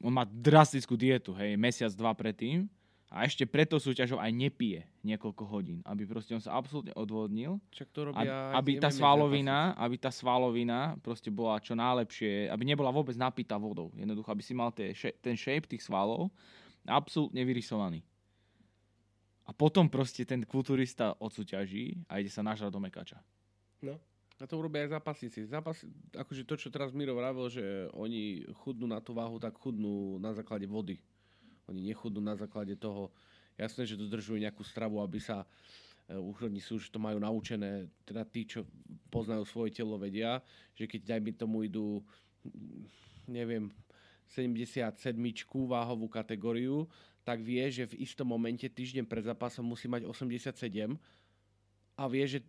on 0.00 0.12
má 0.12 0.24
drastickú 0.24 0.96
dietu, 0.96 1.36
hej, 1.36 1.60
mesiac, 1.60 1.92
dva 1.92 2.16
predtým, 2.16 2.64
a 3.10 3.26
ešte 3.26 3.42
pred 3.42 3.66
tou 3.66 3.82
súťažou 3.82 4.22
aj 4.22 4.30
nepije 4.30 4.86
niekoľko 5.02 5.42
hodín, 5.50 5.82
aby 5.82 6.06
proste 6.06 6.30
on 6.30 6.38
sa 6.38 6.54
absolútne 6.54 6.94
odvodnil, 6.94 7.58
Však 7.74 7.90
to 7.90 8.06
aby, 8.14 8.22
robia 8.22 8.54
aby 8.54 8.70
tá 8.78 8.86
svalovina, 8.86 9.74
aby 9.74 9.96
tá 9.98 10.14
svalovina 10.14 10.94
proste 11.02 11.26
bola 11.26 11.58
čo 11.58 11.74
najlepšie, 11.74 12.46
aby 12.46 12.62
nebola 12.62 12.94
vôbec 12.94 13.18
napitá 13.18 13.58
vodou. 13.58 13.90
Jednoducho, 13.98 14.30
aby 14.30 14.42
si 14.46 14.54
mal 14.54 14.70
tie, 14.70 14.94
ten 15.18 15.34
shape 15.34 15.66
tých 15.66 15.82
svalov 15.82 16.30
absolútne 16.86 17.42
vyrysovaný. 17.42 18.06
A 19.50 19.52
potom 19.52 19.90
proste 19.90 20.22
ten 20.22 20.46
kulturista 20.46 21.18
odsúťaží 21.18 22.06
a 22.06 22.22
ide 22.22 22.30
sa 22.30 22.46
nažrať 22.46 22.70
do 22.70 22.78
mekača. 22.78 23.18
A 24.40 24.48
to 24.48 24.56
urobia 24.56 24.88
aj 24.88 24.96
zápasníci. 24.96 25.44
Zápas, 25.44 25.84
akože 26.16 26.48
to, 26.48 26.54
čo 26.56 26.72
teraz 26.72 26.96
Miro 26.96 27.12
vravel, 27.12 27.52
že 27.52 27.90
oni 27.92 28.48
chudnú 28.64 28.88
na 28.88 28.96
tú 29.02 29.12
váhu, 29.12 29.36
tak 29.36 29.52
chudnú 29.60 30.16
na 30.16 30.32
základe 30.32 30.64
vody. 30.64 30.96
Oni 31.68 31.84
nechudnú 31.84 32.24
na 32.24 32.32
základe 32.32 32.72
toho, 32.72 33.12
jasné, 33.60 33.84
že 33.84 34.00
dodržujú 34.00 34.40
nejakú 34.40 34.64
stravu, 34.64 35.04
aby 35.04 35.20
sa 35.20 35.44
e, 36.08 36.16
oni 36.16 36.56
sú, 36.56 36.80
že 36.80 36.88
to 36.88 36.96
majú 36.96 37.20
naučené, 37.20 37.92
teda 38.08 38.24
tí, 38.24 38.48
čo 38.48 38.64
poznajú 39.12 39.44
svoje 39.44 39.76
telo, 39.76 40.00
vedia, 40.00 40.40
že 40.72 40.88
keď 40.88 41.20
dajme 41.20 41.36
tomu 41.36 41.68
idú, 41.68 42.00
neviem, 43.28 43.68
77 44.32 45.12
váhovú 45.68 46.08
kategóriu, 46.08 46.88
tak 47.24 47.44
vie, 47.44 47.68
že 47.68 47.84
v 47.90 48.04
istom 48.04 48.26
momente 48.28 48.64
týždeň 48.64 49.04
pred 49.04 49.24
zápasom 49.24 49.64
musí 49.64 49.86
mať 49.86 50.08
87 50.08 50.96
a 51.96 52.04
vie, 52.08 52.24
že 52.24 52.40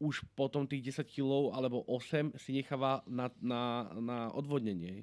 už 0.00 0.26
potom 0.34 0.66
tých 0.66 0.90
10 0.90 1.06
kg 1.06 1.54
alebo 1.54 1.84
8 1.86 2.34
si 2.40 2.50
necháva 2.56 3.04
na, 3.06 3.30
na, 3.38 3.88
na 3.94 4.18
odvodnenie. 4.34 4.90
hej. 4.90 5.02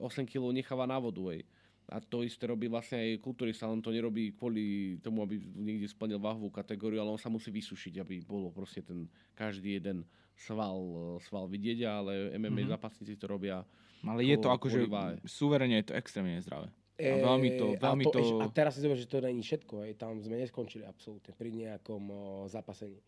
8 0.00 0.24
kg 0.24 0.54
necháva 0.54 0.88
na 0.88 0.96
vodu. 0.96 1.20
Hej. 1.34 1.44
A 1.90 1.98
to 1.98 2.22
isté 2.22 2.46
robí 2.46 2.70
vlastne 2.70 3.02
aj 3.02 3.18
kulturista, 3.18 3.66
on 3.66 3.82
to 3.82 3.90
nerobí 3.90 4.30
kvôli 4.38 4.96
tomu, 5.02 5.26
aby 5.26 5.42
niekde 5.42 5.90
splnil 5.90 6.22
váhovú 6.22 6.46
kategóriu, 6.46 7.02
ale 7.02 7.10
on 7.10 7.18
sa 7.18 7.26
musí 7.26 7.50
vysušiť, 7.50 7.98
aby 7.98 8.22
bolo 8.22 8.54
proste 8.54 8.78
ten 8.78 9.10
každý 9.34 9.82
jeden 9.82 10.06
sval, 10.38 10.78
sval 11.26 11.50
vidieť, 11.50 11.78
ale 11.90 12.30
MMA 12.38 12.38
Mhm. 12.38 12.54
mm-hmm. 12.54 12.72
zápasníci 12.78 13.14
to 13.18 13.26
robia. 13.26 13.66
Ale 14.06 14.24
je 14.24 14.38
to 14.40 14.48
akože, 14.48 14.86
suverene 15.28 15.82
je 15.82 15.92
to 15.92 15.94
extrémne 15.98 16.32
nezdravé. 16.38 16.72
A 17.00 17.24
veľmi 17.26 17.50
to- 17.52 17.72
Eh, 17.72 17.80
veľmi 17.80 18.04
a, 18.04 18.06
to- 18.06 18.20
ešte- 18.20 18.38
a 18.38 18.46
teraz 18.48 18.70
si 18.72 18.80
zober, 18.80 18.94
že 18.94 19.06
to 19.06 19.18
není 19.18 19.40
všetko. 19.40 19.74
Hej. 19.80 19.92
Tam 19.94 20.16
sme 20.16 20.36
neskončili 20.36 20.84
absolútne 20.84 21.32
pri 21.32 21.48
nejakom 21.50 22.02
o, 22.04 22.20
zapasení. 22.46 23.00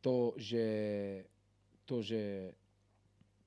To, 0.00 0.32
že, 0.36 0.66
to, 1.82 1.98
že 1.98 2.52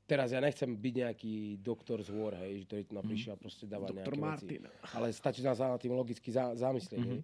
teraz 0.03 0.29
ja 0.29 0.39
nechcem 0.39 0.67
byť 0.67 0.93
nejaký 0.97 1.33
doktor 1.59 2.01
z 2.01 2.09
War, 2.09 2.33
hej, 2.39 2.65
ktorý 2.65 2.81
tu 2.83 2.93
Mhm. 2.93 2.99
napríšiel 2.99 3.31
a 3.31 3.37
proste 3.37 3.63
dáva 3.63 3.87
Doktor 3.87 4.09
nejaké 4.09 4.19
veci. 4.35 4.55
Martin. 4.57 4.61
Ale 4.91 5.07
stačí 5.09 5.39
sa 5.39 5.53
na 5.53 5.77
tým 5.77 5.93
logicky 5.93 6.29
za, 6.29 6.51
zamyslieť. 6.53 6.99
Mhm. 6.99 7.09
Hej. 7.09 7.21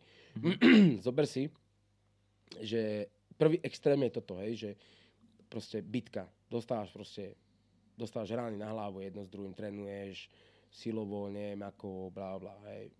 Zober 1.05 1.25
si, 1.25 1.49
že 2.55 3.07
prvý 3.33 3.59
extrém 3.59 3.99
je 4.03 4.11
toto, 4.13 4.37
hej, 4.37 4.53
že 4.55 4.69
proste 5.45 5.81
bitka. 5.81 6.23
Dostávaš 6.45 6.89
proste, 6.89 7.33
dostávaš 7.93 8.31
rány 8.31 8.55
na 8.55 8.69
hlavu, 8.69 9.01
jedno 9.01 9.19
s 9.19 9.29
druhým 9.29 9.51
trénuješ, 9.51 10.29
silovo, 10.75 11.31
neviem 11.31 11.63
ako, 11.63 12.11
bla 12.11 12.35
bla, 12.35 12.55
hej. 12.67 12.91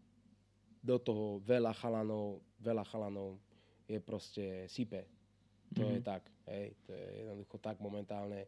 Do 0.80 0.96
toho 1.04 1.44
veľa 1.44 1.76
chalanov, 1.76 2.40
veľa 2.64 2.88
chalanov 2.88 3.36
je 3.84 4.00
proste 4.00 4.46
sype. 4.72 5.04
To 5.76 5.84
je 5.84 6.00
Mhm. 6.00 6.06
tak, 6.08 6.24
hej, 6.48 6.72
to 6.88 6.94
je 6.96 7.08
jednoducho 7.26 7.58
tak 7.60 7.82
momentálne. 7.84 8.48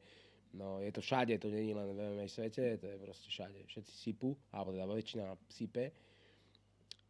No, 0.55 0.79
je 0.79 0.91
to 0.95 1.03
všade, 1.03 1.35
to 1.37 1.51
je 1.51 1.75
len 1.75 1.91
v 1.91 1.99
MMA 2.15 2.25
svete, 2.31 2.79
to 2.79 2.87
je 2.87 2.97
proste 2.97 3.27
všade. 3.27 3.67
Všetci 3.67 3.93
sypú, 3.93 4.31
alebo 4.55 4.71
teda 4.71 4.87
väčšina 4.87 5.25
sype. 5.51 5.91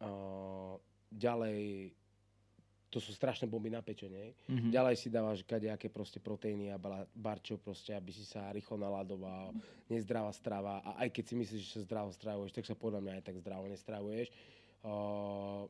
Uh, 0.02 0.74
ďalej, 1.10 1.90
to 2.88 2.98
sú 3.04 3.12
strašné 3.12 3.44
bomby 3.44 3.68
na 3.68 3.84
pečenie. 3.84 4.32
Mhm. 4.48 4.72
Ďalej 4.72 4.96
si 4.96 5.08
dávaš 5.12 5.44
kadejaké 5.44 5.92
proste 5.92 6.20
proteíny 6.20 6.72
a 6.72 6.80
bala- 6.80 7.08
barčo 7.12 7.60
proste, 7.60 7.92
aby 7.92 8.12
si 8.12 8.24
sa 8.24 8.48
rýchlo 8.48 8.80
naladoval, 8.80 9.52
nezdravá 9.92 10.32
strava 10.32 10.80
a 10.80 11.04
aj 11.04 11.08
keď 11.12 11.24
si 11.28 11.34
myslíš, 11.36 11.60
že 11.60 11.72
sa 11.76 11.80
zdravo 11.84 12.10
stravuješ, 12.12 12.52
tak 12.56 12.64
sa 12.64 12.76
podľa 12.76 13.00
mňa 13.04 13.12
aj 13.20 13.24
tak 13.28 13.36
zdravo 13.44 13.64
nestravuješ. 13.68 14.28
Uh, 14.78 15.68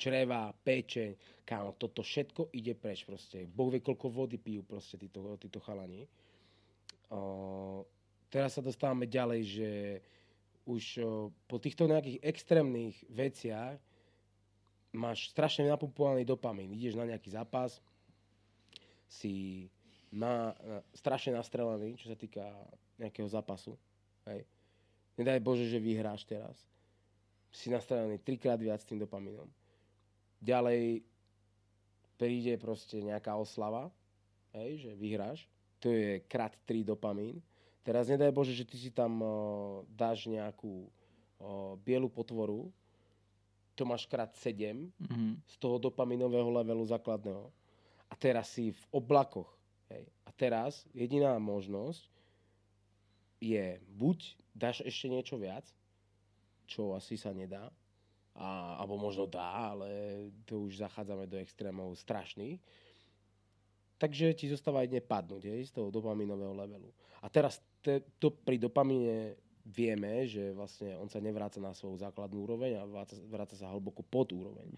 čreva, 0.00 0.48
pečeň, 0.64 1.44
kámo, 1.44 1.76
toto 1.76 2.00
všetko 2.00 2.50
ide 2.56 2.72
preč 2.72 3.04
proste. 3.04 3.44
Boh 3.44 3.68
vie, 3.68 3.84
koľko 3.84 4.08
vody 4.08 4.40
pijú 4.40 4.64
proste 4.64 4.96
títo, 4.96 5.20
títo 5.36 5.60
chalani. 5.60 6.08
Uh, 7.12 7.84
teraz 8.32 8.56
sa 8.56 8.62
dostávame 8.64 9.04
ďalej, 9.06 9.40
že 9.44 9.70
už 10.64 10.84
uh, 11.04 11.28
po 11.44 11.60
týchto 11.60 11.84
nejakých 11.84 12.24
extrémnych 12.24 12.96
veciach 13.12 13.76
máš 14.94 15.34
strašne 15.34 15.66
napumpovaný 15.66 16.22
dopamín. 16.22 16.70
Ideš 16.70 16.94
na 16.94 17.04
nejaký 17.04 17.34
zápas, 17.34 17.82
si 19.10 19.66
na, 20.14 20.54
na, 20.62 20.78
strašne 20.94 21.34
nastrelený, 21.34 21.98
čo 21.98 22.14
sa 22.14 22.16
týka 22.16 22.46
nejakého 22.96 23.26
zápasu. 23.26 23.74
Hej. 24.30 24.46
Nedaj 25.18 25.42
Bože, 25.42 25.66
že 25.66 25.82
vyhráš 25.82 26.22
teraz. 26.22 26.54
Si 27.50 27.70
nastrelený 27.70 28.22
trikrát 28.22 28.58
viac 28.58 28.82
tým 28.86 29.02
dopamínom. 29.02 29.46
Ďalej 30.42 31.02
príde 32.14 32.54
proste 32.58 33.02
nejaká 33.02 33.34
oslava, 33.34 33.90
hej, 34.54 34.86
že 34.86 34.90
vyhráš. 34.94 35.46
To 35.82 35.90
je 35.90 36.22
krát 36.30 36.54
3 36.66 36.86
dopamín. 36.86 37.42
Teraz 37.84 38.08
nedaj 38.08 38.32
Bože, 38.32 38.56
že 38.56 38.64
ty 38.64 38.80
si 38.80 38.88
tam 38.88 39.20
o, 39.20 39.30
dáš 39.92 40.24
nejakú 40.24 40.88
o, 41.36 41.76
bielu 41.84 42.08
potvoru, 42.08 42.72
to 43.74 43.84
máš 43.84 44.06
krát 44.06 44.30
7 44.38 44.92
Mhm. 44.98 45.42
z 45.46 45.54
toho 45.58 45.78
dopaminového 45.78 46.50
levelu 46.50 46.84
základného. 46.86 47.50
A 48.10 48.14
teraz 48.16 48.54
si 48.54 48.70
v 48.70 48.82
oblakoch. 48.94 49.50
Hej. 49.90 50.06
A 50.24 50.30
teraz 50.32 50.86
jediná 50.94 51.34
možnosť 51.38 52.06
je 53.42 53.76
buď 53.90 54.18
dáš 54.54 54.80
ešte 54.86 55.10
niečo 55.10 55.36
viac, 55.36 55.66
čo 56.64 56.94
asi 56.96 57.18
sa 57.18 57.34
nedá, 57.34 57.68
a, 58.34 58.78
alebo 58.80 58.96
možno 58.96 59.26
dá, 59.28 59.74
ale 59.76 59.88
to 60.48 60.64
už 60.64 60.80
zachádzame 60.80 61.26
do 61.28 61.36
extrémov 61.38 61.92
strašných. 61.98 62.58
Takže 63.98 64.34
ti 64.34 64.50
zostáva 64.50 64.82
jedne 64.82 64.98
padnúť 65.04 65.44
hej, 65.46 65.70
z 65.70 65.72
toho 65.74 65.90
dopaminového 65.92 66.54
levelu. 66.54 66.90
A 67.22 67.30
teraz 67.30 67.62
te, 67.78 68.02
to 68.18 68.32
pri 68.34 68.58
dopamíne 68.58 69.38
vieme, 69.64 70.28
že 70.28 70.52
vlastne 70.52 70.92
on 71.00 71.08
sa 71.08 71.24
nevráca 71.24 71.56
na 71.56 71.72
svoju 71.72 71.96
základnú 71.96 72.44
úroveň 72.44 72.76
a 72.76 72.84
vráca, 72.84 73.16
vráca 73.24 73.56
sa 73.56 73.72
hlboko 73.72 74.04
pod 74.04 74.28
úroveň. 74.30 74.68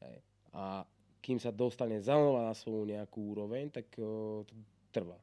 Hej. 0.00 0.16
A 0.56 0.82
kým 1.20 1.36
sa 1.36 1.52
dostane 1.52 2.00
znova 2.00 2.48
na 2.48 2.54
svoju 2.56 2.88
nejakú 2.88 3.36
úroveň, 3.36 3.68
tak 3.68 3.92
o, 4.00 4.40
to 4.48 4.56
trvá. 4.88 5.20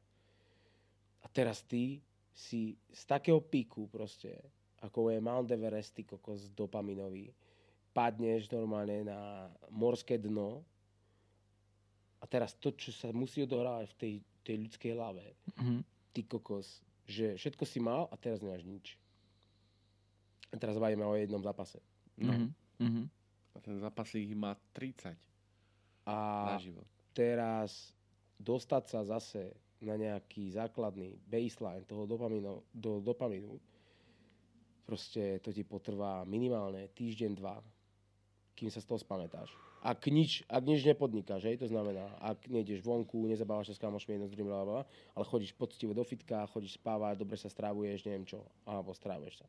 A 1.18 1.26
teraz 1.26 1.66
ty 1.66 1.98
si 2.30 2.78
z 2.94 3.02
takého 3.02 3.42
píku 3.42 3.90
proste, 3.90 4.38
ako 4.78 5.10
je 5.10 5.18
Mount 5.18 5.50
Everest, 5.50 5.98
ty 5.98 6.06
kokos 6.06 6.46
dopaminový, 6.54 7.34
padneš 7.90 8.46
normálne 8.54 9.02
na 9.02 9.50
morské 9.74 10.22
dno 10.22 10.62
a 12.22 12.24
teraz 12.30 12.54
to, 12.54 12.70
čo 12.70 12.94
sa 12.94 13.10
musí 13.10 13.42
odohrávať 13.42 13.90
v 13.90 13.98
tej, 13.98 14.14
tej 14.46 14.56
ľudskej 14.62 14.90
hlave, 14.94 15.34
Mhm. 15.58 15.82
ty 16.14 16.22
kokos, 16.22 16.78
že 17.02 17.34
všetko 17.34 17.64
si 17.66 17.82
mal 17.82 18.06
a 18.06 18.14
teraz 18.14 18.38
nemáš 18.38 18.62
nič. 18.62 18.94
Teraz 20.56 20.80
bavíme 20.80 21.04
o 21.04 21.12
jednom 21.12 21.42
zápase. 21.44 21.78
No. 22.16 22.32
Mhm, 22.32 22.48
mhm. 22.80 23.02
A 23.54 23.58
ten 23.60 23.76
zápas 23.82 24.08
ich 24.14 24.32
má 24.38 24.54
30 24.72 25.18
A 26.06 26.16
na 26.54 26.58
život. 26.62 26.86
teraz 27.12 27.92
dostať 28.38 28.84
sa 28.86 29.00
zase 29.04 29.50
na 29.82 29.98
nejaký 29.98 30.50
základný 30.54 31.18
baseline 31.26 31.84
toho 31.86 32.06
dopamínu, 32.06 32.62
do 32.74 33.02
dopamínu, 33.02 33.58
proste 34.86 35.38
to 35.42 35.52
ti 35.52 35.62
potrvá 35.62 36.24
minimálne 36.24 36.88
týždeň, 36.94 37.30
dva, 37.34 37.60
kým 38.56 38.70
sa 38.70 38.80
z 38.82 38.88
toho 38.88 38.98
spamätáš. 38.98 39.52
Ak 39.78 40.02
nič, 40.10 40.42
ak 40.50 40.66
nič 40.66 40.82
nepodnikáš, 40.82 41.46
hej, 41.46 41.62
to 41.62 41.70
znamená, 41.70 42.10
ak 42.18 42.50
nejdeš 42.50 42.82
vonku, 42.82 43.30
nezabávaš 43.30 43.70
sa 43.70 43.74
s 43.78 43.82
kamošmi 43.84 44.18
jedno 44.18 44.26
s 44.26 44.34
druhým, 44.34 44.50
ale 44.50 45.24
chodíš 45.30 45.54
poctivo 45.54 45.94
do 45.94 46.02
fitka, 46.02 46.50
chodíš 46.50 46.74
spávať, 46.82 47.22
dobre 47.22 47.38
sa 47.38 47.46
strávuješ, 47.46 48.02
neviem 48.02 48.26
čo, 48.26 48.42
alebo 48.66 48.90
strávuješ 48.90 49.38
sa. 49.38 49.46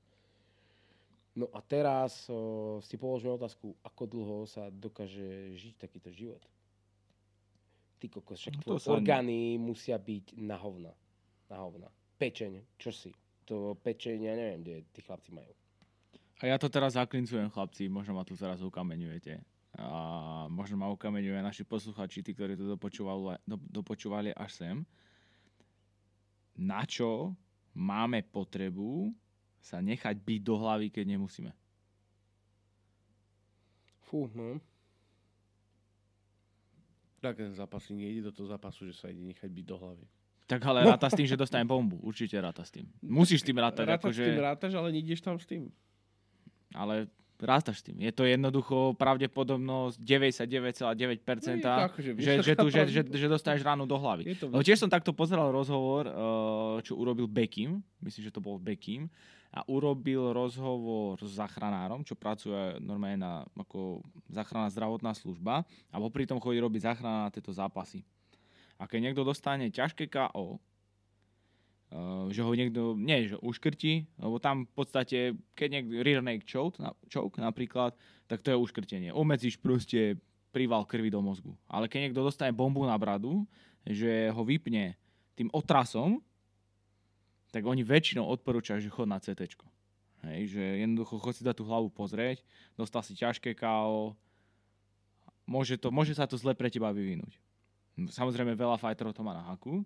No 1.40 1.48
a 1.56 1.64
teraz 1.64 2.28
o, 2.28 2.84
si 2.84 3.00
položme 3.00 3.32
otázku, 3.32 3.72
ako 3.80 4.04
dlho 4.04 4.38
sa 4.44 4.68
dokáže 4.68 5.56
žiť 5.56 5.74
takýto 5.80 6.12
život. 6.12 6.44
Ty 7.96 8.12
kokos, 8.12 8.44
však 8.44 8.60
No 8.68 8.76
orgány 8.76 9.56
musia 9.56 9.96
byť 9.96 10.36
na 10.36 10.60
hovna. 10.60 10.92
Na 11.48 11.64
hovna. 11.64 11.88
Pečeň, 12.20 12.76
čo 12.76 12.92
si? 12.92 13.16
To 13.48 13.80
pečeň, 13.80 14.28
ja 14.28 14.36
neviem, 14.36 14.60
kde 14.60 14.76
tí 14.92 15.00
chlapci 15.00 15.32
majú. 15.32 15.52
A 16.44 16.52
ja 16.52 16.60
to 16.60 16.68
teraz 16.68 17.00
zaklincujem, 17.00 17.48
chlapci, 17.52 17.88
možno 17.88 18.20
ma 18.20 18.28
tu 18.28 18.36
teraz 18.36 18.60
ukameňujete. 18.60 19.40
A 19.80 19.88
možno 20.52 20.76
ma 20.76 20.92
ukameňujú 20.92 21.40
aj 21.40 21.46
naši 21.56 21.64
posluchači, 21.64 22.20
tí, 22.20 22.36
ktorí 22.36 22.60
to 22.60 22.68
dopočúvali, 22.76 23.40
do, 23.48 23.56
dopočúvali 23.72 24.36
až 24.36 24.52
sem. 24.60 24.76
Na 26.60 26.84
čo 26.84 27.32
máme 27.72 28.28
potrebu 28.28 29.16
sa 29.60 29.84
nechať 29.84 30.16
byť 30.20 30.40
do 30.44 30.56
hlavy, 30.56 30.88
keď 30.90 31.06
nemusíme? 31.16 31.52
Fú, 34.10 34.26
no. 34.34 34.58
Tak 37.20 37.36
ten 37.36 37.52
zápasník 37.52 38.00
nejde 38.00 38.22
do 38.26 38.32
toho 38.32 38.48
zápasu, 38.48 38.88
že 38.88 38.96
sa 38.96 39.12
ide 39.12 39.22
nechať 39.22 39.52
byť 39.52 39.66
do 39.68 39.76
hlavy. 39.76 40.06
Tak 40.50 40.66
ale 40.66 40.82
ráta 40.82 41.06
s 41.12 41.14
tým, 41.14 41.30
že 41.30 41.38
dostane 41.38 41.62
bombu. 41.62 42.02
Určite 42.02 42.34
ráta 42.42 42.66
s 42.66 42.74
tým. 42.74 42.90
Musíš 43.06 43.46
s 43.46 43.46
tým 43.46 43.62
rátať. 43.62 43.86
Rátaš 43.86 44.18
akože, 44.18 44.24
s 44.24 44.28
tým 44.34 44.42
rátaš, 44.42 44.72
ale 44.74 44.88
nejdeš 44.98 45.22
tam 45.22 45.38
s 45.38 45.46
tým. 45.46 45.70
Ale 46.74 47.06
rátaš 47.38 47.80
s 47.80 47.84
tým. 47.86 48.02
Je 48.02 48.10
to 48.10 48.26
jednoducho 48.26 48.98
pravdepodobnosť 48.98 50.02
99,9%, 50.02 50.90
No 50.90 51.54
je 51.54 51.62
to 51.62 51.70
akože 51.70 52.10
že, 52.18 52.32
že, 52.42 52.54
tu, 52.58 52.66
že, 52.76 52.82
že, 52.90 53.02
že 53.06 53.28
dostaneš 53.30 53.62
ránu 53.62 53.86
do 53.86 53.96
hlavy. 53.96 54.36
No 54.50 54.60
tiež 54.66 54.82
som 54.82 54.90
takto 54.90 55.14
pozeral 55.14 55.54
rozhovor, 55.54 56.10
eh, 56.10 56.14
čo 56.82 56.98
urobil 56.98 57.30
Bekim, 57.30 57.86
myslím, 58.02 58.22
že 58.28 58.32
to 58.34 58.42
bol 58.42 58.58
Bekim, 58.58 59.06
a 59.50 59.66
urobil 59.66 60.30
rozhovor 60.30 61.18
s 61.18 61.42
záchranárom, 61.42 62.06
čo 62.06 62.14
pracuje 62.14 62.78
normálne 62.78 63.18
na 63.18 63.34
ako 63.58 64.06
záchranná 64.30 64.70
zdravotná 64.70 65.18
služba 65.18 65.66
a 65.90 65.96
popri 65.98 66.30
tom 66.30 66.38
chodí 66.38 66.62
robiť 66.62 66.94
záchrana 66.94 67.28
na 67.28 67.34
tieto 67.34 67.50
zápasy. 67.50 68.06
A 68.78 68.86
keď 68.86 69.10
niekto 69.10 69.26
dostane 69.26 69.74
ťažké 69.74 70.08
KO, 70.08 70.62
Uh, 71.90 72.30
že 72.30 72.46
ho 72.46 72.54
niekto, 72.54 72.94
nie, 72.94 73.34
že 73.34 73.42
uškrtí, 73.42 74.22
lebo 74.22 74.38
tam 74.38 74.70
v 74.70 74.74
podstate, 74.78 75.34
keď 75.58 75.68
niekto 75.74 76.06
rear 76.06 76.22
neck 76.22 76.46
choke, 76.46 76.78
na, 76.78 76.94
choke 77.10 77.42
napríklad, 77.42 77.98
tak 78.30 78.46
to 78.46 78.54
je 78.54 78.62
uškrtenie. 78.62 79.10
Omedzíš 79.10 79.58
proste 79.58 80.22
príval 80.54 80.86
krvi 80.86 81.10
do 81.10 81.18
mozgu. 81.18 81.58
Ale 81.66 81.90
keď 81.90 82.10
niekto 82.10 82.22
dostane 82.22 82.54
bombu 82.54 82.86
na 82.86 82.94
bradu, 82.94 83.42
že 83.90 84.30
ho 84.30 84.42
vypne 84.46 84.94
tým 85.34 85.50
otrasom, 85.50 86.22
tak 87.50 87.66
oni 87.66 87.82
väčšinou 87.82 88.26
odporúčajú, 88.30 88.80
že 88.82 88.94
chod 88.94 89.10
na 89.10 89.18
CT. 89.18 89.58
Hej, 90.20 90.52
že 90.52 90.64
jednoducho 90.84 91.18
chod 91.18 91.34
si 91.36 91.48
dať 91.48 91.56
tú 91.60 91.64
hlavu 91.66 91.88
pozrieť, 91.90 92.44
dostal 92.76 93.00
si 93.02 93.16
ťažké 93.16 93.56
KO, 93.56 94.14
môže, 95.48 95.80
to, 95.80 95.90
môže 95.90 96.14
sa 96.14 96.28
to 96.28 96.36
zle 96.36 96.52
pre 96.54 96.68
teba 96.68 96.92
vyvinúť. 96.92 97.40
Samozrejme 98.12 98.54
veľa 98.56 98.76
fighterov 98.76 99.16
to 99.16 99.24
má 99.24 99.32
na 99.32 99.44
haku, 99.48 99.84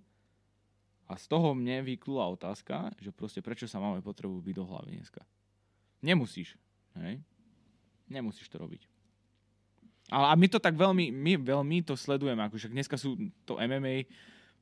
a 1.08 1.20
z 1.20 1.26
toho 1.28 1.52
mne 1.52 1.84
vyklula 1.84 2.32
otázka, 2.32 2.96
že 2.98 3.12
proste 3.12 3.44
prečo 3.44 3.68
sa 3.68 3.78
máme 3.78 4.00
potrebu 4.00 4.40
byť 4.40 4.56
do 4.56 4.64
hlavy 4.64 4.90
dneska. 4.98 5.22
Nemusíš, 6.00 6.56
hej? 7.00 7.20
Nemusíš 8.08 8.48
to 8.48 8.60
robiť. 8.60 8.88
Ale 10.12 10.32
a 10.32 10.34
my 10.36 10.48
to 10.52 10.60
tak 10.60 10.76
veľmi, 10.76 11.12
my 11.12 11.40
veľmi 11.40 11.84
to 11.84 11.96
sledujeme, 11.96 12.44
akože 12.44 12.72
dneska 12.72 13.00
sú 13.00 13.16
to 13.48 13.60
MMA 13.60 14.08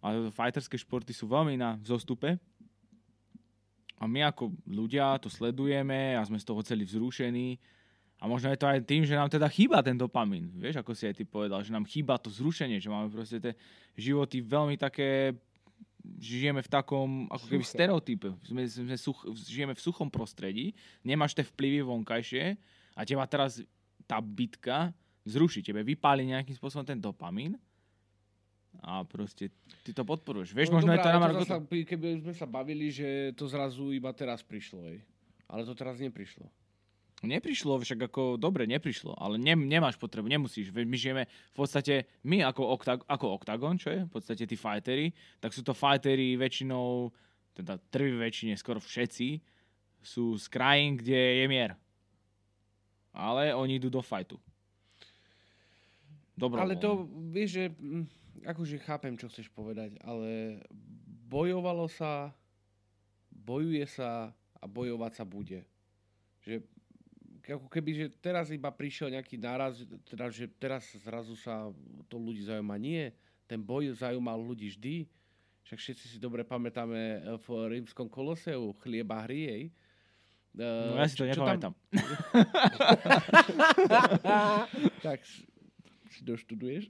a 0.01 0.33
fighterské 0.33 0.77
športy 0.77 1.13
sú 1.13 1.29
veľmi 1.29 1.57
na 1.57 1.77
vzostupe. 1.81 2.37
A 4.01 4.09
my 4.09 4.25
ako 4.25 4.49
ľudia 4.65 5.13
to 5.21 5.29
sledujeme 5.29 6.17
a 6.17 6.25
sme 6.25 6.41
z 6.41 6.45
toho 6.49 6.65
celí 6.65 6.89
vzrušení. 6.89 7.61
A 8.21 8.25
možno 8.25 8.49
je 8.49 8.57
to 8.57 8.69
aj 8.69 8.81
tým, 8.85 9.05
že 9.05 9.17
nám 9.17 9.29
teda 9.29 9.45
chýba 9.49 9.81
ten 9.85 9.97
dopamín. 9.97 10.49
Vieš, 10.57 10.81
ako 10.81 10.93
si 10.97 11.05
aj 11.05 11.21
ty 11.21 11.23
povedal, 11.25 11.61
že 11.61 11.73
nám 11.73 11.85
chýba 11.85 12.17
to 12.17 12.33
zrušenie, 12.33 12.81
že 12.81 12.89
máme 12.89 13.13
proste 13.13 13.37
tie 13.37 13.53
životy 13.97 14.41
veľmi 14.41 14.77
také 14.77 15.37
žijeme 16.17 16.61
v 16.65 16.69
takom, 16.69 17.29
ako 17.29 17.45
keby 17.45 17.63
Suché. 17.65 17.77
stereotype. 17.77 18.29
Sme, 18.41 18.65
sme 18.65 18.97
such, 18.97 19.21
žijeme 19.45 19.77
v 19.77 19.81
suchom 19.81 20.09
prostredí, 20.09 20.73
nemáš 21.05 21.37
tie 21.37 21.45
vplyvy 21.45 21.85
vonkajšie 21.85 22.57
a 22.97 23.01
teba 23.05 23.25
teraz 23.29 23.61
tá 24.09 24.17
bitka 24.17 24.93
zruší. 25.25 25.61
Tebe 25.61 25.85
vypáli 25.85 26.25
nejakým 26.25 26.57
spôsobom 26.57 26.85
ten 26.85 26.97
dopamín 26.97 27.57
a 28.79 29.03
proste 29.03 29.51
ty 29.83 29.91
to 29.91 30.07
podporuješ. 30.07 30.55
Vieš, 30.55 30.71
možno 30.71 30.95
je 30.95 31.03
to 31.03 31.11
na 31.11 31.19
ale 31.19 31.23
Margo... 31.27 31.43
zasa, 31.43 31.59
keby 31.59 32.23
sme 32.23 32.33
sa 32.33 32.47
bavili, 32.47 32.87
že 32.87 33.35
to 33.35 33.45
zrazu 33.51 33.91
iba 33.91 34.09
teraz 34.15 34.39
prišlo. 34.41 34.87
Ej. 34.87 35.03
Ale 35.51 35.67
to 35.67 35.75
teraz 35.75 35.99
neprišlo. 35.99 36.47
Neprišlo, 37.21 37.77
však 37.77 38.09
ako, 38.09 38.41
dobre, 38.41 38.65
neprišlo, 38.65 39.13
ale 39.13 39.37
ne, 39.37 39.53
nemáš 39.53 39.93
potrebu, 40.01 40.25
nemusíš. 40.25 40.73
My 40.73 40.97
žijeme 40.97 41.29
v 41.29 41.55
podstate, 41.55 42.09
my 42.25 42.41
ako, 42.41 42.65
oktag, 42.73 43.05
ako 43.05 43.37
Octagon, 43.37 43.77
čo 43.77 43.93
je 43.93 43.99
v 44.09 44.09
podstate 44.09 44.49
tí 44.49 44.57
fightery, 44.57 45.13
tak 45.37 45.53
sú 45.53 45.61
to 45.61 45.77
fightery 45.77 46.33
väčšinou, 46.33 47.13
teda 47.53 47.77
trvý 47.93 48.17
väčšine, 48.17 48.57
skoro 48.57 48.81
všetci, 48.81 49.37
sú 50.01 50.33
z 50.33 50.45
krajín, 50.49 50.97
kde 50.97 51.45
je 51.45 51.45
mier. 51.45 51.77
Ale 53.13 53.53
oni 53.53 53.77
idú 53.77 53.93
do 53.93 54.01
fightu. 54.01 54.41
Dobro. 56.33 56.57
Ale 56.57 56.73
to, 56.73 57.05
vieš, 57.29 57.49
že 57.53 57.65
mm, 57.69 58.05
akože 58.45 58.81
chápem, 58.81 59.13
čo 59.17 59.29
chceš 59.29 59.49
povedať, 59.53 59.97
ale 60.01 60.61
bojovalo 61.29 61.87
sa, 61.87 62.33
bojuje 63.31 63.85
sa 63.87 64.33
a 64.61 64.65
bojovať 64.69 65.11
sa 65.15 65.25
bude. 65.25 65.65
Že 66.45 66.61
ako 67.49 67.67
keby, 67.67 67.91
že 67.97 68.05
teraz 68.21 68.53
iba 68.53 68.69
prišiel 68.69 69.09
nejaký 69.09 69.35
náraz, 69.41 69.81
teda, 70.05 70.29
že 70.29 70.45
teraz 70.61 70.85
zrazu 71.01 71.33
sa 71.33 71.73
to 72.05 72.15
ľudí 72.21 72.45
zaujíma. 72.45 72.77
Nie, 72.77 73.17
ten 73.49 73.59
boj 73.59 73.91
zaujímal 73.97 74.37
ľudí 74.37 74.69
vždy. 74.71 75.09
Však 75.65 75.77
všetci 75.77 76.05
si 76.15 76.17
dobre 76.21 76.45
pamätáme 76.45 76.99
eh, 76.99 77.19
v 77.41 77.47
rímskom 77.77 78.07
koloseu 78.09 78.73
chlieba 78.81 79.25
hry, 79.25 79.41
hej. 79.49 79.63
No 80.51 80.99
ja 80.99 81.07
si 81.07 81.15
to 81.15 81.23
čo 81.31 81.47
tam- 81.47 81.47
nepamätám. 81.47 81.73
tak 85.05 85.23
si 86.21 86.29
doštuduješ. 86.29 86.83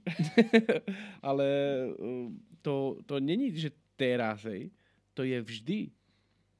Ale 1.28 1.48
uh, 1.96 2.28
to, 2.60 3.00
to 3.08 3.16
není, 3.16 3.48
že 3.56 3.72
teraz, 3.96 4.44
hej. 4.44 4.68
To 5.16 5.24
je 5.24 5.40
vždy. 5.40 5.88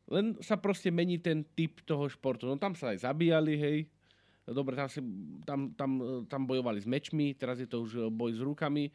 Len 0.09 0.41
sa 0.41 0.57
proste 0.57 0.89
mení 0.89 1.21
ten 1.21 1.45
typ 1.45 1.85
toho 1.85 2.09
športu. 2.09 2.49
No 2.49 2.57
tam 2.57 2.73
sa 2.73 2.97
aj 2.97 3.05
zabíjali, 3.05 3.55
hej. 3.61 3.79
Dobre, 4.49 4.75
tam, 4.75 4.89
si, 4.89 5.01
tam, 5.47 5.71
tam, 5.79 5.91
eh, 6.03 6.23
tam 6.27 6.43
bojovali 6.51 6.83
s 6.83 6.89
mečmi, 6.91 7.31
teraz 7.39 7.63
je 7.63 7.69
to 7.71 7.87
už 7.87 7.93
eh, 7.95 8.03
boj 8.11 8.35
s 8.35 8.43
rukami. 8.43 8.91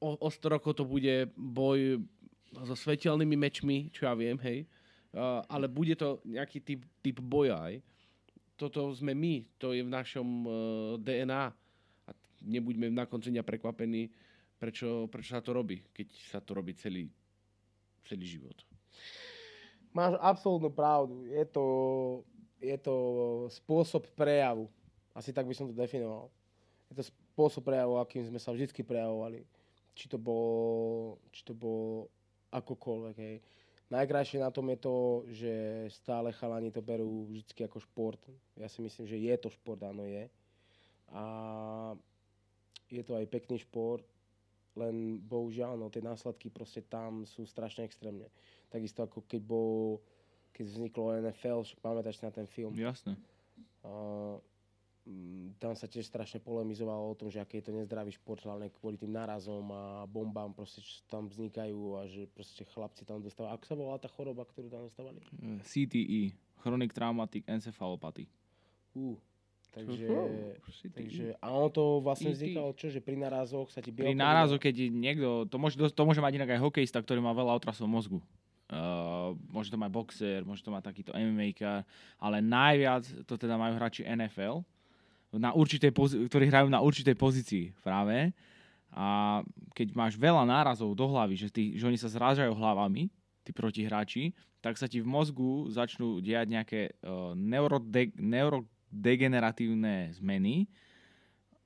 O, 0.00 0.16
o 0.16 0.28
100 0.32 0.56
rokov 0.56 0.80
to 0.80 0.88
bude 0.88 1.28
boj 1.36 2.00
so 2.64 2.72
svetelnými 2.72 3.36
mečmi, 3.36 3.92
čo 3.92 4.08
ja 4.08 4.16
viem, 4.16 4.40
hej. 4.40 4.64
Uh, 5.16 5.44
ale 5.48 5.68
bude 5.68 5.92
to 5.96 6.24
nejaký 6.24 6.60
typ, 6.64 6.80
typ 7.04 7.20
boja, 7.20 7.56
hej 7.68 7.84
toto 8.56 8.88
sme 8.96 9.12
my, 9.12 9.44
to 9.60 9.76
je 9.76 9.84
v 9.84 9.92
našom 9.92 10.28
uh, 10.48 10.52
DNA. 10.96 11.52
Nebuďme 12.46 12.94
na 12.94 13.10
konci 13.10 13.34
dňa 13.34 13.42
prekvapení, 13.42 14.06
prečo, 14.56 15.10
prečo 15.10 15.34
sa 15.34 15.42
to 15.42 15.50
robí, 15.50 15.82
keď 15.90 16.06
sa 16.30 16.38
to 16.38 16.54
robí 16.54 16.72
celý, 16.78 17.10
celý 18.06 18.26
život. 18.38 18.56
Máš 19.90 20.14
absolútnu 20.22 20.70
pravdu. 20.70 21.26
Je 21.26 21.44
to, 21.48 21.64
je 22.62 22.76
to 22.78 22.94
spôsob 23.50 24.06
prejavu. 24.14 24.70
Asi 25.16 25.32
tak 25.32 25.48
by 25.48 25.56
som 25.56 25.66
to 25.66 25.74
definoval. 25.74 26.28
Je 26.92 27.00
to 27.00 27.04
spôsob 27.08 27.64
prejavu, 27.64 27.96
akým 27.98 28.22
sme 28.28 28.38
sa 28.38 28.52
vždy 28.52 28.70
prejavovali. 28.84 29.42
Či 29.96 30.12
to 30.12 30.20
bolo, 30.20 31.16
či 31.32 31.40
to 31.42 31.56
bolo 31.56 32.12
akokoľvek. 32.52 33.16
Hej. 33.16 33.36
Najkrajšie 33.86 34.42
na 34.42 34.50
tom 34.50 34.68
je 34.68 34.78
to, 34.82 34.96
že 35.30 35.52
stále 35.94 36.34
chalani 36.34 36.74
to 36.74 36.84
berú 36.84 37.30
vždy 37.30 37.64
ako 37.64 37.78
šport. 37.80 38.20
Ja 38.58 38.68
si 38.68 38.84
myslím, 38.84 39.06
že 39.08 39.16
je 39.16 39.34
to 39.40 39.48
šport, 39.48 39.80
áno 39.80 40.04
je. 40.04 40.28
A 41.14 41.24
je 42.90 43.02
to 43.02 43.18
aj 43.18 43.26
pekný 43.26 43.58
šport, 43.58 44.06
len 44.76 45.18
bohužiaľ, 45.24 45.80
no, 45.80 45.88
tie 45.88 46.04
následky 46.04 46.52
proste 46.52 46.84
tam 46.84 47.24
sú 47.24 47.48
strašne 47.48 47.88
extrémne. 47.88 48.28
Takisto 48.68 49.08
ako 49.08 49.24
keď 49.24 49.40
bol, 49.40 50.04
keď 50.52 50.64
vzniklo 50.68 51.16
NFL, 51.24 51.64
však 51.64 51.80
pamätáš 51.80 52.20
na 52.20 52.30
ten 52.30 52.44
film. 52.44 52.76
Jasné. 52.76 53.16
Uh, 53.80 54.36
mm, 55.08 55.56
tam 55.56 55.72
sa 55.72 55.88
tiež 55.88 56.04
strašne 56.04 56.44
polemizovalo 56.44 57.08
o 57.08 57.16
tom, 57.16 57.32
že 57.32 57.40
aký 57.40 57.64
je 57.64 57.72
to 57.72 57.72
nezdravý 57.72 58.12
šport, 58.12 58.44
hlavne 58.44 58.68
kvôli 58.68 59.00
tým 59.00 59.16
nárazom 59.16 59.64
a 59.72 60.04
bombám, 60.04 60.52
proste, 60.52 60.84
čo 60.84 61.00
tam 61.08 61.32
vznikajú 61.32 61.96
a 61.96 62.04
že 62.04 62.28
proste 62.28 62.68
chlapci 62.68 63.08
tam 63.08 63.24
dostávajú. 63.24 63.56
Ako 63.56 63.64
sa 63.64 63.74
volá 63.80 63.96
tá 63.96 64.12
choroba, 64.12 64.44
ktorú 64.44 64.68
tam 64.68 64.84
dostávali? 64.84 65.24
Eh, 65.40 65.60
CTE, 65.64 66.36
Chronic 66.60 66.92
Traumatic 66.92 67.48
Encephalopathy. 67.48 68.28
Uh, 68.92 69.16
takže, 69.76 70.06
CTE. 70.80 70.88
takže, 70.96 71.24
a 71.36 71.46
ono 71.52 71.68
to 71.68 71.84
vlastne 72.00 72.32
vznikalo 72.32 72.72
čo, 72.72 72.88
že 72.88 73.04
pri 73.04 73.16
nárazoch 73.20 73.68
sa 73.68 73.84
ti 73.84 73.92
Pri 73.92 74.08
bielkovina- 74.08 74.24
nárazu, 74.24 74.56
keď 74.56 74.74
niekto, 74.88 75.44
to 75.44 75.56
môže, 75.60 75.76
to 75.76 76.02
môže 76.02 76.24
mať 76.24 76.32
inak 76.40 76.56
aj 76.56 76.64
hokejista, 76.64 76.98
ktorý 76.98 77.20
má 77.20 77.36
veľa 77.36 77.52
otrasov 77.52 77.84
mozgu. 77.84 78.24
Uh, 78.66 79.36
môže 79.46 79.70
to 79.70 79.78
mať 79.78 79.90
boxer, 79.94 80.40
môže 80.42 80.64
to 80.64 80.74
mať 80.74 80.90
takýto 80.90 81.14
MMA, 81.14 81.54
ale 82.18 82.42
najviac 82.42 83.06
to 83.22 83.38
teda 83.38 83.54
majú 83.54 83.78
hráči 83.78 84.02
NFL, 84.02 84.66
na 85.30 85.54
určitej 85.54 85.92
pozi- 85.94 86.26
ktorí 86.26 86.50
hrajú 86.50 86.66
na 86.66 86.82
určitej 86.82 87.14
pozícii 87.14 87.70
práve. 87.84 88.32
A 88.90 89.42
keď 89.76 89.92
máš 89.92 90.16
veľa 90.16 90.42
nárazov 90.42 90.96
do 90.96 91.06
hlavy, 91.06 91.36
že, 91.36 91.48
tí, 91.52 91.76
že 91.76 91.84
oni 91.84 92.00
sa 92.00 92.08
zrážajú 92.08 92.50
hlavami, 92.50 93.06
tí 93.44 93.52
protihráči, 93.54 94.32
tak 94.58 94.74
sa 94.80 94.90
ti 94.90 94.98
v 94.98 95.06
mozgu 95.06 95.70
začnú 95.70 96.18
diať 96.18 96.50
nejaké 96.50 96.80
uh, 97.06 97.36
neurode- 97.38 98.16
neurodegeneratívne 98.96 100.16
zmeny, 100.16 100.64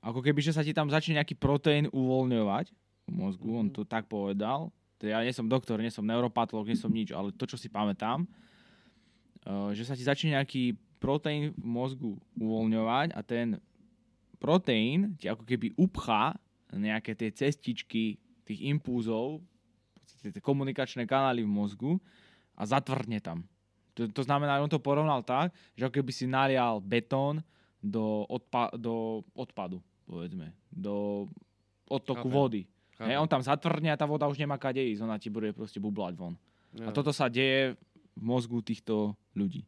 ako 0.02 0.24
keby, 0.24 0.40
že 0.42 0.56
sa 0.56 0.66
ti 0.66 0.74
tam 0.74 0.90
začne 0.90 1.20
nejaký 1.20 1.38
proteín 1.38 1.86
uvoľňovať 1.92 2.72
v 3.06 3.12
mozgu, 3.12 3.48
on 3.52 3.68
to 3.70 3.84
tak 3.86 4.08
povedal. 4.10 4.72
Teda 4.96 5.20
ja 5.20 5.24
nie 5.24 5.32
som 5.32 5.48
doktor, 5.48 5.80
nie 5.80 5.92
som 5.92 6.04
neuropatolog, 6.04 6.68
nie 6.68 6.76
som 6.76 6.92
nič, 6.92 7.12
ale 7.12 7.32
to, 7.32 7.44
čo 7.48 7.56
si 7.56 7.68
pamätám, 7.68 8.24
uh, 8.24 9.70
že 9.76 9.84
sa 9.84 9.94
ti 9.96 10.04
začne 10.04 10.36
nejaký 10.36 10.76
proteín 11.00 11.52
v 11.56 11.64
mozgu 11.64 12.10
uvoľňovať 12.36 13.16
a 13.16 13.20
ten 13.24 13.60
proteín 14.40 15.16
ti 15.16 15.28
ako 15.28 15.44
keby 15.44 15.76
upchá 15.76 16.36
nejaké 16.72 17.16
tie 17.16 17.32
cestičky 17.32 18.20
tých 18.44 18.60
impulzov, 18.68 19.40
tie 20.20 20.40
komunikačné 20.40 21.04
kanály 21.08 21.44
v 21.44 21.50
mozgu 21.50 21.92
a 22.56 22.64
zatvrdne 22.68 23.20
tam. 23.20 23.44
To, 23.94 24.06
to 24.06 24.22
znamená, 24.22 24.58
on 24.58 24.70
to 24.70 24.78
porovnal 24.78 25.22
tak, 25.22 25.50
že 25.74 25.84
ako 25.84 25.94
keby 26.00 26.12
si 26.12 26.24
nalial 26.24 26.78
betón 26.78 27.42
do, 27.80 28.22
odpa- 28.28 28.70
do 28.76 29.24
odpadu, 29.32 29.80
povedzme, 30.04 30.52
do 30.70 31.26
odtoku 31.88 32.28
Chápem. 32.28 32.36
vody. 32.36 32.62
Chápem. 32.94 33.08
Hej, 33.10 33.16
on 33.18 33.28
tam 33.28 33.42
zatvrdne 33.42 33.90
a 33.90 33.98
tá 33.98 34.04
voda 34.04 34.28
už 34.28 34.38
nemá 34.38 34.60
kade 34.60 34.78
ísť, 34.78 35.00
ona 35.02 35.16
ti 35.16 35.32
bude 35.32 35.50
proste 35.50 35.80
bublať 35.80 36.14
von. 36.14 36.36
A 36.78 36.90
Ja. 36.90 36.94
toto 36.94 37.10
sa 37.10 37.26
deje 37.26 37.74
v 38.14 38.22
mozgu 38.22 38.62
týchto 38.62 39.16
ľudí. 39.34 39.64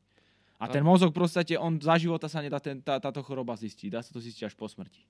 A 0.62 0.68
A- 0.68 0.70
ten 0.70 0.84
mozog 0.86 1.10
podstate, 1.10 1.58
on 1.58 1.80
za 1.82 1.98
života 1.98 2.30
sa 2.30 2.38
nedá 2.38 2.62
ten, 2.62 2.78
tá, 2.78 3.02
táto 3.02 3.18
choroba 3.26 3.58
zistiť. 3.58 3.90
Dá 3.90 3.98
sa 4.04 4.14
to 4.14 4.22
zistiť 4.22 4.46
až 4.46 4.54
po 4.54 4.70
smrti. 4.70 5.02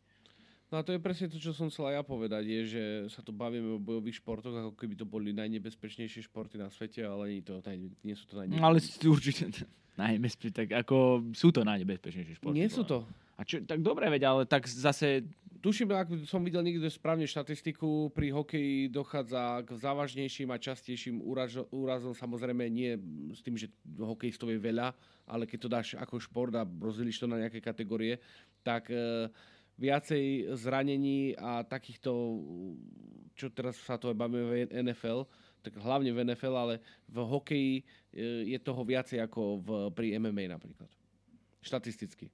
No 0.73 0.81
a 0.81 0.83
to 0.83 0.91
je 0.91 0.99
presne 0.99 1.29
to, 1.29 1.37
čo 1.37 1.53
som 1.53 1.69
chcel 1.69 1.85
aj 1.87 2.01
ja 2.01 2.03
povedať, 2.03 2.43
je, 2.43 2.61
že 2.65 2.83
sa 3.13 3.21
tu 3.21 3.29
bavíme 3.29 3.77
o 3.77 3.79
bojových 3.79 4.19
športoch, 4.19 4.57
ako 4.57 4.73
keby 4.73 4.97
to 4.97 5.05
boli 5.05 5.29
najnebezpečnejšie 5.31 6.25
športy 6.25 6.57
na 6.57 6.73
svete, 6.73 7.05
ale 7.05 7.29
nie, 7.31 7.45
to, 7.45 7.61
naj, 7.61 7.77
nie 8.01 8.17
sú 8.17 8.25
to 8.25 8.35
No, 8.35 8.41
najnebezpečnejšie. 8.41 8.65
ale 8.65 8.79
si 8.81 9.05
určite 9.05 9.43
najbezpečnejšie, 10.01 10.57
tak 10.57 10.69
ako 10.73 10.97
sú 11.31 11.53
to 11.53 11.61
najnebezpečnejšie 11.61 12.41
športy. 12.41 12.57
Nie 12.57 12.73
sú 12.73 12.83
to. 12.83 13.05
A 13.37 13.45
čo, 13.45 13.61
tak 13.61 13.85
dobre, 13.85 14.09
veď, 14.09 14.23
ale 14.25 14.43
tak 14.45 14.65
zase 14.65 15.29
Tuším, 15.63 15.95
ako 15.95 16.27
som 16.27 16.43
videl 16.43 16.59
niekde 16.59 16.91
správne 16.91 17.23
štatistiku, 17.23 18.11
pri 18.11 18.35
hokeji 18.35 18.91
dochádza 18.91 19.63
k 19.63 19.79
závažnejším 19.79 20.51
a 20.51 20.59
častejším 20.59 21.23
úražo- 21.23 21.71
úrazom, 21.71 22.11
samozrejme 22.11 22.67
nie 22.67 22.99
s 23.31 23.47
tým, 23.47 23.55
že 23.55 23.71
hokejistov 23.95 24.51
je 24.51 24.59
veľa, 24.59 24.91
ale 25.23 25.47
keď 25.47 25.59
to 25.61 25.69
dáš 25.71 25.89
ako 25.95 26.19
šport 26.19 26.51
a 26.51 26.67
rozdeliš 26.67 27.15
to 27.15 27.31
na 27.31 27.39
nejaké 27.39 27.63
kategórie, 27.63 28.19
tak 28.67 28.91
e, 28.91 29.31
viacej 29.81 30.53
zranení 30.57 31.35
a 31.37 31.65
takýchto, 31.65 32.11
čo 33.35 33.49
teraz 33.51 33.81
sa 33.83 33.97
to 33.97 34.13
bavíme 34.13 34.69
v 34.69 34.71
NFL, 34.71 35.25
tak 35.63 35.79
hlavne 35.79 36.11
v 36.11 36.19
NFL, 36.27 36.55
ale 36.55 36.75
v 37.07 37.17
hokeji 37.23 37.75
e, 37.81 37.83
je 38.53 38.59
toho 38.59 38.83
viacej 38.83 39.23
ako 39.23 39.63
v, 39.63 39.69
pri 39.95 40.07
MMA 40.19 40.51
napríklad. 40.51 40.91
Štatisticky. 41.63 42.29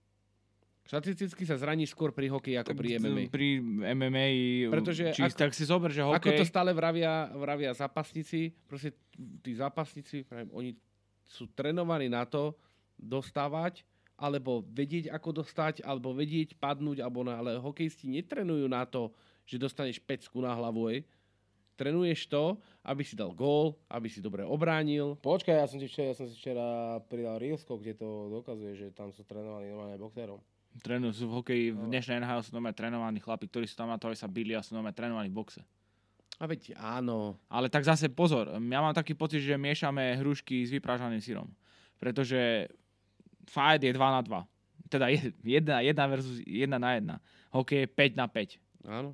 Štatisticky 0.89 1.45
sa 1.45 1.61
zraní 1.61 1.85
skôr 1.85 2.17
pri 2.17 2.33
hokeji 2.33 2.57
ako 2.57 2.73
pri 2.73 2.97
MMA. 2.97 3.29
Pri 3.29 3.61
MMA, 3.61 4.27
Pretože 4.73 5.13
či, 5.13 5.21
ako- 5.21 5.37
tak 5.37 5.53
si 5.53 5.69
zober, 5.69 5.93
že 5.93 6.01
Ako 6.01 6.17
hokej... 6.17 6.41
to 6.41 6.49
stále 6.49 6.73
vravia, 6.73 7.29
vravia 7.37 7.77
zápasníci, 7.77 8.57
proste 8.65 8.97
tí 9.45 9.53
zápasníci, 9.53 10.25
pravím, 10.25 10.49
oni 10.57 10.71
sú 11.29 11.45
trénovaní 11.53 12.09
na 12.09 12.25
to 12.25 12.57
dostávať, 12.97 13.85
alebo 14.19 14.67
vedieť, 14.67 15.15
ako 15.15 15.41
dostať, 15.41 15.87
alebo 15.87 16.11
vedieť 16.11 16.59
padnúť, 16.59 16.99
alebo 16.99 17.23
na, 17.23 17.39
ale 17.39 17.63
hokejisti 17.63 18.11
netrenujú 18.11 18.67
na 18.67 18.83
to, 18.83 19.15
že 19.47 19.63
dostaneš 19.63 20.03
pecku 20.03 20.43
na 20.43 20.53
hlavu, 20.53 20.91
ej. 20.91 21.07
Trenuješ 21.79 22.27
to, 22.27 22.59
aby 22.83 23.07
si 23.07 23.15
dal 23.15 23.31
gól, 23.31 23.79
aby 23.87 24.11
si 24.11 24.19
dobre 24.19 24.43
obránil. 24.43 25.15
Počkaj, 25.23 25.63
ja 25.63 25.67
som, 25.71 25.79
ti 25.79 25.87
včera, 25.87 26.11
ja 26.11 26.19
som 26.19 26.27
si 26.27 26.35
včera 26.35 26.99
pridal 27.07 27.39
Reelsko, 27.39 27.79
kde 27.79 27.95
to 27.95 28.27
dokazuje, 28.35 28.75
že 28.75 28.87
tam 28.91 29.15
sú 29.15 29.23
trénovaní 29.23 29.71
normálne 29.71 29.95
boxerom. 29.95 30.43
Trénujú 30.83 31.23
sú 31.23 31.25
v 31.31 31.35
hokeji, 31.39 31.65
v 31.71 31.79
No. 31.79 31.87
dnešnej 31.87 32.19
NHL 32.19 32.43
sú 32.43 32.51
normálne 32.51 32.75
trénovaní 32.75 33.23
chlapi, 33.23 33.47
ktorí 33.47 33.71
sú 33.71 33.79
tam 33.79 33.95
na 33.95 33.99
to, 33.99 34.11
aby 34.11 34.19
sa 34.19 34.27
bili 34.27 34.59
a 34.59 34.63
sú 34.67 34.75
normálne 34.75 34.99
trénovaní 34.99 35.31
v 35.31 35.39
boxe. 35.39 35.63
A 36.39 36.47
veď 36.47 36.75
áno, 36.79 37.39
Ale 37.51 37.71
tak 37.71 37.87
zase 37.87 38.11
pozor, 38.11 38.51
ja 38.51 38.79
mám 38.83 38.95
taký 38.95 39.15
pocit, 39.15 39.43
že 39.43 39.55
miešame 39.59 40.19
hrušky 40.19 40.67
s 40.67 40.75
vypražaným 40.75 41.23
syrom. 41.23 41.51
Pretože 41.99 42.71
fight 43.49 43.81
je 43.81 43.91
2 43.91 43.99
na 43.99 44.21
2. 44.23 44.45
Teda 44.89 45.09
je- 45.09 45.33
jedna, 45.43 45.81
jedna 45.81 46.05
versus 46.07 46.39
jedna 46.45 46.79
na 46.79 46.91
jedna. 46.95 47.17
Hokej 47.51 47.85
je 47.85 47.89
5 47.89 48.15
na 48.15 48.27
5. 48.29 48.61
áno. 48.87 49.11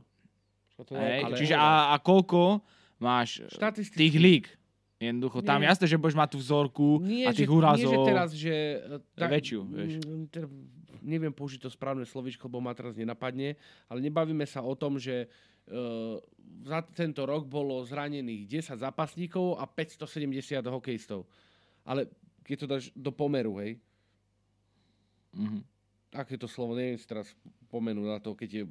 Hej, 0.90 1.20
ale- 1.22 1.38
čiže 1.38 1.54
a, 1.54 1.94
a 1.94 2.02
koľko 2.02 2.58
máš 2.98 3.38
e, 3.38 3.46
Štatisticky. 3.46 3.94
tých 3.94 4.14
lík? 4.18 4.44
Jednoducho, 4.98 5.38
tam 5.42 5.62
Nie. 5.62 5.70
jasné, 5.70 5.86
že 5.86 5.94
budeš 5.94 6.18
mať 6.18 6.28
tú 6.34 6.38
vzorku 6.42 6.88
Nie, 6.98 7.28
a 7.28 7.30
tých 7.30 7.46
že, 7.46 7.54
úrazov. 7.54 7.90
nie, 7.90 7.94
že 7.94 8.08
teraz, 8.10 8.28
že... 8.34 8.54
e, 9.14 9.22
väčšiu, 9.22 9.60
vieš. 9.70 9.92
mm, 10.02 10.24
teda 10.34 10.46
neviem 11.04 11.30
použiť 11.30 11.60
to 11.62 11.70
správne 11.70 12.02
slovíčko, 12.02 12.48
lebo 12.48 12.64
ma 12.64 12.72
teraz 12.72 12.96
nenapadne, 12.96 13.54
ale 13.86 13.98
nebavíme 14.00 14.42
sa 14.48 14.64
o 14.64 14.72
tom, 14.72 14.96
že 14.96 15.28
uh, 15.68 16.16
za 16.64 16.80
tento 16.96 17.28
rok 17.28 17.44
bolo 17.44 17.84
zranených 17.84 18.48
10 18.64 18.80
zápasníkov 18.80 19.60
a 19.60 19.68
570 19.68 20.64
hokejistov. 20.64 21.28
Ale 21.84 22.08
keď 22.40 22.56
to 22.56 22.66
dáš 22.66 22.84
do 22.96 23.12
pomeru, 23.12 23.60
hej, 23.60 23.76
Mhm. 25.34 25.60
aké 26.12 26.34
to 26.34 26.46
slovo, 26.46 26.72
neviem 26.72 26.94
si 26.94 27.04
teraz 27.04 27.26
pomenúť 27.68 28.06
na 28.08 28.18
to, 28.18 28.32
keď 28.32 28.50
je, 28.50 28.64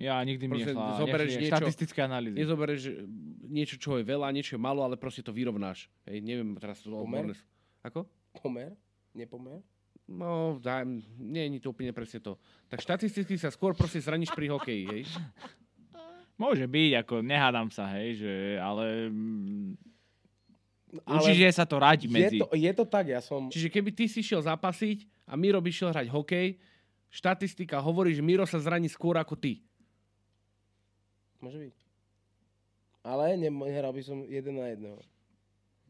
Ja 0.00 0.16
nikdy 0.18 0.48
mi 0.48 0.64
nešla, 0.64 0.96
zoberieš 0.98 1.36
niečo- 1.36 1.52
štatistické 1.52 2.00
analýzy. 2.00 2.32
nezoberieš 2.34 2.80
že 2.80 2.92
niečo, 3.44 3.76
čo 3.76 4.00
je 4.00 4.04
veľa, 4.04 4.32
niečo 4.32 4.56
je 4.56 4.60
málo, 4.60 4.80
ale 4.80 4.96
proste 4.96 5.20
to 5.20 5.30
vyrovnáš. 5.30 5.92
Hej, 6.08 6.24
neviem 6.24 6.56
teraz 6.56 6.80
to 6.80 6.88
Pomer? 6.88 7.36
Ako? 7.84 8.08
Pomer? 8.32 8.72
Nepomer? 9.12 9.60
No, 10.08 10.56
dá, 10.58 10.82
nie 11.14 11.44
je 11.46 11.60
to 11.60 11.70
úplne 11.70 11.92
presne 11.92 12.18
to. 12.18 12.40
Tak 12.68 12.80
štatisticky 12.80 13.36
sa 13.36 13.52
skôr 13.52 13.76
proste 13.76 14.00
zraníš 14.00 14.32
pri 14.32 14.48
hokeji, 14.48 14.84
hej. 14.88 15.02
Môže 16.34 16.64
byť, 16.66 16.90
ako 16.98 17.14
nehádam 17.20 17.68
sa, 17.68 17.86
hej, 17.94 18.18
že, 18.18 18.32
ale, 18.58 19.12
mm, 19.12 19.91
Ale 21.08 21.24
určite 21.24 21.48
sa 21.56 21.64
to 21.64 21.80
radí 21.80 22.04
je 22.04 22.12
medzi. 22.12 22.38
to, 22.44 22.52
je 22.52 22.72
to 22.76 22.84
tak, 22.84 23.08
ja 23.08 23.24
som... 23.24 23.48
Čiže 23.48 23.72
keby 23.72 23.96
ty 23.96 24.04
si 24.12 24.20
šiel 24.20 24.44
zapasiť 24.44 25.08
a 25.24 25.40
Miro 25.40 25.56
by 25.56 25.72
šiel 25.72 25.88
hrať 25.88 26.12
hokej, 26.12 26.60
štatistika 27.08 27.80
hovorí, 27.80 28.12
že 28.12 28.20
Miro 28.20 28.44
sa 28.44 28.60
zraní 28.60 28.92
skôr 28.92 29.16
ako 29.16 29.32
ty. 29.32 29.64
Môže 31.40 31.56
byť. 31.56 31.76
Ale 33.02 33.34
ne, 33.40 33.48
nehral 33.50 33.90
by 33.90 34.02
som 34.04 34.20
jeden 34.28 34.60
na 34.60 34.68
jedného. 34.68 35.00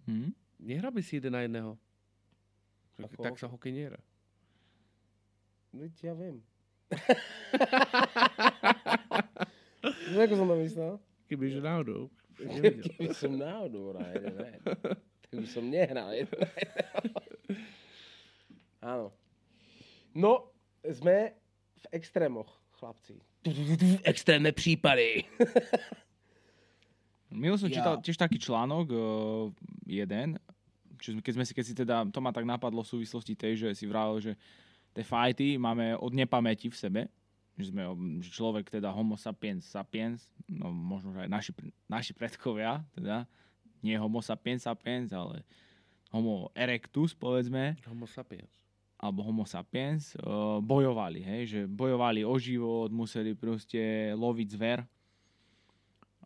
Hm? 0.07 0.31
Nehral 0.63 0.95
by 0.95 1.03
si 1.03 1.19
jeden 1.19 1.35
na 1.35 1.43
jedného. 1.43 1.75
Ako 3.03 3.19
tak 3.19 3.35
hokej? 3.35 3.43
sa 3.43 3.51
hokej 3.51 3.73
nehra. 3.75 4.01
Veď 5.75 5.93
ja 6.05 6.15
viem. 6.15 6.39
Vieš, 9.83 10.21
ako 10.29 10.35
som 10.37 10.47
to 10.47 10.57
myslel? 10.63 10.93
Kebyže 11.27 11.61
náhodou. 11.65 12.13
Keby 13.01 13.11
som 13.17 13.33
náhodou 13.35 13.97
jeden 13.97 14.35
na. 14.37 14.45
Tak 14.62 14.62
by 15.43 15.49
som 15.49 15.65
nehral. 15.67 16.09
Áno. 18.83 19.11
No, 20.13 20.51
sme 20.85 21.35
v 21.79 21.87
extrémoch, 21.91 22.51
chlapci. 22.77 23.19
Extrémne 24.03 24.51
prípady. 24.51 25.27
Milo 27.33 27.57
som 27.57 27.67
Ja. 27.67 27.81
čítal 27.81 27.95
tiež 27.99 28.17
taký 28.17 28.37
článok, 28.37 28.87
uh, 28.89 29.49
jeden, 29.83 30.37
čo, 31.01 31.17
sme- 31.17 31.25
keď 31.25 31.33
sme 31.35 31.45
si, 31.45 31.53
keď 31.53 31.65
si 31.65 31.75
teda, 31.75 31.97
to 32.07 32.21
ma 32.21 32.29
tak 32.29 32.45
napadlo 32.45 32.85
v 32.85 32.93
súvislosti 32.93 33.33
tej, 33.33 33.53
že 33.57 33.69
si 33.73 33.89
vravel, 33.89 34.21
že 34.21 34.33
tie 34.93 35.01
fighty 35.01 35.57
máme 35.57 35.97
od 35.97 36.13
nepamäti 36.13 36.69
v 36.69 36.77
sebe, 36.77 37.01
že 37.57 37.73
sme 37.73 37.89
že 38.21 38.29
človek 38.31 38.69
teda 38.69 38.93
homo 38.93 39.17
sapiens 39.17 39.65
sapiens, 39.65 40.29
no 40.45 40.69
možno 40.69 41.17
že 41.17 41.25
aj 41.25 41.31
naši, 41.31 41.51
naši 41.89 42.13
predkovia, 42.13 42.85
teda 42.93 43.25
nie 43.83 43.99
homo 43.99 44.23
sapiens 44.23 44.65
sapiens, 44.65 45.11
ale 45.13 45.43
homo 46.15 46.49
erectus, 46.55 47.13
povedzme, 47.13 47.75
Homo 47.85 48.07
sapiens. 48.07 48.49
alebo 48.97 49.27
homo 49.27 49.43
sapiens, 49.43 50.15
uh, 50.23 50.63
bojovali, 50.63 51.21
hej, 51.21 51.43
že 51.47 51.61
bojovali 51.67 52.23
o 52.23 52.35
život, 52.39 52.89
museli 52.95 53.35
proste 53.35 54.15
loviť 54.15 54.49
zver 54.55 54.79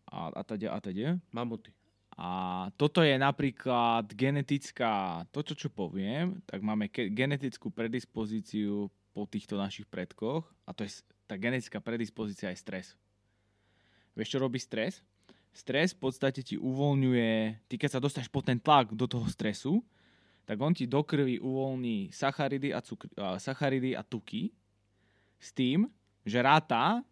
a, 0.07 0.30
a 0.36 0.42
teda, 0.44 0.76
a 0.76 0.78
teda. 0.78 1.16
Mamuty. 1.32 1.72
A 2.16 2.28
toto 2.80 3.04
je 3.04 3.12
napríklad 3.20 4.09
genetická, 4.16 5.24
toto 5.28 5.52
čo 5.52 5.68
poviem, 5.68 6.40
tak 6.48 6.64
máme 6.64 6.88
ke- 6.88 7.12
genetickú 7.12 7.68
predispozíciu 7.68 8.88
po 9.12 9.28
týchto 9.28 9.57
našich 9.61 9.84
predkoch 9.88 10.44
a 10.64 10.70
to 10.72 10.84
je, 10.84 11.04
tá 11.28 11.36
genetická 11.36 11.76
predispozícia 11.80 12.48
je 12.52 12.61
stres. 12.61 12.86
Vieš, 14.16 14.32
čo 14.32 14.38
robí 14.40 14.57
stres? 14.57 15.04
Stres 15.53 15.97
v 15.97 16.01
podstate 16.09 16.40
ti 16.44 16.57
uvoľňuje, 16.57 17.64
ty 17.66 17.74
keď 17.76 17.97
sa 17.97 18.01
dostaneš 18.03 18.28
po 18.28 18.44
ten 18.44 18.61
tlak 18.61 18.92
do 18.92 19.09
toho 19.09 19.24
stresu, 19.28 19.80
tak 20.47 20.62
on 20.62 20.70
ti 20.70 20.86
do 20.86 21.03
krvi 21.03 21.42
uvoľní 21.42 22.14
sacharidy 22.14 22.70
a, 22.70 22.78
cukr- 22.78 23.11
a, 23.18 23.36
sacharidy 23.36 23.99
a 23.99 24.07
tuky 24.07 24.55
s 25.42 25.51
tým, 25.51 25.90
že 26.22 26.38
ráta, 26.38 27.03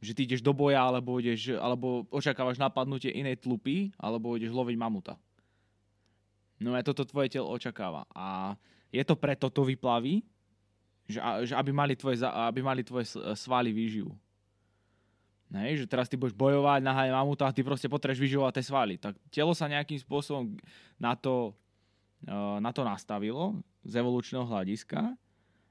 že 0.00 0.16
ty 0.16 0.24
ideš 0.24 0.40
do 0.40 0.56
boja, 0.56 0.80
alebo, 0.80 1.20
ideš, 1.20 1.56
alebo 1.56 2.08
očakávaš 2.12 2.56
napadnutie 2.56 3.12
inej 3.12 3.44
tlupy, 3.44 3.92
alebo 4.00 4.36
ideš 4.36 4.52
loviť 4.56 4.76
mamuta. 4.76 5.20
No 6.56 6.72
a 6.72 6.80
toto 6.80 7.04
tvoje 7.04 7.28
telo 7.28 7.52
očakáva. 7.52 8.08
A 8.16 8.56
je 8.88 9.04
to 9.04 9.16
preto 9.16 9.52
to 9.52 9.64
vyplaví, 9.64 10.24
že, 11.04 11.20
že 11.44 11.54
aby, 11.54 11.70
mali 11.70 11.94
tvoje, 11.94 12.24
aby 12.24 12.60
mali 12.64 12.82
tvoje 12.82 13.12
svaly 13.36 13.70
výživu. 13.70 14.16
Hej, 15.54 15.84
že 15.84 15.86
teraz 15.86 16.10
ty 16.10 16.18
budeš 16.18 16.34
bojovať 16.34 16.82
na 16.82 16.90
haj 16.90 17.14
mamuta 17.14 17.46
a 17.46 17.54
ty 17.54 17.62
proste 17.62 17.86
potrebuješ 17.86 18.18
vyživovať 18.18 18.52
tie 18.58 18.64
svaly. 18.66 18.94
Tak 18.98 19.14
telo 19.30 19.54
sa 19.54 19.70
nejakým 19.70 20.02
spôsobom 20.02 20.58
na 20.98 21.14
to, 21.14 21.54
eh, 22.26 22.58
na 22.58 22.74
to 22.74 22.82
nastavilo 22.82 23.62
z 23.86 23.92
evolučného 24.02 24.42
hľadiska 24.42 25.14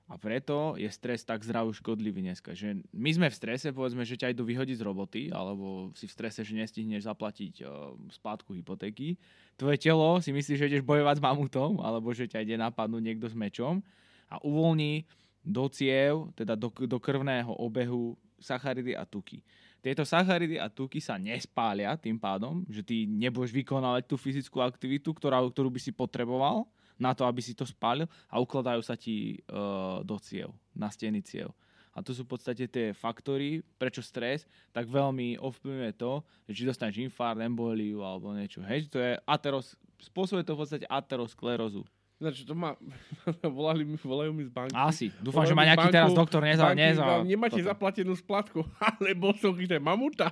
a 0.06 0.22
preto 0.22 0.78
je 0.78 0.86
stres 0.94 1.26
tak 1.26 1.42
zdravú 1.42 1.74
škodlivý 1.74 2.22
dneska. 2.22 2.54
Že 2.54 2.86
my 2.94 3.10
sme 3.10 3.28
v 3.34 3.36
strese, 3.36 3.74
povedzme, 3.74 4.06
že 4.06 4.22
ťa 4.22 4.38
idú 4.38 4.46
vyhodiť 4.46 4.78
z 4.78 4.86
roboty, 4.86 5.22
alebo 5.34 5.90
si 5.98 6.06
v 6.06 6.14
strese, 6.14 6.46
že 6.46 6.54
nestihneš 6.54 7.10
zaplatiť 7.10 7.66
uh, 7.66 7.98
splátku 8.14 8.54
hypotéky. 8.54 9.18
Tvoje 9.58 9.82
telo 9.82 10.22
si 10.22 10.30
myslí, 10.30 10.62
že 10.62 10.70
ideš 10.70 10.86
bojovať 10.86 11.18
s 11.18 11.26
mamutom, 11.26 11.82
alebo 11.82 12.14
že 12.14 12.30
ťa 12.30 12.46
ide 12.46 12.54
napadnúť 12.54 13.02
niekto 13.02 13.26
s 13.26 13.34
mečom 13.34 13.82
a 14.30 14.38
uvoľní 14.46 15.10
do 15.42 15.66
ciev, 15.74 16.30
teda 16.38 16.54
do, 16.54 16.70
do 16.70 17.02
krvného 17.02 17.50
obehu 17.58 18.14
sacharidy 18.38 18.94
a 18.94 19.10
tuky. 19.10 19.42
Tieto 19.86 20.02
sacharidy 20.02 20.58
a 20.58 20.66
tuky 20.66 20.98
sa 20.98 21.14
nespália 21.22 21.94
tým 21.94 22.18
pádom, 22.18 22.66
že 22.66 22.82
ty 22.82 23.06
nebudeš 23.06 23.54
vykonávať 23.54 24.10
tú 24.10 24.18
fyzickú 24.18 24.58
aktivitu, 24.58 25.14
ktorá, 25.14 25.38
ktorú 25.46 25.70
by 25.70 25.78
si 25.78 25.94
potreboval 25.94 26.66
na 26.98 27.14
to, 27.14 27.22
aby 27.30 27.38
si 27.38 27.54
to 27.54 27.70
spálil 27.70 28.10
a 28.26 28.42
ukladajú 28.42 28.82
sa 28.82 28.98
ti 28.98 29.46
uh, 29.46 30.02
do 30.02 30.18
ciev, 30.18 30.50
na 30.74 30.90
steny 30.90 31.22
ciev. 31.22 31.54
A 31.94 32.02
to 32.02 32.18
sú 32.18 32.26
v 32.26 32.34
podstate 32.34 32.66
tie 32.66 32.98
faktory, 32.98 33.62
prečo 33.78 34.02
stres 34.02 34.50
tak 34.74 34.90
veľmi 34.90 35.38
ovplyvňuje 35.38 35.94
to, 36.02 36.26
že 36.50 36.54
či 36.58 36.64
dostaneš 36.66 37.06
infarkt, 37.06 37.46
emboliu 37.46 38.02
alebo 38.02 38.34
niečo. 38.34 38.66
Hej, 38.66 38.90
to 38.90 38.98
je 38.98 39.14
ateros, 39.22 39.78
spôsobuje 40.02 40.50
to 40.50 40.58
v 40.58 40.62
podstate 40.66 40.86
aterosklerózu. 40.90 41.86
Znači, 42.16 42.48
to 42.48 42.56
má... 42.56 42.76
Volali 43.44 43.84
mi, 43.84 44.00
volajú 44.00 44.32
mi 44.32 44.44
z 44.44 44.52
banky. 44.52 44.72
Asi. 44.72 45.12
Dúfam, 45.20 45.44
Volajú 45.44 45.52
že 45.52 45.56
z 45.56 45.68
nejaký 45.68 45.84
banku- 45.84 45.98
teraz 46.00 46.12
doktor 46.16 46.42
neza, 46.48 46.64
banky, 46.64 46.80
neza, 46.80 47.04
vám 47.04 47.28
Nemáte 47.28 47.60
toto. 47.60 47.68
zaplatenú 47.68 48.14
splatku, 48.16 48.60
ale 48.96 49.12
bol 49.12 49.36
som 49.36 49.52
chyté 49.52 49.78
mamuta. 49.78 50.32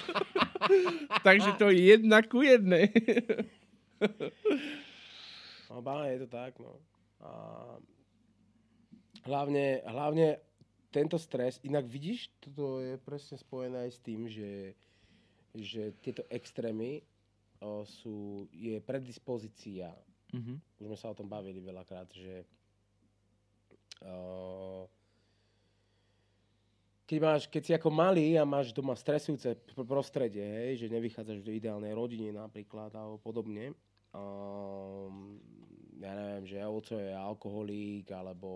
Takže 1.26 1.60
to 1.60 1.68
je 1.68 1.92
jedna 1.92 2.24
ku 2.24 2.40
jednej. 2.40 2.88
No, 5.68 5.84
báne, 5.84 6.16
je 6.16 6.20
to 6.24 6.28
tak, 6.32 6.56
no. 6.56 6.80
A 7.20 7.30
hlavne, 9.28 9.84
hlavne 9.84 10.40
tento 10.88 11.20
stres, 11.20 11.60
inak 11.62 11.84
vidíš, 11.84 12.32
toto 12.40 12.80
je 12.80 12.96
presne 12.96 13.36
spojené 13.36 13.84
aj 13.86 13.90
s 13.92 14.00
tým, 14.00 14.20
že, 14.26 14.72
že 15.52 15.92
tieto 16.00 16.24
extrémy 16.32 17.04
o, 17.60 17.84
sú, 17.84 18.48
je 18.50 18.80
predispozícia. 18.80 19.92
Mhm. 20.30 20.54
Už 20.80 20.84
sme 20.86 20.96
sa 20.98 21.10
o 21.10 21.18
tom 21.18 21.26
bavili 21.26 21.58
veľakrát, 21.58 22.06
že 22.14 22.46
o, 24.06 24.86
keď, 27.10 27.18
máš, 27.18 27.42
keď 27.50 27.62
si 27.66 27.72
ako 27.74 27.90
malý 27.90 28.38
a 28.38 28.46
máš 28.46 28.70
doma 28.70 28.94
stresujúce 28.94 29.58
pr- 29.58 29.82
prostredie, 29.82 30.46
hej, 30.46 30.86
že 30.86 30.94
nevychádzaš 30.94 31.42
do 31.42 31.50
ideálnej 31.50 31.90
rodiny 31.90 32.30
napríklad 32.30 32.94
alebo 32.94 33.18
podobne, 33.18 33.74
um, 34.14 35.38
ja 36.00 36.16
neviem, 36.16 36.44
že 36.48 36.64
oco 36.64 36.96
je 36.96 37.12
alkoholík, 37.12 38.08
alebo 38.08 38.48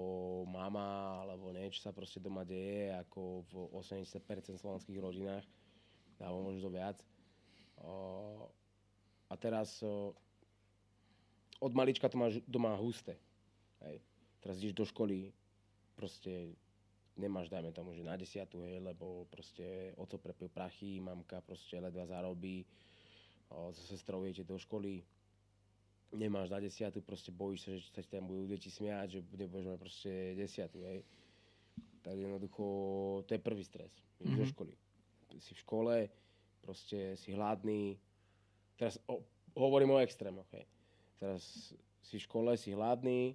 mama, 0.49 1.21
alebo 1.21 1.53
niečo 1.53 1.85
sa 1.85 1.93
proste 1.93 2.17
doma 2.17 2.41
deje, 2.41 2.89
ako 3.05 3.45
v 3.45 3.53
80% 3.77 4.57
slovenských 4.57 4.97
rodinách, 4.97 5.45
alebo 6.25 6.49
možno 6.49 6.73
viac. 6.73 7.05
O, 7.85 8.49
a 9.29 9.35
teraz 9.37 9.85
o, 9.85 10.17
od 11.65 11.73
malička 11.73 12.13
to 12.13 12.21
máš 12.21 12.45
doma 12.45 12.77
husté. 12.77 13.17
Hej. 13.81 14.05
Teraz 14.45 14.61
ideš 14.61 14.77
do 14.77 14.85
školy, 14.85 15.33
proste 15.97 16.53
nemáš, 17.17 17.49
dajme 17.49 17.73
tomu, 17.73 17.97
že 17.97 18.05
na 18.05 18.21
desiatu, 18.21 18.61
hej, 18.69 18.85
lebo 18.85 19.25
proste 19.33 19.97
oco 19.97 20.21
prepil 20.21 20.53
prachy, 20.53 21.01
mamka 21.01 21.41
proste 21.41 21.81
ledva 21.81 22.05
zarobí, 22.05 22.67
o, 23.49 23.73
so 23.73 23.81
sestrou 23.89 24.21
idete 24.29 24.45
do 24.45 24.61
školy, 24.61 25.01
nemáš 26.13 26.53
na 26.53 26.61
desiatu, 26.61 27.01
proste 27.01 27.33
bojíš 27.33 27.61
sa, 27.65 27.71
že 27.73 27.89
sa 27.89 28.01
ti 28.05 28.11
tam 28.13 28.29
budú 28.29 28.45
deti 28.51 28.69
smiať, 28.69 29.09
že 29.09 29.21
nebudeš 29.25 29.67
mať 29.73 29.79
proste 29.81 30.11
desiatu, 30.37 30.85
hej. 30.85 31.01
Tak 32.05 32.13
jednoducho, 32.13 32.65
to 33.25 33.31
je 33.33 33.41
prvý 33.41 33.65
stres. 33.65 33.89
Ideš 34.21 34.37
do 34.37 34.45
Mhm. 34.45 34.53
školy. 34.53 34.75
Si 35.41 35.51
v 35.57 35.63
škole, 35.65 35.95
proste 36.61 37.17
si 37.17 37.33
hladný. 37.33 37.97
Teraz 38.77 39.01
o, 39.09 39.25
hovorím 39.57 39.97
o 39.97 40.03
extrémoch, 40.05 40.47
hej. 40.53 40.67
Teraz 41.19 41.73
si 42.05 42.15
v 42.21 42.25
škole, 42.27 42.53
si 42.59 42.75
hladný, 42.75 43.35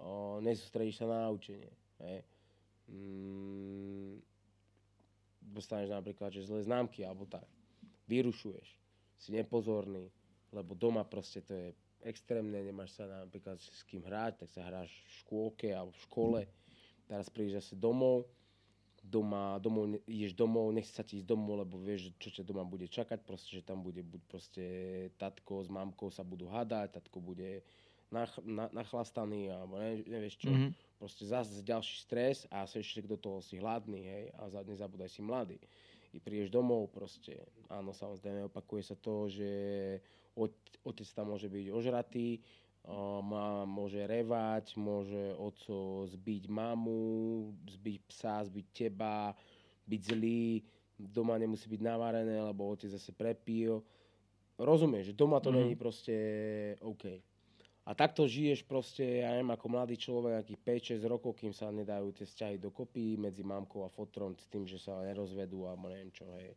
o, 0.00 0.42
nesústredíš 0.42 1.02
sa 1.02 1.06
na 1.06 1.30
učenie, 1.30 1.70
hej. 2.02 2.20
Mm, 2.88 4.18
dostaneš 5.52 5.92
napríklad, 5.92 6.32
že 6.32 6.48
zlé 6.48 6.64
známky, 6.64 7.04
alebo 7.04 7.28
tak. 7.28 7.44
Vyrušuješ. 8.08 8.68
Si 9.18 9.34
nepozorný, 9.34 10.08
lebo 10.54 10.72
doma 10.72 11.04
proste 11.04 11.44
to 11.44 11.52
je 11.52 11.68
extrémne, 12.06 12.54
nemáš 12.54 12.94
sa 12.94 13.04
napríklad 13.04 13.58
s 13.58 13.82
kým 13.84 14.06
hrať, 14.06 14.46
tak 14.46 14.48
sa 14.54 14.62
hráš 14.64 14.88
v 14.88 15.12
škôlke 15.24 15.68
alebo 15.74 15.90
v 15.92 16.04
škole. 16.06 16.40
Teraz 17.10 17.26
prídeš 17.32 17.64
zase 17.64 17.74
domov, 17.74 18.28
doma, 19.08 19.56
domov, 19.58 19.96
ideš 20.04 20.36
domov, 20.36 20.68
nechce 20.76 20.92
sa 20.92 21.02
ti 21.02 21.18
ísť 21.18 21.28
domov, 21.28 21.64
lebo 21.64 21.80
vieš, 21.80 22.12
čo 22.20 22.28
ťa 22.28 22.44
doma 22.44 22.62
bude 22.68 22.84
čakať, 22.86 23.24
proste, 23.24 23.56
že 23.58 23.64
tam 23.64 23.80
bude 23.80 24.04
buď 24.04 24.20
proste 24.28 24.64
tatko 25.16 25.64
s 25.64 25.72
mamkou 25.72 26.12
sa 26.12 26.22
budú 26.22 26.52
hádať, 26.52 27.00
tatko 27.00 27.18
bude 27.24 27.64
nach, 28.12 28.36
na, 28.44 28.68
nachlastaný, 28.72 29.48
alebo 29.48 29.80
ne, 29.80 30.04
nevieš 30.04 30.44
čo. 30.44 30.52
Mhm. 30.52 30.76
Proste 30.98 31.24
zase 31.30 31.62
ďalší 31.62 31.96
stres 32.02 32.36
a 32.50 32.66
sa 32.66 32.76
ešte 32.82 33.06
do 33.06 33.14
toho 33.14 33.38
si 33.38 33.56
hladný, 33.56 34.02
hej, 34.02 34.24
a 34.34 34.50
za- 34.50 34.66
nezabúdaj 34.66 35.08
si 35.08 35.22
mladý. 35.22 35.58
I 36.10 36.18
prídeš 36.18 36.50
domov 36.50 36.88
proste, 36.90 37.46
áno, 37.68 37.92
samozrejme 37.92 38.48
opakuje 38.48 38.82
sa 38.82 38.96
to, 38.98 39.28
že 39.28 39.50
ot- 40.34 40.80
otec 40.82 41.08
tam 41.12 41.30
môže 41.30 41.46
byť 41.46 41.66
ožratý, 41.70 42.40
má, 43.22 43.64
môže 43.68 44.00
revať, 44.06 44.76
môže 44.76 45.34
oco 45.36 46.06
zbiť 46.08 46.48
mamu, 46.48 47.52
zbiť 47.68 48.00
psa, 48.08 48.44
zbiť 48.48 48.66
teba, 48.72 49.34
byť 49.88 50.00
zlý, 50.04 50.62
doma 50.98 51.38
nemusí 51.38 51.68
byť 51.68 51.80
navarené, 51.80 52.40
lebo 52.42 52.68
otec 52.70 52.90
zase 52.90 53.12
prepil. 53.12 53.84
Rozumieš, 54.58 55.12
že 55.12 55.18
doma 55.18 55.38
to 55.40 55.50
Mhm. 55.50 55.58
není 55.58 55.74
proste 55.76 56.14
OK. 56.82 57.22
A 57.88 57.94
takto 57.96 58.28
žiješ 58.28 58.68
proste, 58.68 59.24
ja 59.24 59.32
neviem, 59.32 59.48
ako 59.48 59.66
mladý 59.72 59.96
človek, 59.96 60.44
nejakých 60.44 60.60
5-6 60.60 61.08
rokov, 61.08 61.40
kým 61.40 61.56
sa 61.56 61.72
nedajú 61.72 62.12
tie 62.12 62.28
vzťahy 62.28 62.60
dokopy 62.60 63.16
medzi 63.16 63.40
mamkou 63.40 63.80
a 63.80 63.88
fotrom 63.88 64.36
s 64.36 64.44
tým, 64.44 64.68
že 64.68 64.76
sa 64.76 65.00
nerozvedú 65.00 65.64
alebo 65.64 65.88
neviem 65.88 66.12
čo, 66.12 66.28
hej. 66.36 66.52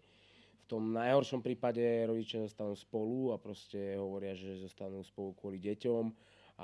Tom 0.72 0.96
najhoršom 0.96 1.44
prípade 1.44 1.84
rodičia 2.08 2.48
zostanú 2.48 2.80
spolu 2.80 3.36
a 3.36 3.38
proste 3.38 4.00
hovoria, 4.00 4.32
že 4.32 4.64
zostanú 4.64 5.04
spolu 5.04 5.36
kvôli 5.36 5.60
deťom, 5.60 6.08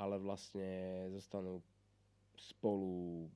ale 0.00 0.16
vlastne 0.16 0.64
zostanú 1.12 1.60
spolu 2.40 3.28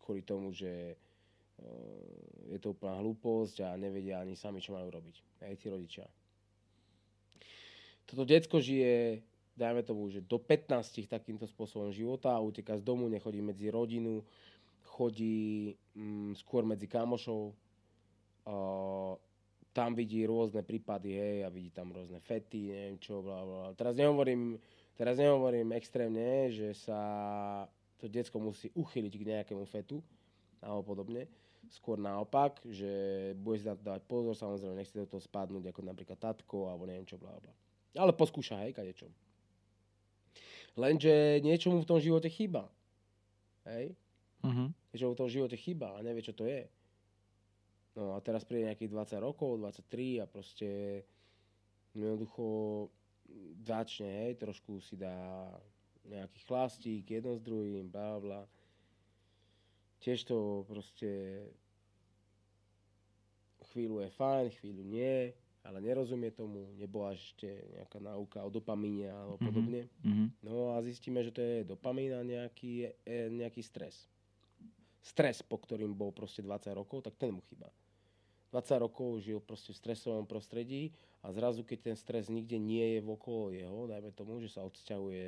kvôli 0.00 0.24
tomu, 0.24 0.56
že 0.56 0.96
eh, 0.96 2.48
je 2.48 2.58
to 2.64 2.72
úplná 2.72 2.96
hlúposť 3.04 3.68
a 3.68 3.76
nevedia 3.76 4.24
ani 4.24 4.32
sami, 4.32 4.64
čo 4.64 4.72
majú 4.72 4.88
robiť. 4.88 5.44
Aj 5.44 5.52
tí 5.60 5.68
rodičia. 5.68 6.08
Toto 8.08 8.24
decko 8.24 8.56
žije, 8.56 9.20
dajme 9.52 9.84
tomu, 9.84 10.08
že 10.08 10.24
do 10.24 10.40
15 10.40 11.12
takýmto 11.12 11.44
spôsobom 11.44 11.92
života, 11.92 12.40
uteká 12.40 12.80
z 12.80 12.86
domu, 12.86 13.12
nechodí 13.12 13.44
medzi 13.44 13.68
rodinu, 13.68 14.24
chodí 14.86 15.76
mm, 15.92 16.38
skôr 16.38 16.62
medzi 16.62 16.86
kamošov, 16.86 17.50
uh, 18.46 19.18
tam 19.76 19.92
vidí 19.92 20.24
rôzne 20.24 20.64
prípady, 20.64 21.12
hej, 21.12 21.36
a 21.44 21.52
vidí 21.52 21.68
tam 21.68 21.92
rôzne 21.92 22.16
fety, 22.24 22.72
neviem 22.72 22.96
čo, 22.96 23.20
bla, 23.20 23.44
bla. 23.44 23.76
Teraz 23.76 23.92
nehovorím, 23.92 24.56
Teraz 24.96 25.20
nehovorím 25.20 25.76
extrémne, 25.76 26.48
že 26.48 26.72
sa 26.72 27.00
to 28.00 28.08
decko 28.08 28.40
musí 28.40 28.72
uchyliť 28.72 29.12
k 29.12 29.28
nejakému 29.28 29.68
fetu 29.68 30.00
alebo 30.64 30.96
podobne. 30.96 31.28
Skôr 31.68 32.00
naopak, 32.00 32.64
že 32.64 32.88
bude 33.36 33.60
si 33.60 33.68
na 33.68 33.76
to 33.76 33.84
dávať 33.84 34.02
pozor, 34.08 34.32
samozrejme 34.32 34.72
nechce 34.72 34.96
do 34.96 35.04
toho 35.04 35.20
spadnúť 35.20 35.68
ako 35.68 35.80
napríklad 35.84 36.16
tatko 36.16 36.72
alebo 36.72 36.88
neviem 36.88 37.04
čo, 37.04 37.20
bla 37.20 37.36
bla. 37.36 37.52
Ale 37.92 38.16
poskúša, 38.16 38.64
hej, 38.64 38.72
kadečo. 38.72 39.12
Lenže 40.80 41.44
niečo 41.44 41.68
mu 41.72 41.84
v 41.84 41.88
tom 41.88 42.00
živote 42.00 42.32
chýba. 42.32 42.68
Hej? 43.68 43.92
Uh-huh. 44.44 44.68
Niečo 44.92 45.08
mu 45.08 45.12
v 45.12 45.20
tom 45.20 45.28
živote 45.28 45.56
chýba 45.60 45.92
a 45.96 46.00
nevie, 46.00 46.24
čo 46.24 46.32
to 46.32 46.48
je. 46.48 46.64
No 47.96 48.12
a 48.12 48.20
teraz 48.20 48.44
príde 48.44 48.68
nejakých 48.68 48.92
20 48.92 49.24
rokov, 49.24 49.56
23 49.56 50.20
a 50.20 50.26
proste 50.28 51.00
jednoducho 51.90 52.44
začne, 53.64 54.06
hej, 54.06 54.32
trošku 54.36 54.78
si 54.78 54.94
dá 54.94 55.48
nejaký 56.04 56.38
chlastík, 56.44 57.08
jedno 57.08 57.34
s 57.34 57.42
druhým, 57.42 57.88
bla 57.88 58.20
bla. 58.20 58.42
Tiež 59.98 60.22
to 60.22 60.62
proste 60.68 61.40
chvíľu 63.72 64.04
je 64.04 64.10
fajn, 64.12 64.46
chvíľu 64.60 64.82
nie, 64.84 65.32
ale 65.66 65.82
nerozumie 65.82 66.30
tomu, 66.30 66.70
nebola 66.78 67.10
ešte 67.12 67.48
nejaká 67.74 67.98
náuka 67.98 68.38
o 68.44 68.50
dopamíne 68.52 69.10
alebo 69.10 69.40
Mhm. 69.40 69.44
podobne. 69.44 69.82
Uh-huh. 70.04 70.28
No 70.44 70.54
a 70.76 70.84
zistíme, 70.84 71.24
že 71.24 71.34
to 71.34 71.42
je 71.42 71.66
dopamín 71.66 72.14
a 72.14 72.22
nejaký, 72.22 72.92
e, 73.02 73.16
nejaký 73.32 73.64
stres. 73.64 74.06
Stres, 75.02 75.42
po 75.42 75.58
ktorým 75.58 75.90
bol 75.90 76.10
proste 76.10 76.38
20 76.38 76.70
rokov, 76.70 77.02
tak 77.02 77.18
ten 77.18 77.34
mu 77.34 77.42
chýba. 77.50 77.66
20 78.54 78.84
rokov 78.84 79.20
žil 79.20 79.42
proste 79.42 79.74
v 79.74 79.80
stresovom 79.80 80.26
prostredí 80.26 80.94
a 81.22 81.34
zrazu, 81.34 81.66
keď 81.66 81.92
ten 81.92 81.96
stres 81.98 82.30
nikde 82.30 82.56
nie 82.56 82.96
je 82.96 83.00
okolo 83.02 83.50
jeho, 83.50 83.90
dajme 83.90 84.10
tomu, 84.14 84.38
že 84.38 84.52
sa 84.52 84.62
odsťahuje 84.62 85.26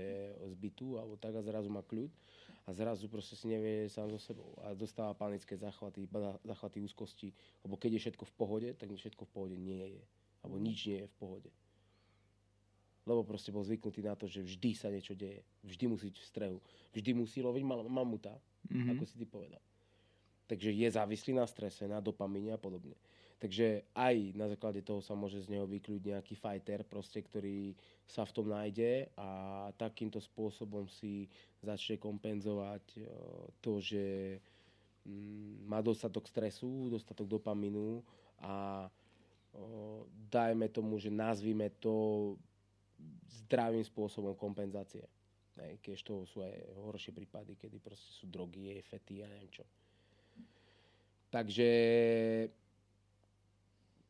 z 0.49 0.55
bytu 0.55 0.99
alebo 0.99 1.19
tak 1.19 1.35
a 1.35 1.43
zrazu 1.43 1.67
má 1.69 1.83
kľud 1.83 2.11
a 2.69 2.73
zrazu 2.77 3.09
proste 3.09 3.35
si 3.35 3.49
nevie 3.49 3.89
sám 3.89 4.13
so 4.13 4.21
sebou 4.21 4.55
a 4.63 4.77
dostáva 4.77 5.17
panické 5.17 5.57
záchvaty, 5.57 6.05
záchvaty 6.45 6.79
úzkosti, 6.85 7.33
lebo 7.65 7.81
keď 7.81 7.97
je 7.97 8.03
všetko 8.07 8.25
v 8.29 8.35
pohode, 8.37 8.69
tak 8.77 8.93
všetko 8.93 9.25
v 9.25 9.33
pohode 9.33 9.57
nie 9.57 9.99
je. 9.99 10.05
Alebo 10.45 10.61
nič 10.61 10.87
nie 10.87 10.99
je 11.03 11.09
v 11.11 11.17
pohode. 11.19 11.51
Lebo 13.09 13.25
proste 13.25 13.49
bol 13.49 13.65
zvyknutý 13.65 14.05
na 14.05 14.13
to, 14.15 14.29
že 14.29 14.45
vždy 14.45 14.71
sa 14.77 14.93
niečo 14.93 15.17
deje. 15.17 15.41
Vždy 15.65 15.85
musí 15.89 16.13
byť 16.13 16.19
v 16.21 16.29
strehu. 16.29 16.59
Vždy 16.93 17.11
musí 17.17 17.41
loviť 17.41 17.65
mamuta, 17.89 18.37
Uh-huh. 18.69 18.91
ako 18.93 19.05
si 19.09 19.17
ty 19.17 19.25
povedal. 19.25 19.63
Takže 20.49 20.73
je 20.73 20.89
závislý 20.89 21.37
na 21.37 21.45
strese, 21.45 21.85
na 21.85 22.01
dopamíne 22.01 22.57
a 22.57 22.61
podobne. 22.61 22.97
Takže 23.39 23.87
aj 23.95 24.35
na 24.35 24.51
základe 24.51 24.83
toho 24.83 24.99
sa 24.99 25.15
môže 25.15 25.39
z 25.47 25.55
neho 25.55 25.63
vykľúť 25.63 26.03
nejaký 26.11 26.35
fighter, 26.35 26.83
proste, 26.83 27.23
ktorý 27.23 27.71
sa 28.03 28.27
v 28.27 28.35
tom 28.35 28.51
nájde 28.51 29.15
a 29.15 29.29
takýmto 29.79 30.19
spôsobom 30.19 30.91
si 30.91 31.31
začne 31.63 32.03
kompenzovať 32.03 32.85
eh, 32.99 33.07
to, 33.63 33.79
že 33.79 34.37
mm, 35.07 35.71
má 35.71 35.79
dostatok 35.79 36.27
stresu, 36.27 36.91
dostatok 36.91 37.31
dopamínu 37.39 38.03
a 38.43 38.87
o, 39.51 40.07
dajme 40.31 40.71
tomu, 40.71 40.99
že 41.03 41.11
nazvime 41.11 41.75
to 41.83 42.35
zdravým 43.47 43.83
spôsobom 43.83 44.39
kompenzácie. 44.39 45.03
Keď 45.59 45.97
to 46.07 46.23
sú 46.23 46.47
aj 46.47 46.55
horšie 46.79 47.11
prípady, 47.11 47.59
kedy 47.59 47.83
proste 47.83 48.15
sú 48.15 48.31
drogy, 48.31 48.79
fety 48.79 49.27
a 49.27 49.27
neviem 49.27 49.51
čo. 49.51 49.67
Takže 51.31 51.69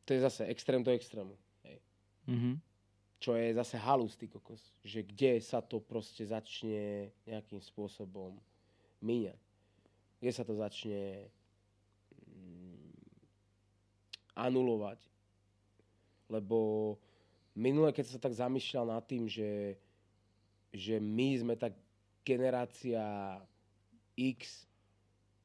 to 0.05 0.13
je 0.13 0.19
zase 0.21 0.45
extrém 0.45 0.83
do 0.83 0.91
extrému. 0.91 1.37
Hej. 1.63 1.77
Uh-huh. 2.27 2.55
Čo 3.19 3.35
je 3.35 3.53
zase 3.53 3.77
halus, 3.77 4.15
ty 4.15 4.27
kokos. 4.27 4.73
Že 4.83 5.03
kde 5.03 5.31
sa 5.43 5.59
to 5.59 5.83
proste 5.83 6.23
začne 6.23 7.11
nejakým 7.27 7.59
spôsobom 7.59 8.39
míňať. 9.03 9.39
Kde 10.23 10.31
sa 10.31 10.43
to 10.47 10.55
začne 10.55 11.27
mm, 12.25 12.95
anulovať. 14.39 15.03
Lebo 16.31 16.95
minule, 17.57 17.91
keď 17.91 18.05
sa 18.15 18.19
tak 18.23 18.31
zamýšľal 18.31 18.95
nad 18.95 19.03
tým, 19.03 19.27
že, 19.27 19.75
že 20.71 21.01
my 21.01 21.29
sme 21.43 21.55
tak 21.59 21.75
generácia 22.23 23.03
X, 24.15 24.68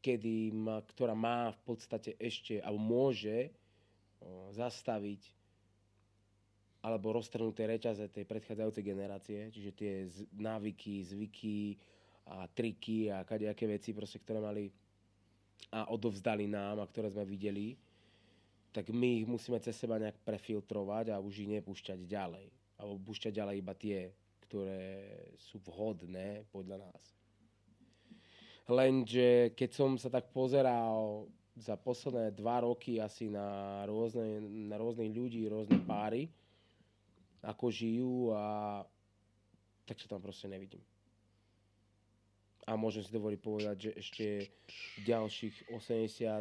kedy 0.04 0.52
má, 0.52 0.84
ktorá 0.84 1.16
má 1.16 1.48
v 1.56 1.60
podstate 1.64 2.12
ešte, 2.20 2.60
alebo 2.60 2.84
môže 2.84 3.48
zastaviť 4.52 5.32
alebo 6.84 7.16
roztrhnuté 7.16 7.64
reťaze 7.64 8.12
tej 8.12 8.28
predchádzajúcej 8.28 8.84
generácie, 8.84 9.48
čiže 9.48 9.72
tie 9.72 9.92
návyky, 10.36 11.00
zvyky 11.00 11.80
a 12.28 12.44
triky 12.44 13.08
a 13.08 13.24
kadejaké 13.24 13.64
veci, 13.64 13.96
proste, 13.96 14.20
ktoré 14.20 14.44
mali 14.44 14.68
a 15.72 15.88
odovzdali 15.88 16.44
nám 16.44 16.84
a 16.84 16.90
ktoré 16.92 17.08
sme 17.08 17.24
videli, 17.24 17.72
tak 18.68 18.92
my 18.92 19.24
ich 19.24 19.26
musíme 19.26 19.56
cez 19.64 19.80
seba 19.80 19.96
nejak 19.96 20.20
prefiltrovať 20.28 21.16
a 21.16 21.22
už 21.24 21.48
ich 21.48 21.52
nepúšťať 21.56 22.04
ďalej. 22.04 22.52
Alebo 22.76 23.00
púšťať 23.00 23.32
ďalej 23.32 23.56
iba 23.64 23.72
tie, 23.72 24.12
ktoré 24.44 25.08
sú 25.40 25.56
vhodné 25.64 26.44
podľa 26.52 26.84
nás. 26.84 27.02
Lenže 28.64 29.52
keď 29.52 29.70
som 29.76 30.00
sa 30.00 30.08
tak 30.08 30.32
pozeral 30.32 31.28
za 31.54 31.76
posledné 31.76 32.32
dva 32.32 32.64
roky 32.64 32.96
asi 32.96 33.28
na, 33.28 33.82
rôzne, 33.84 34.40
na 34.66 34.80
rôznych 34.80 35.12
ľudí, 35.12 35.44
rôzne 35.46 35.78
páry, 35.84 36.32
ako 37.44 37.68
žijú 37.68 38.32
a 38.32 38.80
tak 39.84 40.00
sa 40.00 40.08
tam 40.08 40.24
proste 40.24 40.48
nevidím. 40.48 40.80
A 42.64 42.72
môžem 42.80 43.04
si 43.04 43.12
dovoliť 43.12 43.40
povedať, 43.44 43.76
že 43.76 43.90
ešte 44.00 44.26
ďalších 45.04 45.68
80% 45.68 46.40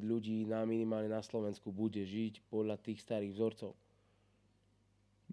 ľudí 0.00 0.48
na 0.48 0.64
minimálne 0.64 1.12
na 1.12 1.20
Slovensku 1.20 1.68
bude 1.68 2.00
žiť 2.00 2.48
podľa 2.48 2.80
tých 2.80 3.04
starých 3.04 3.36
vzorcov. 3.36 3.76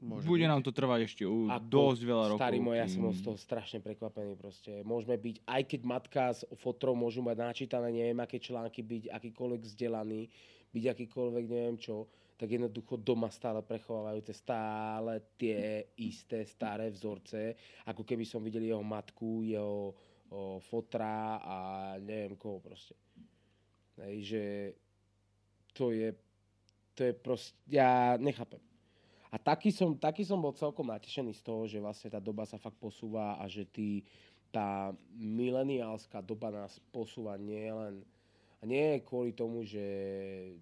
Môže 0.02 0.26
Bude 0.26 0.50
byť. 0.50 0.52
nám 0.58 0.62
to 0.66 0.74
trvať 0.74 1.06
ešte 1.06 1.24
u 1.30 1.46
Ako 1.46 1.70
dosť 1.70 2.02
veľa 2.10 2.26
rokov. 2.34 2.42
Starý 2.42 2.58
môj, 2.58 2.78
ja 2.82 2.90
som 2.90 3.06
z 3.14 3.22
toho 3.22 3.38
strašne 3.38 3.86
prekvapený 3.86 4.34
proste. 4.34 4.82
Môžeme 4.82 5.14
byť, 5.14 5.46
aj 5.46 5.62
keď 5.70 5.82
matka 5.86 6.24
s 6.34 6.42
fotrou 6.58 6.98
môžu 6.98 7.22
mať 7.22 7.38
načítané 7.38 7.94
neviem 7.94 8.18
aké 8.18 8.42
články, 8.42 8.82
byť 8.82 9.14
akýkoľvek 9.14 9.62
vzdelaný, 9.62 10.26
byť 10.74 10.84
akýkoľvek 10.90 11.46
neviem 11.46 11.78
čo, 11.78 12.10
tak 12.34 12.50
jednoducho 12.50 12.98
doma 12.98 13.30
stále 13.30 13.62
prechovávajú 13.62 14.26
tie 14.26 14.34
stále 14.34 15.38
tie 15.38 15.94
isté 16.02 16.42
staré 16.50 16.90
vzorce, 16.90 17.54
ako 17.86 18.02
keby 18.02 18.26
som 18.26 18.42
videl 18.42 18.66
jeho 18.66 18.82
matku, 18.82 19.46
jeho 19.46 19.94
o, 20.34 20.58
fotra 20.58 21.38
a 21.38 21.58
neviem 22.02 22.34
koho 22.42 22.58
proste. 22.58 22.98
Hej, 24.02 24.16
že 24.26 24.44
to 25.78 25.94
je, 25.94 26.10
to 26.98 27.06
je 27.06 27.14
proste, 27.14 27.54
ja 27.70 28.18
nechápem. 28.18 28.71
A 29.32 29.40
taký 29.40 29.72
som, 29.72 29.96
taký 29.96 30.28
som 30.28 30.44
bol 30.44 30.52
celkom 30.52 30.92
natešený 30.92 31.32
z 31.32 31.42
toho, 31.42 31.64
že 31.64 31.80
vlastne 31.80 32.12
tá 32.12 32.20
doba 32.20 32.44
sa 32.44 32.60
fakt 32.60 32.76
posúva 32.76 33.40
a 33.40 33.48
že 33.48 33.64
tí, 33.64 34.04
tá 34.52 34.92
mileniálska 35.16 36.20
doba 36.20 36.52
nás 36.52 36.76
posúva 36.92 37.40
nie 37.40 37.72
len 37.72 38.04
a 38.62 38.68
nie 38.68 39.02
kvôli 39.02 39.34
tomu, 39.34 39.66
že 39.66 39.82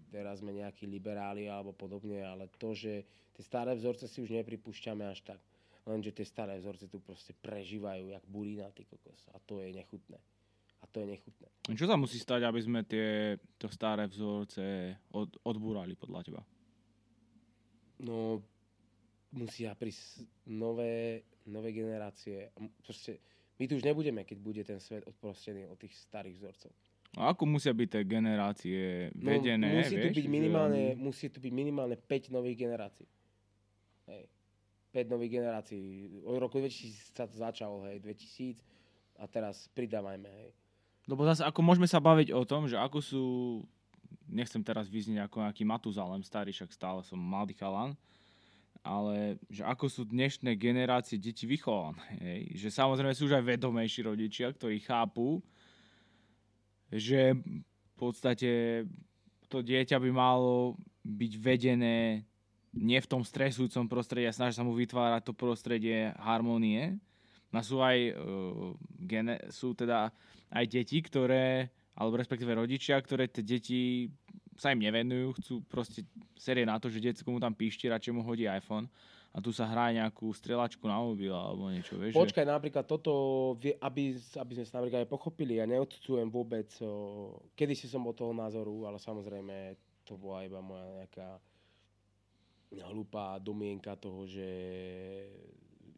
teraz 0.08 0.40
sme 0.40 0.56
nejakí 0.56 0.88
liberáli 0.88 1.52
alebo 1.52 1.76
podobne, 1.76 2.24
ale 2.24 2.48
to, 2.56 2.72
že 2.72 3.04
tie 3.36 3.44
staré 3.44 3.76
vzorce 3.76 4.08
si 4.08 4.24
už 4.24 4.32
nepripúšťame 4.40 5.04
až 5.04 5.20
tak. 5.36 5.42
Lenže 5.84 6.16
tie 6.16 6.24
staré 6.24 6.56
vzorce 6.62 6.88
tu 6.88 7.04
proste 7.04 7.36
prežívajú 7.36 8.14
jak 8.14 8.24
burina, 8.30 8.72
ty 8.72 8.88
kokos. 8.88 9.20
A 9.36 9.42
to 9.44 9.60
je 9.60 9.76
nechutné. 9.76 10.16
A 10.80 10.88
to 10.88 11.04
je 11.04 11.12
nechutné. 11.12 11.48
Čo 11.76 11.92
sa 11.92 12.00
musí 12.00 12.16
stať, 12.22 12.48
aby 12.48 12.62
sme 12.64 12.88
tie 12.88 13.36
to 13.60 13.68
staré 13.68 14.08
vzorce 14.08 14.96
od, 15.12 15.36
odbúrali 15.44 15.98
podľa 16.00 16.22
teba? 16.24 16.42
No, 18.00 18.40
musia 19.32 19.74
prísť 19.74 20.26
nové, 20.46 21.22
nové 21.44 21.70
generácie. 21.72 22.50
Proste, 22.80 23.22
my 23.56 23.66
tu 23.66 23.76
už 23.76 23.84
nebudeme, 23.84 24.22
keď 24.22 24.38
bude 24.38 24.62
ten 24.64 24.78
svet 24.78 25.04
odprostený 25.04 25.66
od 25.66 25.76
tých 25.76 25.94
starých 26.00 26.36
vzorcov. 26.36 26.72
A 27.12 27.34
ako 27.34 27.44
musia 27.48 27.72
byť 27.72 27.88
tie 27.90 28.04
generácie 28.04 28.80
vedené, 29.12 29.66
No, 29.68 29.78
musí, 29.82 29.96
tu 29.96 30.08
vieš? 30.08 30.16
byť 30.16 30.26
že 30.26 30.32
minimálne, 30.32 30.84
oni- 30.88 31.00
musí 31.00 31.26
tu 31.28 31.38
byť 31.40 31.52
minimálne 31.52 31.96
5 31.98 32.30
nových 32.30 32.58
generácií. 32.60 33.08
Hej. 34.06 34.24
5 34.92 35.06
nových 35.08 35.32
generácií. 35.36 35.86
Od 36.22 36.38
roku 36.38 36.58
2000 36.58 37.10
sa 37.12 37.26
to 37.26 37.36
začalo, 37.36 37.86
hej, 37.86 37.98
2000 38.00 38.62
a 39.16 39.26
teraz 39.26 39.70
pridávajme, 39.70 40.30
hej. 40.30 40.50
Lebo 41.06 41.26
zase 41.26 41.42
ako 41.42 41.62
môžeme 41.62 41.86
sa 41.86 41.98
baviť 41.98 42.30
o 42.32 42.46
tom, 42.46 42.70
že 42.70 42.78
ako 42.78 43.02
sú, 43.02 43.24
nechcem 44.26 44.62
teraz 44.62 44.86
vyznieť 44.86 45.26
ako 45.26 45.42
nejaký 45.44 45.64
Matuzalem 45.64 46.22
starý, 46.22 46.50
však 46.52 46.70
stále 46.70 47.02
som 47.02 47.18
mladý 47.18 47.54
chalan, 47.54 47.98
ale 48.84 49.38
že 49.52 49.64
ako 49.68 49.86
sú 49.92 50.02
dnešné 50.08 50.56
generácie 50.56 51.20
detí 51.20 51.44
vychované. 51.44 52.00
Hej? 52.20 52.40
Že 52.66 52.70
samozrejme 52.72 53.14
sú 53.14 53.28
už 53.28 53.38
aj 53.38 53.46
vedomejší 53.46 54.08
rodičia, 54.08 54.52
ktorí 54.56 54.80
chápu, 54.82 55.44
že 56.90 57.36
v 57.36 57.94
podstate 58.00 58.84
to 59.52 59.62
dieťa 59.62 59.98
by 60.00 60.10
malo 60.14 60.80
byť 61.04 61.34
vedené 61.42 62.24
nie 62.70 63.00
v 63.02 63.10
tom 63.10 63.26
stresujúcom 63.26 63.90
prostredí 63.90 64.30
a 64.30 64.36
snažia 64.36 64.62
sa 64.62 64.68
mu 64.68 64.78
vytvárať 64.78 65.26
to 65.26 65.34
prostredie 65.34 66.14
harmonie. 66.22 67.02
No 67.50 67.66
sú 67.66 67.82
aj 67.82 68.14
uh, 68.14 68.78
gene, 69.02 69.42
sú 69.50 69.74
teda 69.74 70.14
aj 70.54 70.66
deti, 70.70 71.02
ktoré, 71.02 71.74
alebo 71.98 72.22
respektíve 72.22 72.54
rodičia, 72.54 73.02
ktoré 73.02 73.26
tie 73.26 73.42
deti 73.42 74.06
sa 74.60 74.76
im 74.76 74.84
nevenujú, 74.84 75.28
chcú 75.40 75.54
proste 75.66 76.04
série 76.36 76.68
na 76.68 76.76
to, 76.78 76.92
že 76.92 77.00
detsko 77.00 77.32
tam 77.40 77.56
píšti, 77.56 77.88
radšej 77.88 78.12
mu 78.12 78.22
hodí 78.22 78.44
iPhone 78.46 78.92
a 79.32 79.40
tu 79.40 79.56
sa 79.56 79.64
hrá 79.66 79.94
nejakú 79.94 80.28
strelačku 80.36 80.84
na 80.86 81.00
mobil 81.00 81.32
alebo 81.32 81.72
niečo, 81.72 81.96
vieš. 81.96 82.14
že- 82.14 82.20
Počkaj, 82.20 82.46
napríklad 82.46 82.84
toto, 82.84 83.14
aby, 83.80 84.18
aby 84.20 84.52
sme 84.54 84.66
sa 84.68 84.82
napríklad 84.82 85.06
aj 85.06 85.10
pochopili, 85.10 85.62
ja 85.62 85.66
neodsudzujem 85.70 86.28
vôbec, 86.28 86.68
kedy 87.56 87.74
si 87.74 87.88
som 87.88 88.04
bol 88.04 88.12
toho 88.12 88.36
názoru, 88.36 88.84
ale 88.90 89.00
samozrejme 89.00 89.78
to 90.04 90.18
bola 90.18 90.44
iba 90.44 90.60
moja 90.60 90.84
nejaká 91.00 91.40
hlúpa 92.90 93.38
domienka 93.42 93.98
toho, 93.98 94.26
že 94.30 94.46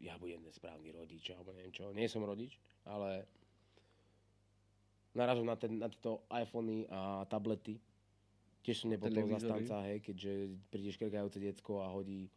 ja 0.00 0.16
budem 0.18 0.40
ten 0.42 0.52
správny 0.52 0.92
rodič, 0.92 1.30
alebo 1.30 1.52
neviem 1.52 1.72
čo. 1.72 1.92
Nie 1.92 2.08
som 2.08 2.24
rodič, 2.24 2.56
ale 2.84 3.24
narazom 5.12 5.44
na, 5.44 5.56
ten, 5.56 5.76
na 5.76 5.88
tieto 5.92 6.24
iPhony 6.32 6.88
a 6.88 7.24
tablety. 7.28 7.76
Tiež 8.62 8.86
som 8.86 8.88
nebol 8.94 9.10
toho 9.10 9.26
zastanca, 9.26 9.82
hej, 9.90 9.98
keďže 9.98 10.32
prídeš 10.70 10.94
krkajúce 10.94 11.42
decko 11.42 11.82
a 11.82 11.90
hodí, 11.90 12.30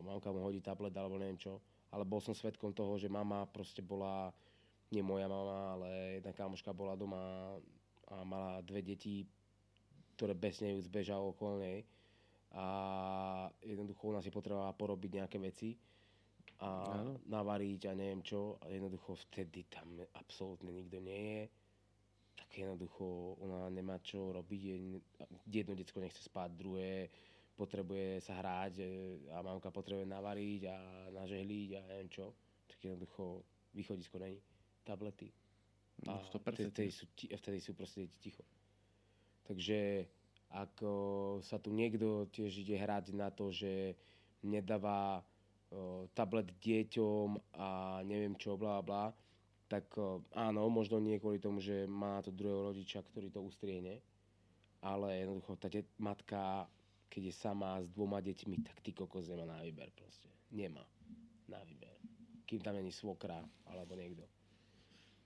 mamka 0.00 0.32
mu 0.32 0.40
hodí 0.40 0.64
tablet 0.64 0.96
alebo 0.96 1.20
neviem 1.20 1.36
čo. 1.36 1.60
Ale 1.92 2.08
bol 2.08 2.22
som 2.22 2.32
svetkom 2.32 2.72
toho, 2.72 2.96
že 2.96 3.12
mama 3.12 3.44
proste 3.50 3.84
bola, 3.84 4.32
nie 4.88 5.04
moja 5.04 5.28
mama, 5.28 5.76
ale 5.76 5.88
jedna 6.16 6.32
kamoška 6.32 6.72
bola 6.72 6.96
doma 6.96 7.58
a 8.10 8.24
mala 8.24 8.64
dve 8.64 8.80
deti, 8.82 9.28
ktoré 10.16 10.32
besnejúc 10.34 10.88
bežal 10.88 11.22
okolo 11.28 11.60
nej. 11.60 11.84
A 12.50 12.66
jednoducho 13.62 14.10
ona 14.10 14.24
si 14.24 14.32
potrebovala 14.32 14.74
porobiť 14.74 15.10
nejaké 15.22 15.38
veci 15.38 15.78
a 16.60 16.98
Áno. 16.98 17.22
navariť 17.30 17.86
a 17.86 17.92
neviem 17.94 18.24
čo. 18.24 18.58
A 18.58 18.72
jednoducho 18.72 19.14
vtedy 19.28 19.68
tam 19.70 20.02
absolútne 20.18 20.74
nikto 20.74 20.98
nie 20.98 21.20
je. 21.20 21.42
Tak 22.50 22.58
jednoducho 22.58 23.38
ona 23.38 23.70
nemá 23.70 24.02
čo 24.02 24.34
robiť. 24.34 24.60
Je- 24.60 25.02
Jedno 25.46 25.78
decko 25.78 26.02
nechce 26.02 26.18
spať, 26.18 26.50
druhé 26.50 27.06
potrebuje 27.54 28.18
sa 28.20 28.42
hrať 28.42 28.82
e, 28.82 28.86
a 29.30 29.38
mamka 29.38 29.70
potrebuje 29.70 30.02
navariť 30.02 30.60
a 30.66 30.76
nažehliť 31.14 31.68
a 31.78 31.80
neviem 31.86 32.10
čo. 32.10 32.34
Tak 32.66 32.82
jednoducho 32.82 33.46
východisko 33.70 34.18
není. 34.18 34.42
Tablety. 34.82 35.30
No, 36.02 36.18
A 36.18 36.24
100%. 36.26 36.74
vtedy, 36.74 36.90
sú, 36.90 37.06
vtedy 37.14 37.58
sú 37.60 37.70
proste 37.78 38.08
deti 38.08 38.18
ticho. 38.18 38.42
Takže 39.46 40.10
ako 40.50 40.90
sa 41.46 41.62
tu 41.62 41.70
niekto 41.70 42.26
tiež 42.34 42.50
ide 42.58 42.74
hrať 42.74 43.14
na 43.14 43.30
to, 43.30 43.54
že 43.54 43.94
nedáva 44.42 45.22
tablet 46.18 46.50
deťom 46.58 47.38
a 47.54 48.00
neviem 48.02 48.34
čo, 48.34 48.58
bla 48.58 48.82
bla, 48.82 49.14
tak 49.70 49.86
o, 49.94 50.26
áno, 50.34 50.66
možno 50.66 50.98
nie 50.98 51.22
kvôli 51.22 51.38
tomu, 51.38 51.62
že 51.62 51.86
má 51.86 52.18
to 52.26 52.34
druhého 52.34 52.74
rodiča, 52.74 53.06
ktorý 53.06 53.30
to 53.30 53.38
ustriehne, 53.38 54.02
ale 54.82 55.22
jednoducho 55.22 55.54
tá 55.54 55.70
det- 55.70 55.86
matka, 55.94 56.66
keď 57.06 57.30
je 57.30 57.34
sama 57.38 57.78
s 57.78 57.86
dvoma 57.94 58.18
deťmi, 58.18 58.66
tak 58.66 58.82
ty 58.82 58.90
kokos 58.90 59.30
nemá 59.30 59.46
na 59.46 59.62
výber 59.62 59.94
proste. 59.94 60.26
Nemá 60.50 60.82
na 61.46 61.62
výber. 61.62 61.94
Kým 62.50 62.58
tam 62.58 62.74
není 62.74 62.90
svokra 62.90 63.38
alebo 63.70 63.94
niekto. 63.94 64.26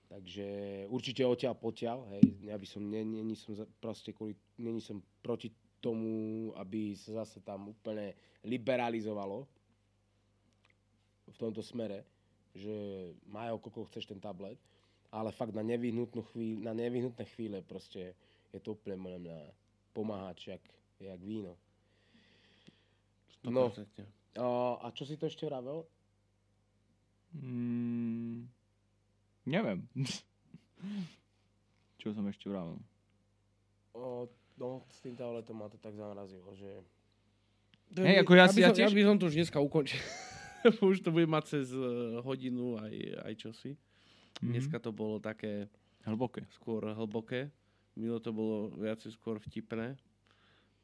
Takže 0.05 0.45
určite 0.93 1.25
odtiaľ 1.25 1.57
potiaľ, 1.57 1.97
hej, 2.13 2.45
ja 2.45 2.53
by 2.53 2.67
som, 2.69 2.85
nie, 2.85 3.01
nie, 3.01 3.25
nie 3.25 3.33
som 3.33 3.57
proste 3.81 4.13
kvôli, 4.13 4.37
nie 4.61 4.77
som 4.77 5.01
proti 5.25 5.49
tomu, 5.81 6.53
aby 6.53 6.93
sa 6.93 7.25
zase 7.25 7.41
tam 7.41 7.73
úplne 7.73 8.13
liberalizovalo 8.45 9.49
v 11.25 11.37
tomto 11.41 11.65
smere, 11.65 12.05
že 12.55 12.75
majú 13.27 13.59
koľko 13.59 13.91
chceš 13.91 14.07
ten 14.07 14.19
tablet, 14.19 14.55
ale 15.11 15.29
fakt 15.29 15.51
na 15.51 15.61
nevyhnutnú 15.61 16.23
chvíľu, 16.31 16.63
na 16.63 16.71
nevyhnutné 16.71 17.23
chvíle 17.35 17.59
proste 17.61 18.15
je 18.51 18.59
to 18.59 18.73
úplne 18.73 18.95
podľa 18.97 19.19
mňa 19.21 19.37
pomáhač, 19.91 20.47
jak, 20.49 20.63
jak 20.99 21.19
víno. 21.19 21.59
No. 23.43 23.69
100%. 23.69 23.85
A, 24.35 24.47
a 24.81 24.87
čo 24.91 25.03
si 25.03 25.15
to 25.15 25.27
ešte 25.27 25.45
vravel? 25.45 25.83
Mm, 27.35 28.47
neviem. 29.45 29.79
Čo 31.97 32.13
som 32.13 32.27
ešte 32.29 32.45
vravel? 32.45 32.77
O, 33.97 34.29
no, 34.55 34.85
s 34.93 35.01
tým 35.01 35.17
tabletom 35.17 35.57
ma 35.57 35.65
to 35.65 35.79
tak 35.81 35.97
zamrazilo, 35.97 36.53
že 36.53 36.69
Hej, 37.97 38.21
ako 38.21 38.31
ja 38.35 38.45
si- 38.45 38.55
by 38.55 38.61
ja 38.61 38.69
som, 38.69 38.77
tiež- 38.77 38.91
ja 38.91 38.97
by 38.97 39.03
som 39.03 39.15
to 39.17 39.25
už 39.25 39.35
dneska 39.35 39.57
ukončil. 39.57 39.97
už 40.83 40.99
to 40.99 41.09
bude 41.09 41.25
mať 41.25 41.43
cez 41.47 41.67
eh, 41.69 41.83
hodinu 42.19 42.77
aj, 42.77 42.93
aj 43.23 43.33
čosi. 43.37 43.71
Mhm. 44.41 44.51
Dneska 44.51 44.77
to 44.79 44.91
bolo 44.91 45.17
také 45.17 45.69
Hlboké. 46.03 46.45
skôr 46.51 46.85
hlboké. 46.85 47.49
Milo 47.95 48.19
to 48.19 48.29
bolo 48.29 48.69
viacej 48.75 49.09
skôr 49.11 49.39
vtipné. 49.39 49.95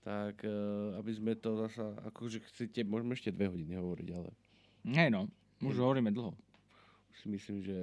Tak 0.02 0.42
eh, 0.42 0.52
aby 0.98 1.12
sme 1.12 1.34
to 1.36 1.60
zasa, 1.60 1.94
akože 2.06 2.42
chcete, 2.44 2.82
môžeme 2.82 3.14
ešte 3.14 3.30
dve 3.30 3.48
hodiny 3.48 3.76
hovoriť, 3.76 4.10
ale 4.12 4.30
Hej 4.84 5.10
no, 5.10 5.30
už 5.62 5.78
hovoríme 5.78 6.10
dlho. 6.10 6.34
už 7.08 7.18
si 7.18 7.28
myslím, 7.30 7.62
že 7.62 7.78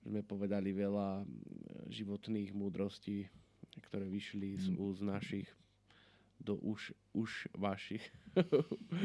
sme 0.00 0.22
povedali 0.22 0.72
veľa 0.72 1.20
mm, 1.20 1.28
životných 1.92 2.50
múdrostí, 2.52 3.28
ktoré 3.84 4.08
vyšli 4.08 4.56
z 4.56 4.66
Mm. 4.70 4.76
úst 4.80 5.00
našich 5.00 5.44
do 6.38 6.56
už, 6.56 6.90
už 7.12 7.30
vašich. 7.52 8.02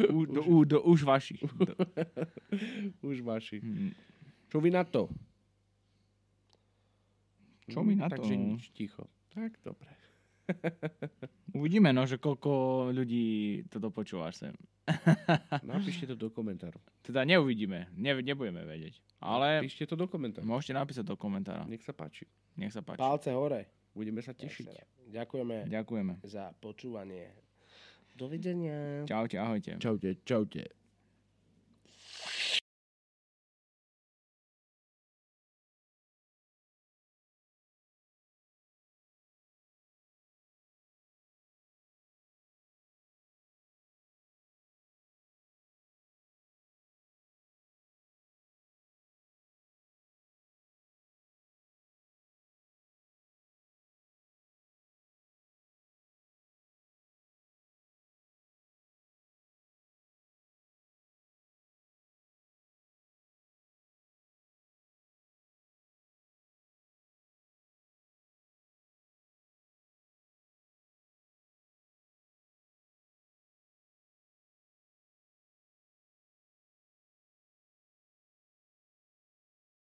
U, 0.09 0.25
do, 0.25 0.41
u, 0.43 0.63
do, 0.63 0.81
už 0.81 1.03
vašich. 1.03 1.41
Do, 1.41 1.73
už 3.09 3.21
vašich. 3.21 3.59
mm, 3.59 3.91
Čo 4.47 4.57
vy 4.59 4.69
na 4.69 4.83
to? 4.83 5.09
Čo 7.63 7.79
my 7.79 7.95
na 7.95 8.07
Takže 8.07 8.27
to? 8.29 8.39
nič, 8.39 8.63
ticho. 8.71 9.07
Tak, 9.31 9.55
dobre. 9.63 9.87
uvidíme, 11.55 11.89
no, 11.89 12.03
že 12.03 12.19
koľko 12.19 12.51
ľudí 12.91 13.25
to 13.67 13.79
dopočúvaš 13.79 14.35
sem. 14.37 14.55
Napíšte 15.63 16.03
to 16.05 16.19
do 16.19 16.27
komentáru. 16.27 16.75
Teda 16.99 17.23
neuvidíme, 17.23 17.87
ne, 17.95 18.11
nebudeme 18.19 18.61
vedieť. 18.61 18.99
Ale 19.17 19.63
Píšte 19.63 19.87
to 19.87 19.95
do 19.95 20.05
komentáru. 20.05 20.43
môžete 20.43 20.75
napísať 20.75 21.07
do 21.07 21.15
komentára. 21.15 21.63
Nech 21.63 21.79
sa 21.79 21.95
páči. 21.95 22.27
Nech 22.53 22.75
sa 22.75 22.83
páči. 22.83 22.99
palce 22.99 23.31
hore. 23.31 23.63
Budeme 23.93 24.21
sa 24.25 24.33
tešiť. 24.33 24.67
Ďakujeme 25.13 25.69
Ďakujeme. 25.69 26.13
za 26.25 26.49
počúvanie. 26.57 27.29
Dovidenia. 28.13 29.05
Čaute, 29.09 29.37
ahojte. 29.41 29.77
Čaute, 29.81 30.21
čaute. 30.25 30.82